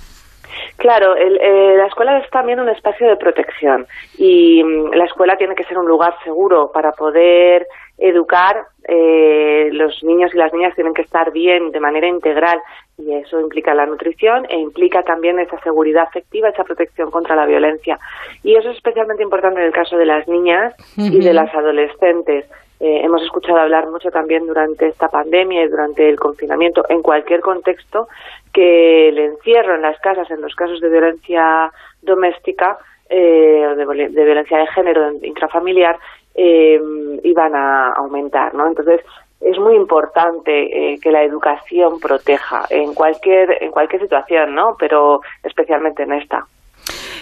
[0.79, 3.85] Claro, eh, la escuela es también un espacio de protección
[4.17, 8.65] y mm, la escuela tiene que ser un lugar seguro para poder educar.
[8.87, 12.59] Eh, los niños y las niñas tienen que estar bien de manera integral
[12.97, 17.45] y eso implica la nutrición e implica también esa seguridad afectiva, esa protección contra la
[17.45, 17.99] violencia.
[18.41, 22.45] Y eso es especialmente importante en el caso de las niñas y de las adolescentes.
[22.79, 27.41] Eh, hemos escuchado hablar mucho también durante esta pandemia y durante el confinamiento, en cualquier
[27.41, 28.07] contexto,
[28.53, 31.71] que el encierro en las casas, en los casos de violencia
[32.01, 32.77] doméstica
[33.09, 35.97] eh, o de, violencia de género intrafamiliar,
[36.35, 36.79] eh,
[37.23, 38.67] iban a aumentar, ¿no?
[38.67, 39.01] Entonces,
[39.41, 44.75] es muy importante que la educación proteja en cualquier en cualquier situación, ¿no?
[44.77, 46.45] Pero especialmente en esta.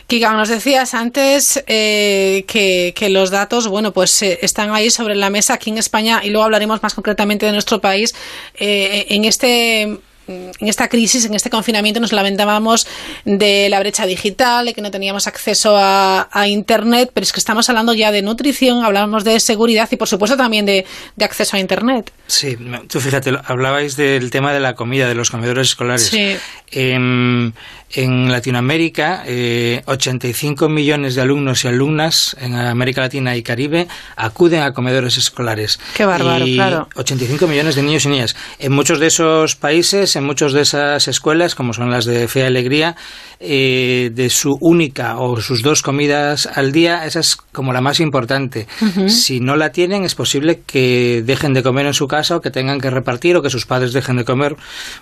[0.07, 5.29] Kika, nos decías antes eh, que, los datos, bueno, pues eh, están ahí sobre la
[5.29, 8.15] mesa aquí en España y luego hablaremos más concretamente de nuestro país.
[8.57, 9.97] Eh, en este
[10.27, 12.87] en esta crisis, en este confinamiento, nos lamentábamos
[13.25, 17.67] de la brecha digital, de que no teníamos acceso a, Internet, pero es que estamos
[17.69, 20.85] hablando ya de nutrición, hablábamos de seguridad y, por supuesto, también de,
[21.19, 22.11] acceso a Internet.
[22.27, 26.07] Sí, tú fíjate, hablabais del tema de la comida, de los comedores escolares.
[26.07, 26.37] Sí.
[26.71, 27.51] Em,
[27.93, 34.61] en Latinoamérica, eh, 85 millones de alumnos y alumnas en América Latina y Caribe acuden
[34.61, 35.79] a comedores escolares.
[35.95, 36.89] Qué bárbaro, y claro.
[36.95, 38.35] 85 millones de niños y niñas.
[38.59, 42.41] En muchos de esos países, en muchas de esas escuelas, como son las de Fe
[42.41, 42.95] y Alegría,
[43.39, 47.99] eh, de su única o sus dos comidas al día, esa es como la más
[47.99, 48.67] importante.
[49.07, 52.51] Si no la tienen, es posible que dejen de comer en su casa o que
[52.51, 54.55] tengan que repartir o que sus padres dejen de comer.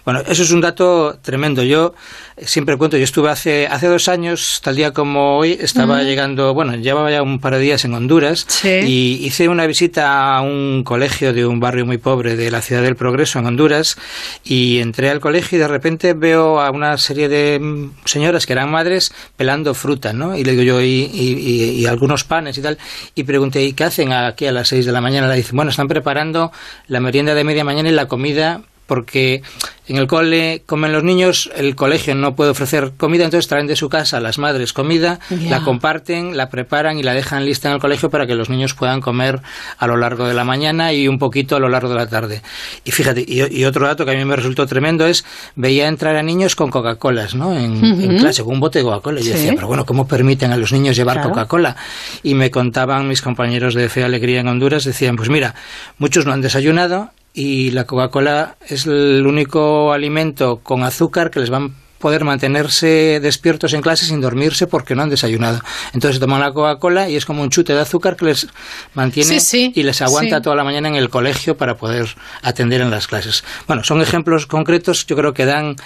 [0.04, 1.64] Bueno, eso es un dato tremendo.
[1.64, 1.96] Yo
[2.38, 6.76] siempre cuento, yo estuve hace, hace dos años, tal día como hoy, estaba llegando, bueno,
[6.76, 11.34] llevaba ya un par de días en Honduras y hice una visita a un colegio
[11.34, 13.98] de un barrio muy pobre de la ciudad del Progreso en Honduras
[14.44, 18.72] y entré al colegio y de repente veo a una serie de señoras que eran
[18.72, 20.38] madres pelando fruta, ¿no?
[20.38, 22.78] Y le digo yo, y, y, algunos panes y tal,
[23.14, 25.28] y pregunté, ¿y qué hacen aquí a las seis de la mañana?
[25.28, 26.52] Le dicen, bueno, están preparando
[26.88, 29.42] la merienda de media mañana y la comida porque
[29.88, 33.76] en el cole comen los niños, el colegio no puede ofrecer comida, entonces traen de
[33.76, 37.80] su casa las madres comida, la comparten, la preparan y la dejan lista en el
[37.80, 39.42] colegio para que los niños puedan comer
[39.78, 42.42] a lo largo de la mañana y un poquito a lo largo de la tarde.
[42.84, 45.26] Y fíjate, y, otro dato que a mí me resultó tremendo es,
[45.56, 47.58] veía entrar a niños con Coca-Colas, ¿no?
[47.58, 49.22] En, clase, con un bote de Coca-Cola.
[49.22, 51.76] Y decía, pero bueno, ¿cómo permiten a los niños llevar Coca-Cola?
[52.24, 55.56] Y me contaban mis compañeros de Fe Alegría en Honduras, decían, pues mira,
[55.98, 61.50] muchos no han desayunado y la Coca-Cola es el único alimento con azúcar que les
[61.50, 61.74] van
[62.06, 65.62] poder mantenerse despiertos en clase sin dormirse porque no han desayunado.
[65.92, 68.48] Entonces toman la Coca-Cola y es como un chute de azúcar que les
[68.94, 69.40] mantiene
[69.74, 72.08] y les aguanta toda la mañana en el colegio para poder
[72.44, 73.44] atender en las clases.
[73.66, 75.78] Bueno, son ejemplos concretos, yo creo que dan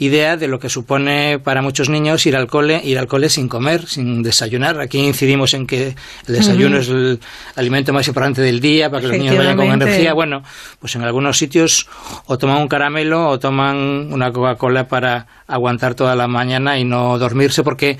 [0.00, 3.48] idea de lo que supone para muchos niños ir al cole, ir al cole sin
[3.48, 4.80] comer, sin desayunar.
[4.80, 5.94] Aquí incidimos en que
[6.26, 7.20] el desayuno es el
[7.54, 10.14] alimento más importante del día para que los niños vayan con energía.
[10.14, 10.42] Bueno,
[10.78, 11.86] pues en algunos sitios
[12.24, 17.18] o toman un caramelo o toman una Coca-Cola para aguantar toda la mañana y no
[17.18, 17.98] dormirse porque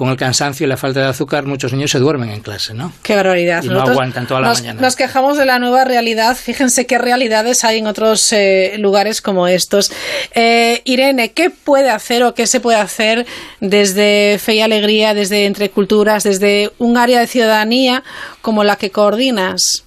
[0.00, 2.90] con el cansancio y la falta de azúcar, muchos niños se duermen en clase, ¿no?
[3.02, 3.62] Qué barbaridad.
[3.62, 4.80] Y no aguantan toda la nos, mañana.
[4.80, 6.38] Nos quejamos de la nueva realidad.
[6.38, 9.92] Fíjense qué realidades hay en otros eh, lugares como estos.
[10.34, 13.26] Eh, Irene, ¿qué puede hacer o qué se puede hacer
[13.60, 18.02] desde Fe y Alegría, desde Entre Culturas, desde un área de ciudadanía
[18.40, 19.84] como la que coordinas?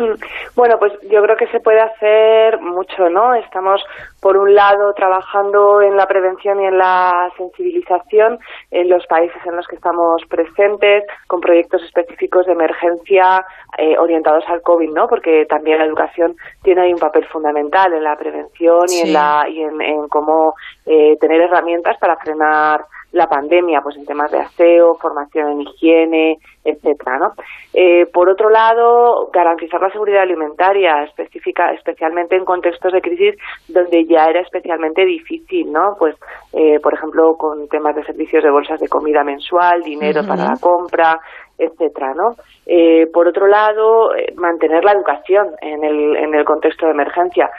[0.56, 3.34] Bueno, pues yo creo que se puede hacer mucho, ¿no?
[3.34, 3.82] Estamos,
[4.20, 8.38] por un lado, trabajando en la prevención y en la sensibilización
[8.70, 13.44] en los países en los que estamos presentes, con proyectos específicos de emergencia
[13.78, 15.06] eh, orientados al COVID, ¿no?
[15.08, 19.46] Porque también la educación tiene ahí un papel fundamental en la prevención y en, la,
[19.48, 20.54] y en, en cómo
[20.86, 26.36] eh, tener herramientas para frenar la pandemia, pues en temas de aseo, formación en higiene,
[26.64, 27.32] etcétera, ¿no?
[27.74, 33.34] Eh, por otro lado, garantizar la seguridad alimentaria, específica, especialmente en contextos de crisis
[33.68, 35.94] donde ya era especialmente difícil, ¿no?
[35.98, 36.14] Pues,
[36.52, 40.56] eh, por ejemplo, con temas de servicios de bolsas de comida mensual, dinero para la
[40.60, 41.18] compra,
[41.58, 42.34] etcétera, ¿no?
[42.66, 47.50] Eh, por otro lado, mantener la educación en el, en el contexto de emergencia.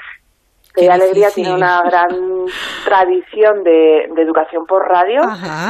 [0.73, 2.09] Qué Alegría tiene una gran
[2.85, 5.21] tradición de, educación por radio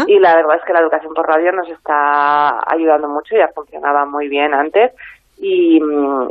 [0.08, 4.06] y la verdad es que la educación por radio nos está ayudando mucho, ya funcionaba
[4.06, 4.92] muy bien antes
[5.44, 5.80] y,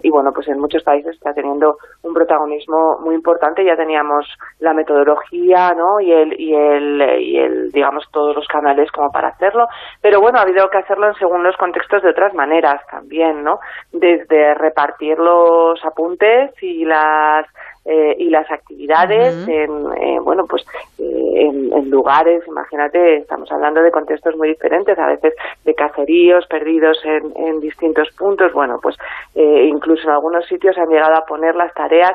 [0.09, 3.64] bueno, pues en muchos países está teniendo un protagonismo muy importante.
[3.64, 4.24] Ya teníamos
[4.60, 5.98] la metodología, ¿no?
[5.98, 9.66] Y el, y el, y el, digamos, todos los canales como para hacerlo.
[10.01, 13.59] Pero bueno, ha habido que hacerlo en según los contextos de otras maneras también, ¿no?
[13.90, 17.47] Desde repartir los apuntes y las
[17.85, 20.65] eh, y las actividades en, eh, bueno pues
[20.98, 25.35] eh, en, lugares imagínate estamos hablando de contextos muy diferentes a veces
[25.65, 28.97] de caseríos perdidos en, en distintos puntos bueno pues
[29.35, 32.12] incluso en algunos sitios han llegado a poner las tareas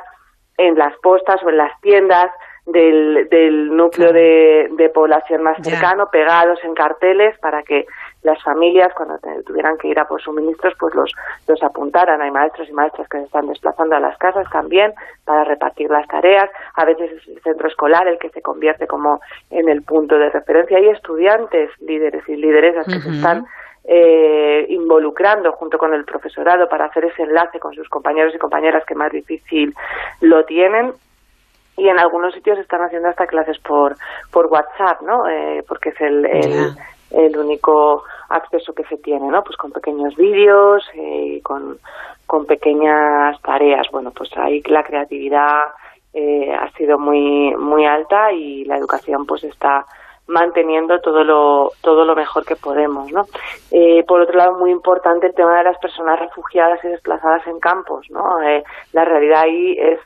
[0.58, 2.32] en las postas o en las tiendas
[2.66, 7.86] del, del núcleo de, de población más cercano, pegados en carteles para que
[8.26, 11.12] las familias, cuando tuvieran que ir a por suministros, pues los,
[11.48, 12.22] los apuntaran.
[12.22, 14.94] Hay maestros y maestras que se están desplazando a las casas también
[15.24, 16.50] para repartir las tareas.
[16.74, 19.22] A veces es el centro escolar el que se convierte como
[19.52, 20.78] en el punto de referencia.
[20.78, 23.46] Hay estudiantes, líderes y lideresas que se están
[23.88, 28.84] eh, involucrando junto con el profesorado para hacer ese enlace con sus compañeros y compañeras
[28.86, 29.74] que más difícil
[30.22, 30.94] lo tienen
[31.78, 33.96] y en algunos sitios están haciendo hasta clases por
[34.32, 35.28] por WhatsApp, ¿no?
[35.28, 36.76] Eh, porque es el, el,
[37.12, 39.44] el único acceso que se tiene, ¿no?
[39.44, 41.80] Pues con pequeños vídeos y eh, con,
[42.26, 43.88] con pequeñas tareas.
[43.92, 45.64] Bueno, pues ahí la creatividad
[46.14, 49.86] eh, ha sido muy muy alta y la educación pues está
[50.28, 53.26] manteniendo todo lo todo lo mejor que podemos no
[53.70, 57.60] eh, por otro lado muy importante el tema de las personas refugiadas y desplazadas en
[57.60, 60.00] campos no eh, la realidad ahí es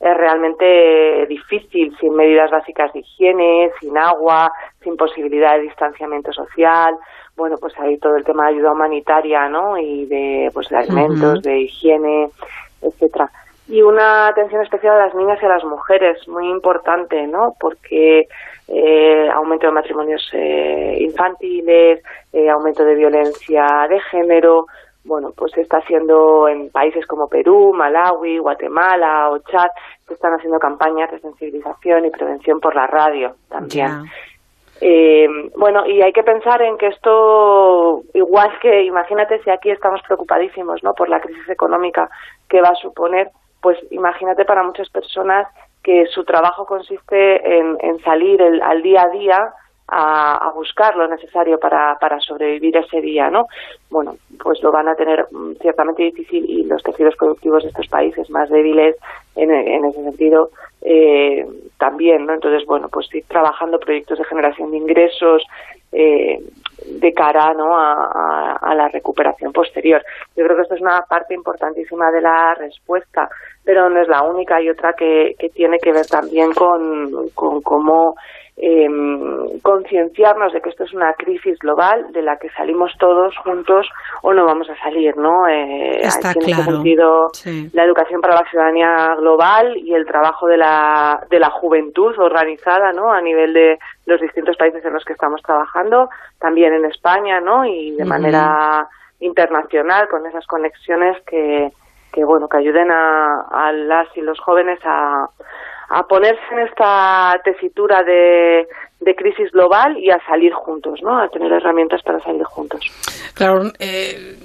[0.00, 4.50] es realmente difícil sin medidas básicas de higiene, sin agua,
[4.82, 6.96] sin posibilidad de distanciamiento social.
[7.40, 9.78] Bueno, pues hay todo el tema de ayuda humanitaria, ¿no?
[9.78, 12.28] Y de, pues, de alimentos, de higiene,
[12.82, 13.30] etcétera.
[13.66, 17.54] Y una atención especial a las niñas y a las mujeres, muy importante, ¿no?
[17.58, 18.28] Porque
[18.68, 24.66] eh, aumento de matrimonios eh, infantiles, eh, aumento de violencia de género,
[25.02, 29.70] bueno, pues se está haciendo en países como Perú, Malawi, Guatemala o Chad,
[30.06, 34.04] se están haciendo campañas de sensibilización y prevención por la radio también.
[34.80, 40.00] Eh, bueno, y hay que pensar en que esto, igual que imagínate si aquí estamos
[40.02, 40.94] preocupadísimos ¿no?
[40.94, 42.08] por la crisis económica
[42.48, 43.28] que va a suponer,
[43.60, 45.46] pues imagínate para muchas personas
[45.82, 49.54] que su trabajo consiste en, salir el, al día a día
[49.88, 53.46] a, buscar lo necesario para, para sobrevivir ese día, ¿no?
[53.90, 57.88] Bueno, pues lo van a tener mm, ciertamente difícil y los tejidos productivos de estos
[57.88, 58.96] países más débiles
[59.36, 60.50] en ese sentido
[60.82, 61.44] eh,
[61.78, 62.34] también, ¿no?
[62.34, 65.42] Entonces, bueno, pues ir trabajando proyectos de generación de ingresos
[65.92, 66.38] eh,
[66.86, 67.76] de cara ¿no?
[67.76, 70.02] A, a, la recuperación posterior.
[70.36, 73.28] Yo creo que esto es una parte importantísima de la respuesta,
[73.64, 74.56] pero no es la única.
[74.56, 78.14] Hay otra que, que tiene que ver también con, con cómo
[78.62, 83.88] em, concienciarnos de que esto es una crisis global de la que salimos todos juntos
[84.22, 85.48] o no vamos a salir, ¿no?
[85.48, 86.70] Eh, Está en este claro.
[86.72, 87.70] sentido, Sí.
[87.72, 92.92] la educación para la ciudadanía global y el trabajo de la, de la juventud organizada,
[92.92, 93.10] ¿no?
[93.12, 97.64] A nivel de los distintos países en los que estamos trabajando, también en España, ¿no?
[97.64, 98.86] Y de manera
[99.20, 101.70] internacional con esas conexiones que,
[102.12, 105.28] que bueno, que ayuden a, a las y los jóvenes a,
[105.90, 108.66] a ponerse en esta tesitura de,
[109.16, 111.18] crisis global y a salir juntos, ¿no?
[111.20, 112.80] A tener herramientas para salir juntos.
[113.34, 114.36] Claro, eh,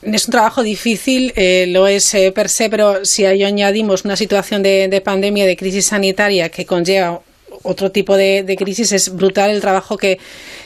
[0.00, 4.04] es un trabajo difícil, eh, lo es eh, per se, pero si a ello añadimos
[4.04, 7.20] una situación de, de pandemia, de crisis sanitaria que conlleva
[7.64, 10.18] otro tipo de, de crisis, es brutal el trabajo que,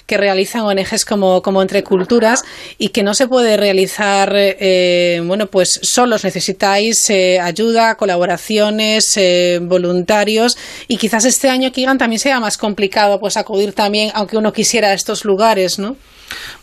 [0.08, 2.42] que realizan ONGs como, como Entre Culturas
[2.78, 6.24] y que no se puede realizar, eh, bueno, pues solos.
[6.24, 10.56] Necesitáis eh, ayuda, colaboraciones, eh, voluntarios
[10.88, 14.88] y quizás este año, Kigan, también sea más complicado pues acudir también, aunque uno quisiera
[14.88, 15.96] a estos lugares, ¿no?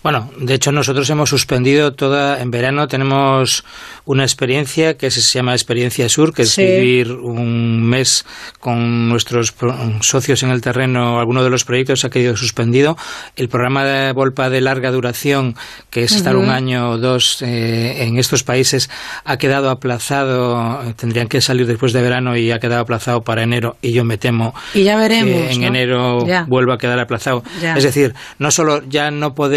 [0.04, 3.64] Bueno, de hecho nosotros hemos suspendido toda, en verano tenemos
[4.06, 8.26] una experiencia que se llama Experiencia Sur, que es vivir un mes
[8.60, 9.54] con nuestros
[10.02, 12.98] socios en el terreno, alguno de los proyectos ha quedado suspendido.
[13.36, 15.56] El programa de Volpa de larga duración,
[15.90, 18.90] que es estar un año o dos eh, en estos países,
[19.24, 23.42] ha quedado aplazado, eh, tendrían que salir después de verano y ha quedado aplazado para
[23.42, 25.48] enero y yo me temo Y ya veremos.
[25.48, 25.68] que en ¿no?
[25.68, 26.46] enero Ya.
[26.48, 27.44] vuelva a quedar aplazado.
[27.62, 27.76] Ya.
[27.76, 29.55] Es decir, no solo ya no podemos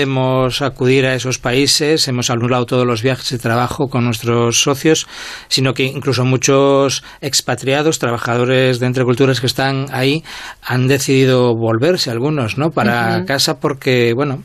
[0.61, 5.07] acudir a esos países, hemos anulado todos los viajes de trabajo con nuestros socios,
[5.49, 10.23] sino que incluso muchos expatriados, trabajadores de entre culturas que están ahí,
[10.62, 12.70] han decidido volverse algunos, ¿no?
[12.70, 14.43] Para casa porque, bueno,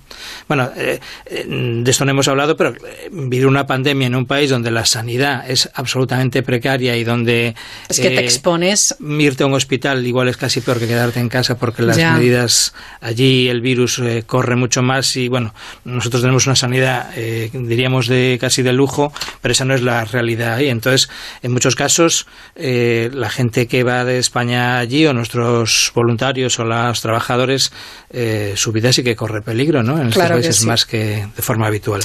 [0.48, 4.26] bueno, eh, eh, de esto no hemos hablado, pero eh, vivir una pandemia en un
[4.26, 7.56] país donde la sanidad es absolutamente precaria y donde
[7.90, 8.96] Es que te expones.
[9.20, 12.14] irte a un hospital igual es casi peor que quedarte en casa porque las Ya.
[12.14, 15.43] medidas allí el virus eh, corre mucho más y bueno
[15.86, 19.12] nosotros tenemos una sanidad eh, diríamos de casi de lujo
[19.42, 21.10] pero esa no es la realidad ahí entonces
[21.42, 26.66] en muchos casos eh, la gente que va de España allí o nuestros voluntarios o
[26.66, 27.72] los trabajadores
[28.12, 29.94] eh, su vida sí que corre peligro ¿no?
[29.94, 30.68] en estos Claro países sí.
[30.68, 32.02] más que de forma habitual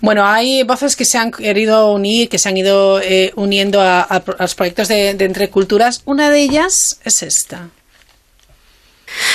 [0.00, 4.00] Bueno, hay voces que se han querido unir, que se han ido eh, uniendo a,
[4.02, 6.02] a a los proyectos de, de Entre Culturas.
[6.04, 7.68] Una de ellas es esta.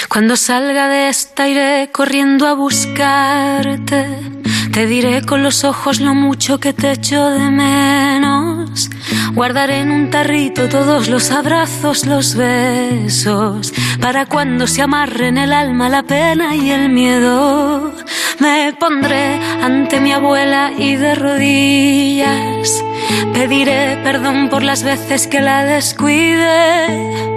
[0.09, 4.19] Cuando salga de esta iré corriendo a buscarte.
[4.71, 8.89] Te diré con los ojos lo mucho que te echo de menos.
[9.33, 13.73] Guardaré en un tarrito todos los abrazos, los besos.
[14.01, 17.93] Para cuando se amarren el alma, la pena y el miedo.
[18.39, 22.83] Me pondré ante mi abuela y de rodillas.
[23.33, 27.34] Pediré perdón por las veces que la descuide.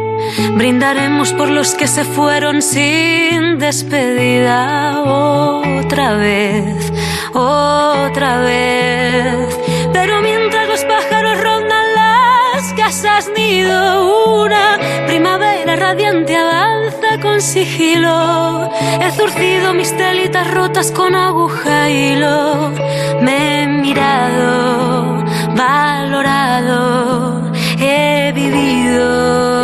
[0.54, 6.92] Brindaremos por los que se fueron sin despedida otra vez,
[7.32, 9.58] otra vez.
[9.92, 18.70] Pero mientras los pájaros rondan las casas nido, una primavera radiante avanza con sigilo.
[19.00, 22.72] He zurcido mis telitas rotas con aguja y hilo.
[23.20, 25.24] Me he mirado,
[25.56, 29.57] valorado, he vivido.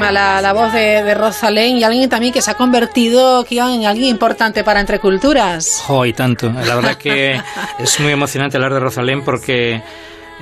[0.00, 4.08] La, la voz de, de Rosalén y alguien también que se ha convertido en alguien
[4.08, 5.82] importante para Entre Culturas.
[5.86, 6.50] Jo, y tanto.
[6.50, 7.40] La verdad que
[7.78, 9.82] es muy emocionante hablar de Rosalén porque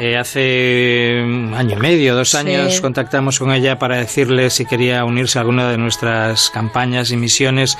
[0.04, 2.36] eh, hace un año y medio, dos Sí.
[2.38, 7.16] años, contactamos con ella para decirle si quería unirse a alguna de nuestras campañas y
[7.16, 7.78] misiones.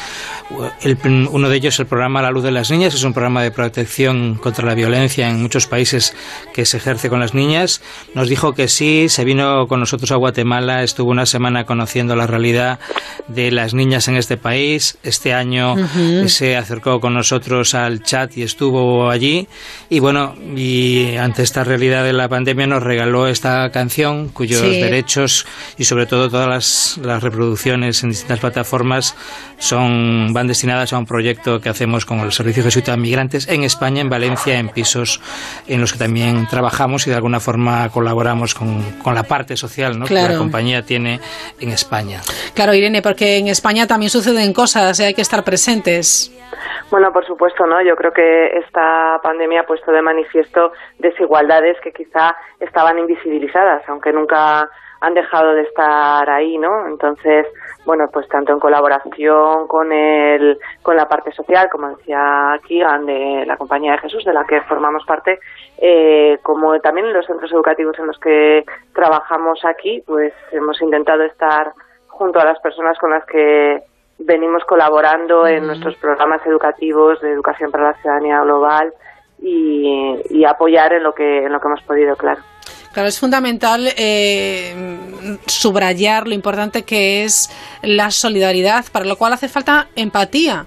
[0.83, 0.99] El-
[1.33, 4.37] uno de ellos, el programa La Luz de las Niñas, es un programa de protección
[4.37, 6.15] contra la violencia en muchos países
[6.55, 7.83] que se ejerce con las niñas.
[8.15, 12.29] Nos dijo que sí, se vino con nosotros a Guatemala, estuvo una semana conociendo la
[12.29, 12.79] realidad
[13.27, 14.97] de las niñas en este país.
[15.03, 15.75] Este año
[16.29, 19.49] se acercó con nosotros al chat y estuvo allí.
[19.91, 24.81] Y bueno, y ante esta realidad de la pandemia nos regaló esta canción cuyos Sí.
[24.81, 25.47] derechos
[25.79, 29.17] y sobre todo todas las, las reproducciones en distintas plataformas
[29.59, 33.65] son van destinadas a un proyecto que hacemos con el Servicio Jesuita de Migrantes en
[33.65, 35.21] España, en Valencia, en pisos
[35.67, 39.99] en los que también trabajamos y de alguna forma colaboramos con, con la parte social
[39.99, 40.07] ¿no?
[40.07, 40.33] que Claro.
[40.35, 41.21] la compañía tiene
[41.61, 42.21] en España.
[42.55, 46.33] Claro, Irene, porque en España también suceden cosas y hay que estar presentes.
[46.91, 47.83] Bueno, por supuesto, ¿no?
[47.83, 54.13] Yo creo que esta pandemia ha puesto de manifiesto desigualdades que quizá estaban invisibilizadas, aunque
[54.13, 54.69] nunca
[55.03, 56.87] han dejado de estar ahí, ¿no?
[56.87, 57.47] Entonces,
[57.85, 63.45] bueno, pues tanto en colaboración con el, con la parte social, como decía Kigan, de
[63.45, 65.41] la Compañía de Jesús, de la que formamos parte,
[65.79, 68.65] eh, como también en los centros educativos en los que
[68.95, 71.73] trabajamos aquí, pues hemos intentado estar
[72.07, 73.83] junto a las personas con las que
[74.21, 78.93] venimos colaborando en nuestros programas educativos de educación para la ciudadanía global
[79.43, 82.41] y, apoyar en lo que en lo que hemos podido, claro.
[82.93, 84.75] Claro, es fundamental eh,
[85.47, 87.49] subrayar lo importante que es
[87.83, 90.67] la solidaridad, para lo cual hace falta empatía.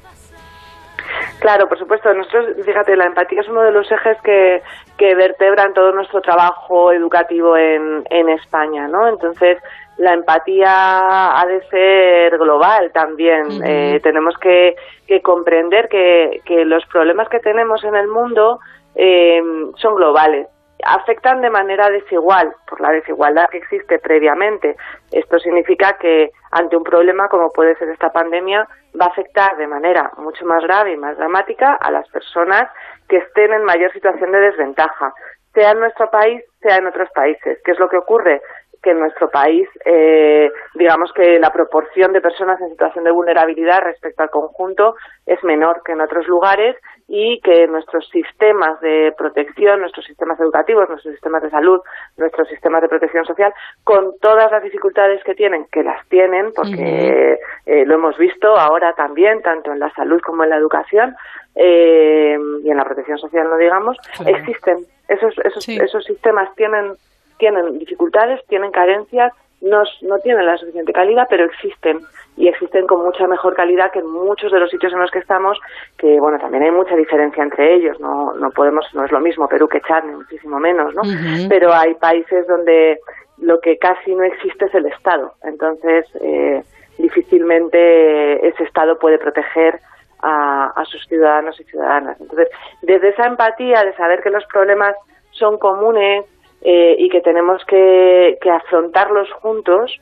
[1.39, 2.11] Claro, por supuesto.
[2.13, 4.63] Nosotros, fíjate, la empatía es uno de los ejes que,
[4.97, 9.07] que vertebran todo nuestro trabajo educativo en, en España, ¿no?
[9.07, 9.59] Entonces,
[9.97, 13.47] la empatía ha de ser global también.
[13.65, 14.75] Eh, tenemos que,
[15.07, 18.59] que comprender que, que, los problemas que tenemos en el mundo
[18.95, 19.41] eh,
[19.77, 20.47] son globales.
[20.85, 24.75] Afectan de manera desigual por la desigualdad que existe previamente.
[25.11, 28.67] Esto significa que ante un problema como puede ser esta pandemia
[28.99, 32.69] va a afectar de manera mucho más grave y más dramática a las personas
[33.07, 35.13] que estén en mayor situación de desventaja,
[35.53, 37.59] sea en nuestro país, sea en otros países.
[37.63, 38.41] ¿Qué es lo que ocurre?
[38.85, 43.81] Que en nuestro país, eh, digamos que la proporción de personas en situación de vulnerabilidad
[43.81, 44.95] respecto al conjunto
[45.25, 50.87] es menor que en otros lugares y que nuestros sistemas de protección, nuestros sistemas educativos,
[50.87, 51.81] nuestros sistemas de salud,
[52.17, 53.51] nuestros sistemas de protección social,
[53.83, 58.93] con todas las dificultades que tienen, que las tienen, porque eh, lo hemos visto ahora
[58.93, 61.15] también, tanto en la salud como en la educación,
[61.55, 63.97] eh, y en la protección social, no digamos,
[64.27, 64.85] existen.
[65.07, 66.93] Esos, esos, esos sistemas tienen
[67.37, 71.99] tienen dificultades, tienen carencias, no, no tienen la suficiente calidad, pero existen
[72.37, 75.19] y existen con mucha mejor calidad que en muchos de los sitios en los que
[75.19, 75.57] estamos,
[75.97, 79.47] que bueno, también hay mucha diferencia entre ellos, no, no podemos, no es lo mismo
[79.47, 81.01] Perú que Chad, ni muchísimo menos, ¿no?
[81.49, 82.99] Pero hay países donde
[83.37, 86.61] lo que casi no existe es el Estado, entonces eh,
[86.97, 89.79] difícilmente ese Estado puede proteger
[90.21, 92.19] a, a sus ciudadanos y ciudadanas.
[92.19, 92.49] Entonces,
[92.81, 94.95] desde esa empatía de saber que los problemas
[95.31, 96.25] son comunes,
[96.67, 99.95] eh, y que tenemos que, afrontarlos juntos,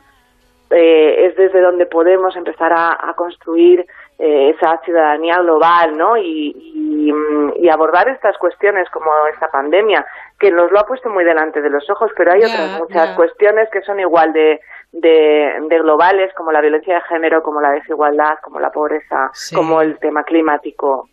[0.70, 3.82] eh, es desde donde podemos empezar a, construir
[4.18, 6.16] eh, esa ciudadanía global ¿no?
[6.16, 6.56] Y,
[7.60, 10.06] y, abordar estas cuestiones como esta pandemia,
[10.40, 13.68] que nos lo ha puesto muy delante de los ojos, pero hay otras muchas cuestiones
[13.70, 14.62] que son igual de,
[14.94, 19.98] de, globales, como la violencia de género, como la desigualdad, como la pobreza, como el
[20.00, 21.10] tema climático.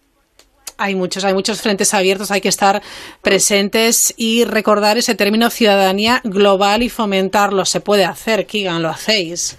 [0.81, 2.83] Hay muchos, hay muchos frentes abiertos, hay que estar
[3.23, 7.65] presentes y recordar ese término ciudadanía global y fomentarlo.
[7.65, 9.59] Se puede hacer, Kigan, lo hacéis.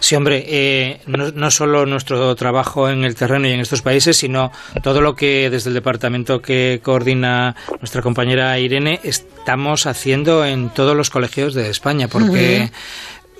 [0.00, 4.16] Sí, hombre, eh, no, no, solo nuestro trabajo en el terreno y en estos países,
[4.16, 4.52] sino
[4.82, 10.96] todo lo que desde el departamento que coordina nuestra compañera Irene estamos haciendo en todos
[10.96, 12.70] los colegios de España, porque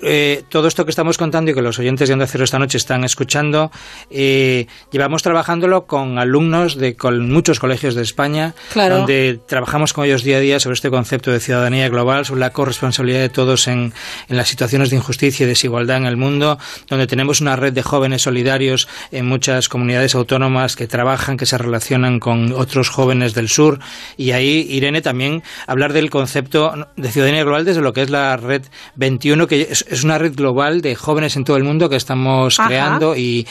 [0.01, 2.77] eh, todo esto que estamos contando y que los oyentes de Onda Cero esta noche
[2.77, 3.71] están escuchando,
[4.09, 10.23] eh, llevamos trabajándolo con alumnos de con muchos colegios de España, donde trabajamos con ellos
[10.23, 13.93] día a día sobre este concepto de ciudadanía global, sobre la corresponsabilidad de todos en,
[14.27, 16.59] en las situaciones de injusticia y desigualdad en el mundo,
[16.89, 21.57] donde tenemos una red de jóvenes solidarios en muchas comunidades autónomas que trabajan, que se
[21.57, 23.79] relacionan con otros jóvenes del sur.
[24.17, 28.37] Y ahí, Irene, también hablar del concepto de ciudadanía global desde lo que es la
[28.37, 28.63] red
[28.95, 32.57] 21, que es, es una red global de jóvenes en todo el mundo que estamos
[32.57, 33.45] creando y,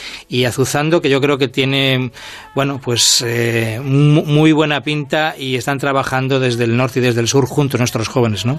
[0.46, 2.10] azuzando, que yo creo que tiene,
[2.54, 7.28] bueno, pues eh, muy buena pinta y están trabajando desde el norte y desde el
[7.28, 8.58] sur juntos nuestros jóvenes, ¿no?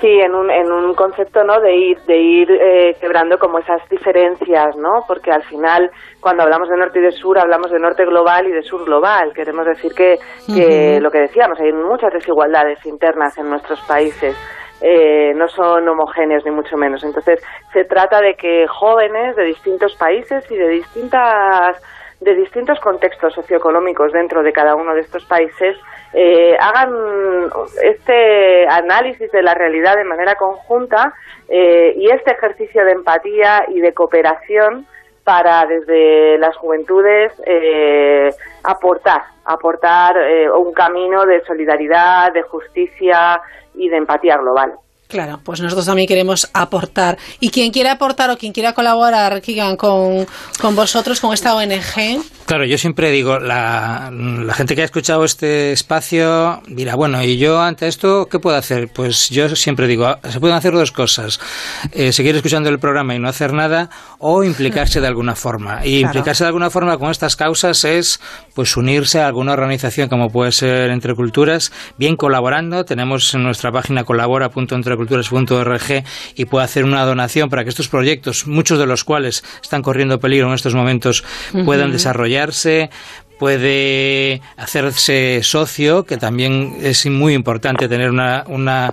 [0.00, 1.60] Sí, en un, en un concepto, ¿no?
[1.60, 5.04] De ir, de ir eh, quebrando como esas diferencias, ¿no?
[5.06, 8.52] Porque al final, cuando hablamos de norte y de sur, hablamos de norte global y
[8.52, 9.32] de sur global.
[9.34, 10.16] Queremos decir que,
[10.46, 14.34] que lo que decíamos, hay muchas desigualdades internas en nuestros países.
[14.80, 17.04] Eh, no son homogéneos ni mucho menos.
[17.04, 17.42] Entonces,
[17.72, 21.80] se trata de que jóvenes de distintos países y de distintas
[22.20, 25.74] de distintos contextos socioeconómicos dentro de cada uno de estos países
[26.12, 26.92] eh, hagan
[27.82, 31.14] este análisis de la realidad de manera conjunta
[31.48, 34.86] eh, y este ejercicio de empatía y de cooperación
[35.24, 37.32] para desde las juventudes
[38.64, 40.16] aportar aportar
[40.54, 43.40] un camino de solidaridad, de justicia,
[43.80, 44.74] y de empatía global.
[45.10, 47.18] Claro, pues nosotros también queremos aportar.
[47.40, 50.24] Y quien quiera aportar o quien quiera colaborar, Kigan, con,
[50.60, 52.22] con vosotros, con esta ONG.
[52.46, 57.38] Claro, yo siempre digo, la, la, gente que ha escuchado este espacio dirá, bueno, ¿y
[57.38, 58.88] yo ante esto qué puedo hacer?
[58.92, 61.40] Pues yo siempre digo, se pueden hacer dos cosas.
[61.92, 65.84] Eh, seguir escuchando el programa y no hacer nada o implicarse de alguna forma.
[65.84, 66.06] Y claro.
[66.06, 68.20] implicarse de alguna forma con estas causas es
[68.54, 72.84] pues unirse a alguna organización como puede ser Entre Culturas, bien colaborando.
[72.84, 74.04] Tenemos en nuestra página
[76.34, 80.20] y puede hacer una donación para que estos proyectos, muchos de los cuales están corriendo
[80.20, 81.24] peligro en estos momentos,
[81.64, 81.92] puedan uh -huh.
[81.92, 82.90] desarrollarse
[83.40, 88.92] puede hacerse socio, que también es muy importante tener una, una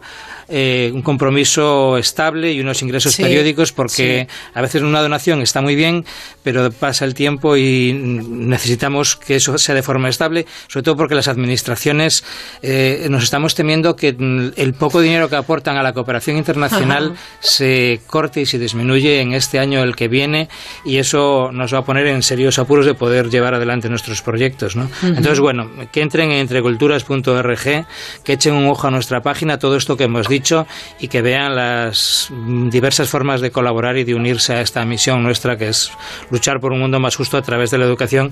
[0.49, 4.37] eh, un compromiso estable y unos ingresos sí, periódicos, porque sí.
[4.53, 6.05] a veces una donación está muy bien,
[6.41, 11.15] pero pasa el tiempo y necesitamos que eso sea de forma estable, sobre todo porque
[11.15, 12.23] las administraciones
[12.61, 14.15] eh, nos estamos temiendo que
[14.55, 17.21] el poco dinero que aportan a la cooperación internacional Ajá.
[17.41, 20.47] se corte y se disminuye en este año el que viene
[20.85, 24.75] y eso nos va a poner en serios apuros de poder llevar adelante nuestros proyectos.
[24.75, 24.83] ¿no?
[24.83, 25.17] Uh -huh.
[25.17, 27.85] Entonces, bueno, que entren en entreculturas.org,
[28.23, 30.67] que echen un ojo a nuestra página, todo esto que hemos dicho
[30.99, 32.29] y que vean las
[32.69, 35.91] diversas formas de colaborar y de unirse a esta misión nuestra que es
[36.29, 38.31] luchar por un mundo más justo a través de la educación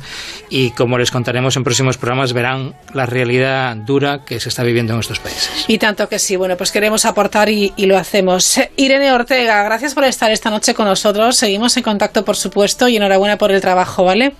[0.50, 4.94] y como les contaremos en próximos programas verán la realidad dura que se está viviendo
[4.94, 5.66] en estos países.
[5.68, 8.60] Y tanto que sí, bueno, pues queremos aportar y, y lo hacemos.
[8.78, 11.36] Irene Ortega, gracias por estar esta noche con nosotros.
[11.36, 14.34] Seguimos en contacto, por supuesto, y enhorabuena por el trabajo, ¿vale?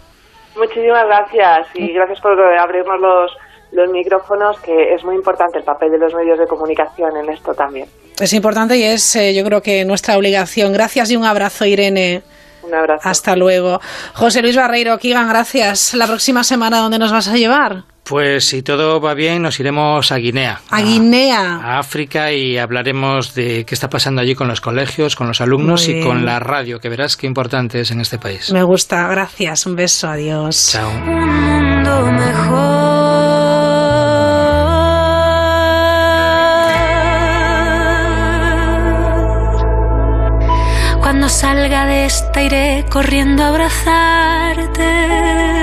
[0.58, 3.32] Muchísimas gracias y gracias por abrirnos los
[3.72, 7.54] los micrófonos, que es muy importante el papel de los medios de comunicación en esto
[7.54, 7.88] también.
[8.20, 10.72] Es importante y es, eh, yo creo que nuestra obligación.
[10.72, 12.24] Gracias y un abrazo, Irene.
[12.64, 13.08] Un abrazo.
[13.08, 13.80] Hasta luego.
[14.14, 15.94] José Luis Barreiro, Kigan, gracias.
[15.94, 17.84] La próxima semana, ¿dónde nos vas a llevar?
[18.06, 20.62] Pues si todo va bien, nos iremos a Guinea.
[20.70, 21.56] A, a Guinea.
[21.56, 25.88] A África y hablaremos de qué está pasando allí con los colegios, con los alumnos
[25.88, 28.52] y con la radio, que verás qué importante es en este país.
[28.52, 29.66] Me gusta, gracias.
[29.66, 30.70] Un beso, adiós.
[30.72, 30.88] Chao.
[30.88, 32.86] Un mundo mejor.
[41.02, 45.55] Cuando salga de esta iré corriendo a abrazarte.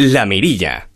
[0.00, 0.90] La Mirilla.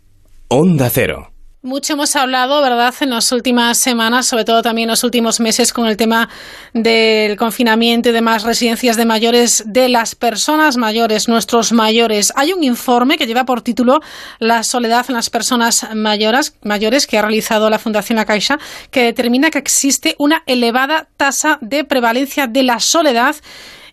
[0.47, 1.33] Onda Cero.
[1.61, 5.73] Mucho hemos hablado, ¿verdad?, en las últimas semanas, sobre todo también en los últimos meses,
[5.73, 6.29] con el tema
[6.73, 12.31] del confinamiento y demás residencias de mayores de las personas mayores, nuestros mayores.
[12.37, 13.99] Hay un informe que lleva por título
[14.39, 18.57] La soledad en las personas mayores, mayores que ha realizado la Fundación La Caixa,
[18.89, 23.35] que determina que existe una elevada tasa de prevalencia de la soledad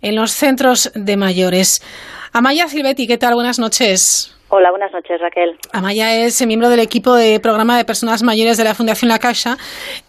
[0.02, 1.82] en los centros de mayores.
[2.32, 3.34] Amaya Silvetti, ¿qué tal?
[3.34, 4.36] Buenas noches.
[4.52, 5.56] Hola, buenas noches, Raquel.
[5.72, 9.54] Amaya es miembro del equipo de programa de personas mayores de la Fundación La Caixa.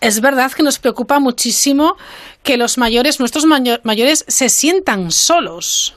[0.01, 1.93] Es verdad que nos preocupa muchísimo
[2.43, 5.95] que los mayores, nuestros mayores, se sientan solos.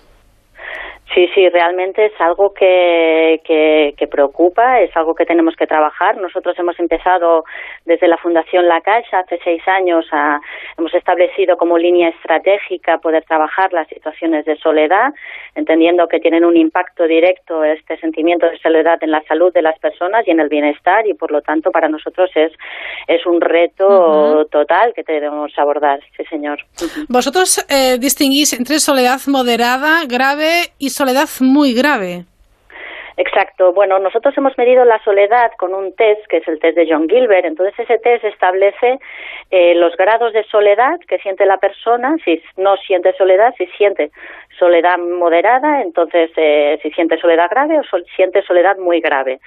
[1.14, 6.18] Sí, sí, realmente es algo que, que, que, preocupa, es algo que tenemos que trabajar.
[6.18, 7.44] Nosotros hemos empezado
[7.84, 10.40] desde la Fundación La Caixa hace seis años, a,
[10.76, 15.12] hemos establecido como línea estratégica poder trabajar las situaciones de soledad,
[15.54, 19.78] entendiendo que tienen un impacto directo este sentimiento de soledad en la salud de las
[19.78, 22.52] personas y en el bienestar y por lo tanto para nosotros es,
[23.06, 24.50] es un reto uh -huh.
[24.50, 26.58] total que debemos abordar, sí señor.
[26.80, 27.06] Uh -huh.
[27.08, 32.24] Vosotros eh, distinguís entre soledad moderada, grave y soledad soledad muy grave.
[33.16, 33.72] Exacto.
[33.72, 37.08] Bueno, nosotros hemos medido la soledad con un test, que es el test de John
[37.08, 37.44] Gilbert.
[37.44, 38.98] Entonces, ese test establece
[39.50, 44.10] eh, los grados de soledad que siente la persona, si no siente soledad, si siente
[44.58, 49.40] soledad moderada, entonces eh, si siente soledad grave o sol siente soledad muy grave.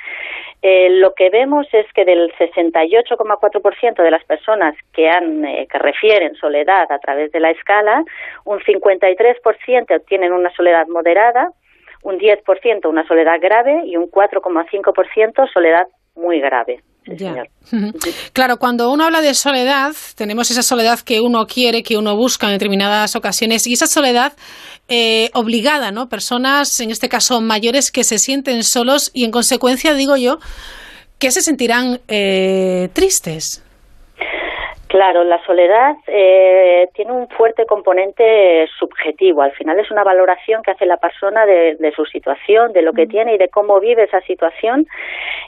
[0.62, 5.78] Eh, lo que vemos es que del 68,4% de las personas que, han, eh, que
[5.78, 8.04] refieren soledad a través de la escala,
[8.46, 11.50] un 53% tienen una soledad moderada,
[12.04, 16.84] un 10% una soledad grave y un 4,5% soledad muy grave.
[17.06, 17.46] Sí, ya.
[18.34, 22.48] Claro, cuando uno habla de soledad, tenemos esa soledad que uno quiere, que uno busca
[22.48, 24.34] en determinadas ocasiones, y esa soledad
[24.90, 26.10] eh, obligada, ¿no?
[26.10, 30.40] Personas, en este caso mayores, que se sienten solos y, en consecuencia, digo yo,
[31.20, 33.64] que se sentirán eh, tristes.
[34.98, 39.44] Claro, la soledad eh, tiene un fuerte componente subjetivo.
[39.44, 42.94] Al final es una valoración que hace la persona de, de su situación, de lo
[42.94, 43.10] que mm.
[43.10, 44.88] tiene y de cómo vive esa situación.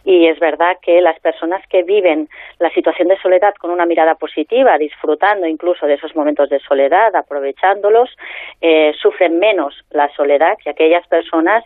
[0.06, 4.14] Y es verdad que las personas que viven la situación de soledad con una mirada
[4.14, 8.16] positiva, disfrutando incluso de esos momentos de soledad, aprovechándolos,
[8.62, 11.64] eh, sufren menos la soledad que aquellas personas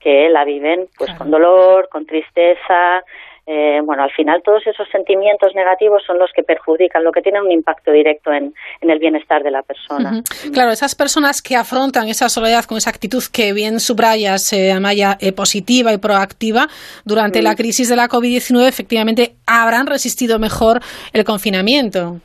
[0.00, 1.18] que la viven pues claro.
[1.18, 3.04] con dolor, con tristeza,
[3.50, 7.40] eh, bueno, al final todos esos sentimientos negativos son los que perjudican, lo que tiene
[7.40, 8.52] un impacto directo en,
[8.82, 10.22] el bienestar de la persona.
[10.52, 15.16] Claro, esas personas que afrontan esa soledad con esa actitud que bien subrayas, eh, Amaya,
[15.20, 16.66] eh, positiva y proactiva,
[17.06, 20.80] durante la crisis de la COVID-19 efectivamente habrán resistido mejor
[21.14, 22.20] el confinamiento.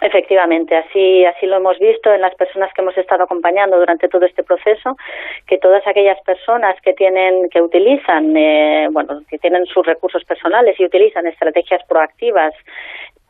[0.00, 4.24] Efectivamente, así, así lo hemos visto en las personas que hemos estado acompañando durante todo
[4.24, 4.96] este proceso,
[5.46, 10.80] que todas aquellas personas que tienen, que utilizan, eh, bueno, que tienen sus recursos personales
[10.80, 12.54] y utilizan estrategias proactivas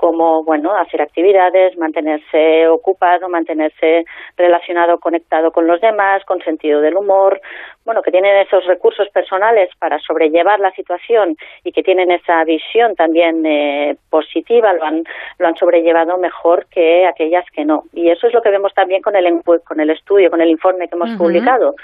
[0.01, 6.97] como bueno hacer actividades, mantenerse ocupado, mantenerse relacionado, conectado con los demás, con sentido del
[6.97, 7.39] humor,
[7.85, 12.95] bueno que tienen esos recursos personales para sobrellevar la situación y que tienen esa visión
[12.97, 15.05] también eh, positiva lo han
[15.39, 19.03] lo han sobrellevado mejor que aquellas que no y eso es lo que vemos también
[19.03, 21.75] con el con el estudio, con el informe que hemos publicado.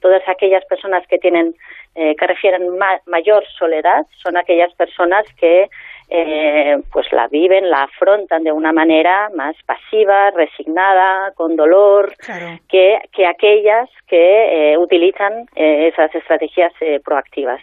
[0.00, 1.54] Todas aquellas personas que tienen
[1.94, 2.68] eh, que refieren
[3.06, 5.68] mayor soledad son aquellas personas que
[6.14, 12.14] eh, pues la viven, la afrontan de una manera más pasiva, resignada, con dolor,
[12.68, 16.72] que, que aquellas que eh, utilizan eh, esas estrategias
[17.02, 17.62] proactivas.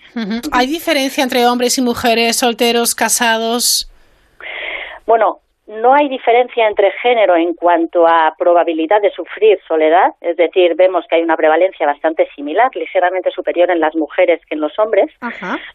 [0.51, 3.91] ¿Hay diferencia entre hombres y mujeres, solteros, casados?
[5.05, 10.73] Bueno, no hay diferencia entre género en cuanto a probabilidad de sufrir soledad, es decir,
[10.75, 14.77] vemos que hay una prevalencia bastante similar, ligeramente superior en las mujeres que en los
[14.79, 15.13] hombres.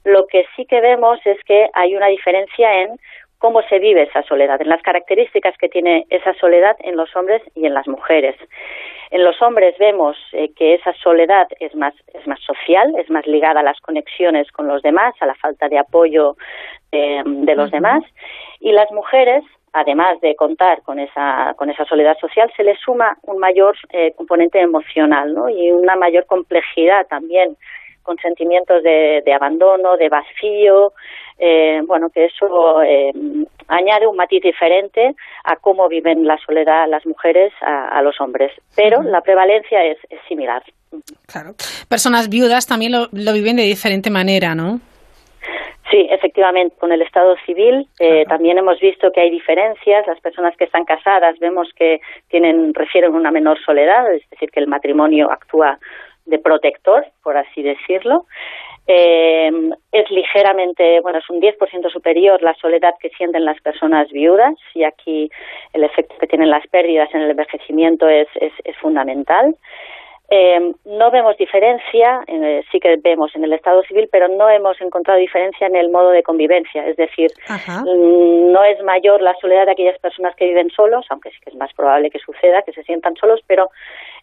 [0.03, 2.99] Lo que sí que vemos es que hay una diferencia en
[3.39, 7.43] cómo se vive esa soledad, en las características que tiene esa soledad en los hombres
[7.55, 8.35] y en las mujeres.
[9.13, 13.29] En los hombres vemos eh, que esa soledad es más, es más social, es más
[13.29, 16.37] ligada a las conexiones con los demás, a la falta de apoyo
[16.91, 18.03] eh, de los demás,
[18.59, 19.45] y las mujeres
[19.75, 24.13] además de contar con esa, con esa soledad social, se le suma un mayor eh,
[24.17, 25.49] componente emocional ¿no?
[25.49, 27.57] y una mayor complejidad también
[28.03, 30.93] con sentimientos de, abandono, de vacío,
[31.39, 33.11] eh, bueno, que eso eh,
[33.67, 39.03] añade un matiz diferente a cómo viven la soledad las mujeres a, los hombres, pero
[39.03, 39.97] la prevalencia es,
[40.29, 40.63] similar.
[41.27, 41.55] Claro.
[41.89, 44.81] Personas viudas también lo, lo viven de diferente manera, ¿no?
[45.91, 50.07] Sí, efectivamente, con el Estado civil eh, también hemos visto que hay diferencias.
[50.07, 54.61] Las personas que están casadas vemos que tienen refieren una menor soledad, es decir, que
[54.61, 55.79] el matrimonio actúa
[56.25, 58.25] de protector, por así decirlo.
[58.87, 59.51] Eh,
[59.93, 64.85] es ligeramente, bueno, es un 10% superior la soledad que sienten las personas viudas y
[64.85, 65.31] aquí
[65.73, 69.57] el efecto que tienen las pérdidas en el envejecimiento es, es, es fundamental.
[70.31, 74.81] Eh, no vemos diferencia, eh, sí que vemos en el Estado civil, pero no hemos
[74.81, 76.87] encontrado diferencia en el modo de convivencia.
[76.87, 81.31] Es decir, mm, no es mayor la soledad de aquellas personas que viven solos, aunque
[81.31, 83.71] sí que es más probable que suceda, que se sientan solos, pero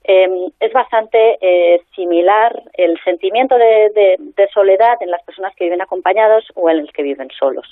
[0.04, 4.18] Em, es bastante eh, similar el sentimiento de,
[4.52, 7.66] soledad en las personas que viven acompañados o en los que viven solos.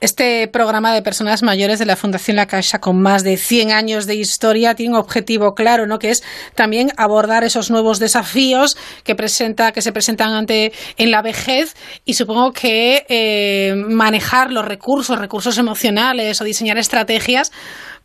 [0.00, 4.06] Este programa de personas mayores de la Fundación La Caixa, con más de 100 años
[4.06, 5.98] de historia, tiene un objetivo claro, ¿no?
[5.98, 6.22] que es
[6.56, 11.74] también abordar esos nuevos desafíos que, presenta, que se presentan ante, en la vejez
[12.06, 17.52] y supongo que eh, manejar los recursos, recursos emocionales o diseñar estrategias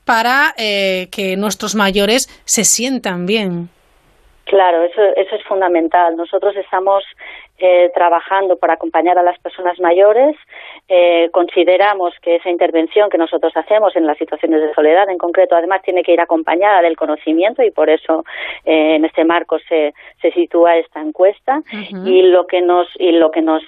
[0.06, 3.70] para eh, que nuestros mayores se sientan bien.
[4.46, 6.16] Claro, eso, eso es fundamental.
[6.18, 7.04] Nosotros estamos
[7.60, 10.36] eh, trabajando para acompañar a las personas mayores.
[10.90, 15.56] Eh, consideramos que esa intervención que nosotros hacemos en las situaciones de soledad, en concreto,
[15.56, 18.26] además tiene que ir acompañada del conocimiento y por eso
[18.66, 21.62] eh, en este marco se, se sitúa esta encuesta.
[22.06, 23.64] Y lo que nos y lo que nos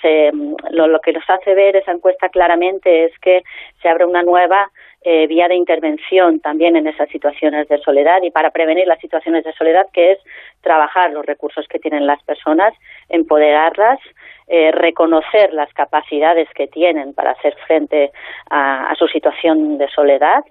[0.72, 3.44] lo, lo que nos hace ver esa encuesta claramente es que
[3.82, 4.70] se abre una nueva
[5.06, 9.44] eh, vía de intervención también en esas situaciones de soledad y para prevenir las situaciones
[9.44, 10.20] de soledad, que es
[10.62, 12.74] trabajar los recursos que tienen las personas,
[13.08, 14.00] empoderarlas,
[14.48, 18.12] eh, reconocer las capacidades que tienen para hacer frente
[18.50, 20.44] a su situación de soledad,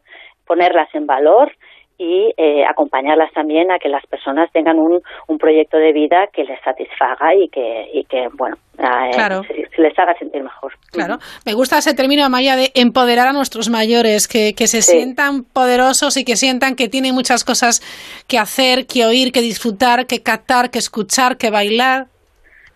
[0.47, 1.53] ponerlas en valor
[1.99, 6.45] y eh, acompañarlas también a que las personas tengan un, un proyecto de vida que
[6.45, 10.73] les satisfaga y que, y que bueno, eh, se, les haga sentir mejor.
[10.91, 15.45] Claro, me gusta ese término, Amaya, de empoderar a nuestros mayores, que, que se sientan
[15.45, 17.81] poderosos y que sientan que tienen muchas cosas
[18.29, 22.07] que hacer, que oír, que disfrutar, que captar, que escuchar, que bailar.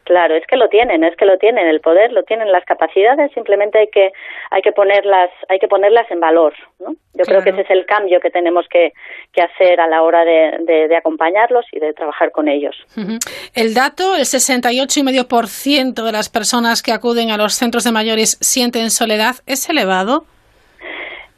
[0.08, 3.30] Claro, es que lo tienen, es que lo tienen, el poder, lo tienen las capacidades,
[3.34, 4.12] simplemente hay que
[4.50, 6.94] hay que ponerlas, hay que ponerlas en valor, ¿no?
[7.12, 8.94] Yo creo que ese es el cambio que tenemos que,
[9.34, 12.74] que hacer a la hora de, de, acompañarlos y de trabajar con ellos.
[13.54, 18.88] El dato, el 68,5% de las personas que acuden a los centros de mayores sienten
[18.88, 20.24] soledad, ¿es elevado?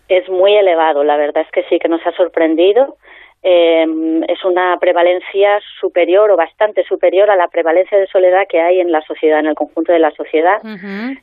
[0.08, 2.96] Es muy elevado, la verdad es que sí, que nos ha sorprendido.
[3.42, 8.80] Em, es una prevalencia superior o bastante superior a la prevalencia de soledad que hay
[8.80, 10.60] en la sociedad, en el conjunto de la sociedad,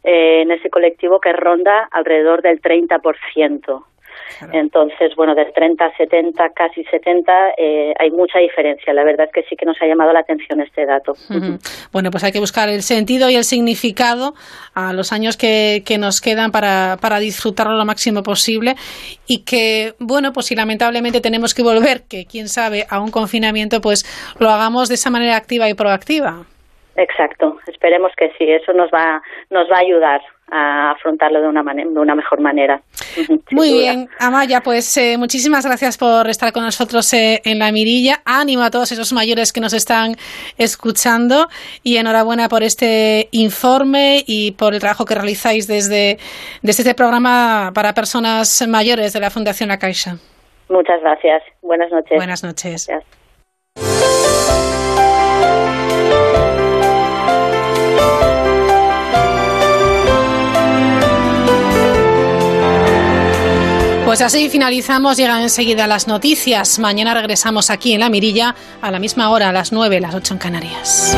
[0.03, 3.84] eh, en ese colectivo que ronda alrededor del 30%.
[4.52, 8.94] Entonces, bueno, del 30 a 70, casi 70, eh, hay mucha diferencia.
[8.94, 11.14] La verdad es que sí que nos ha llamado la atención este dato.
[11.91, 14.34] Bueno, pues hay que buscar el sentido y el significado
[14.74, 18.76] a los años que, que nos quedan para, para disfrutarlo lo máximo posible
[19.28, 23.82] y que, bueno, pues si lamentablemente tenemos que volver, que quién sabe, a un confinamiento,
[23.82, 24.06] pues
[24.40, 26.45] lo hagamos de esa manera activa y proactiva.
[26.95, 29.22] Exacto, esperemos que sí, eso nos va,
[29.52, 32.82] nos va a ayudar a afrontarlo de una, de una mejor manera.
[33.52, 38.22] Muy bien, Amaya, pues eh, muchísimas gracias por estar con nosotros eh, en la mirilla.
[38.26, 40.15] Ánimo a todos esos mayores que nos están
[40.57, 41.48] escuchando
[41.84, 46.18] y enhorabuena por este informe y por el trabajo que realizáis desde,
[46.61, 50.15] desde este programa para personas mayores de la Fundación La Caixa.
[50.69, 51.44] Muchas gracias.
[51.61, 52.18] Buenas noches.
[52.18, 52.88] Buenas noches.
[64.07, 66.79] Pues así finalizamos, llegan enseguida las noticias.
[66.79, 70.35] Mañana regresamos aquí en La Mirilla a la misma hora, a las 9, las 8
[70.35, 71.17] en Canarias.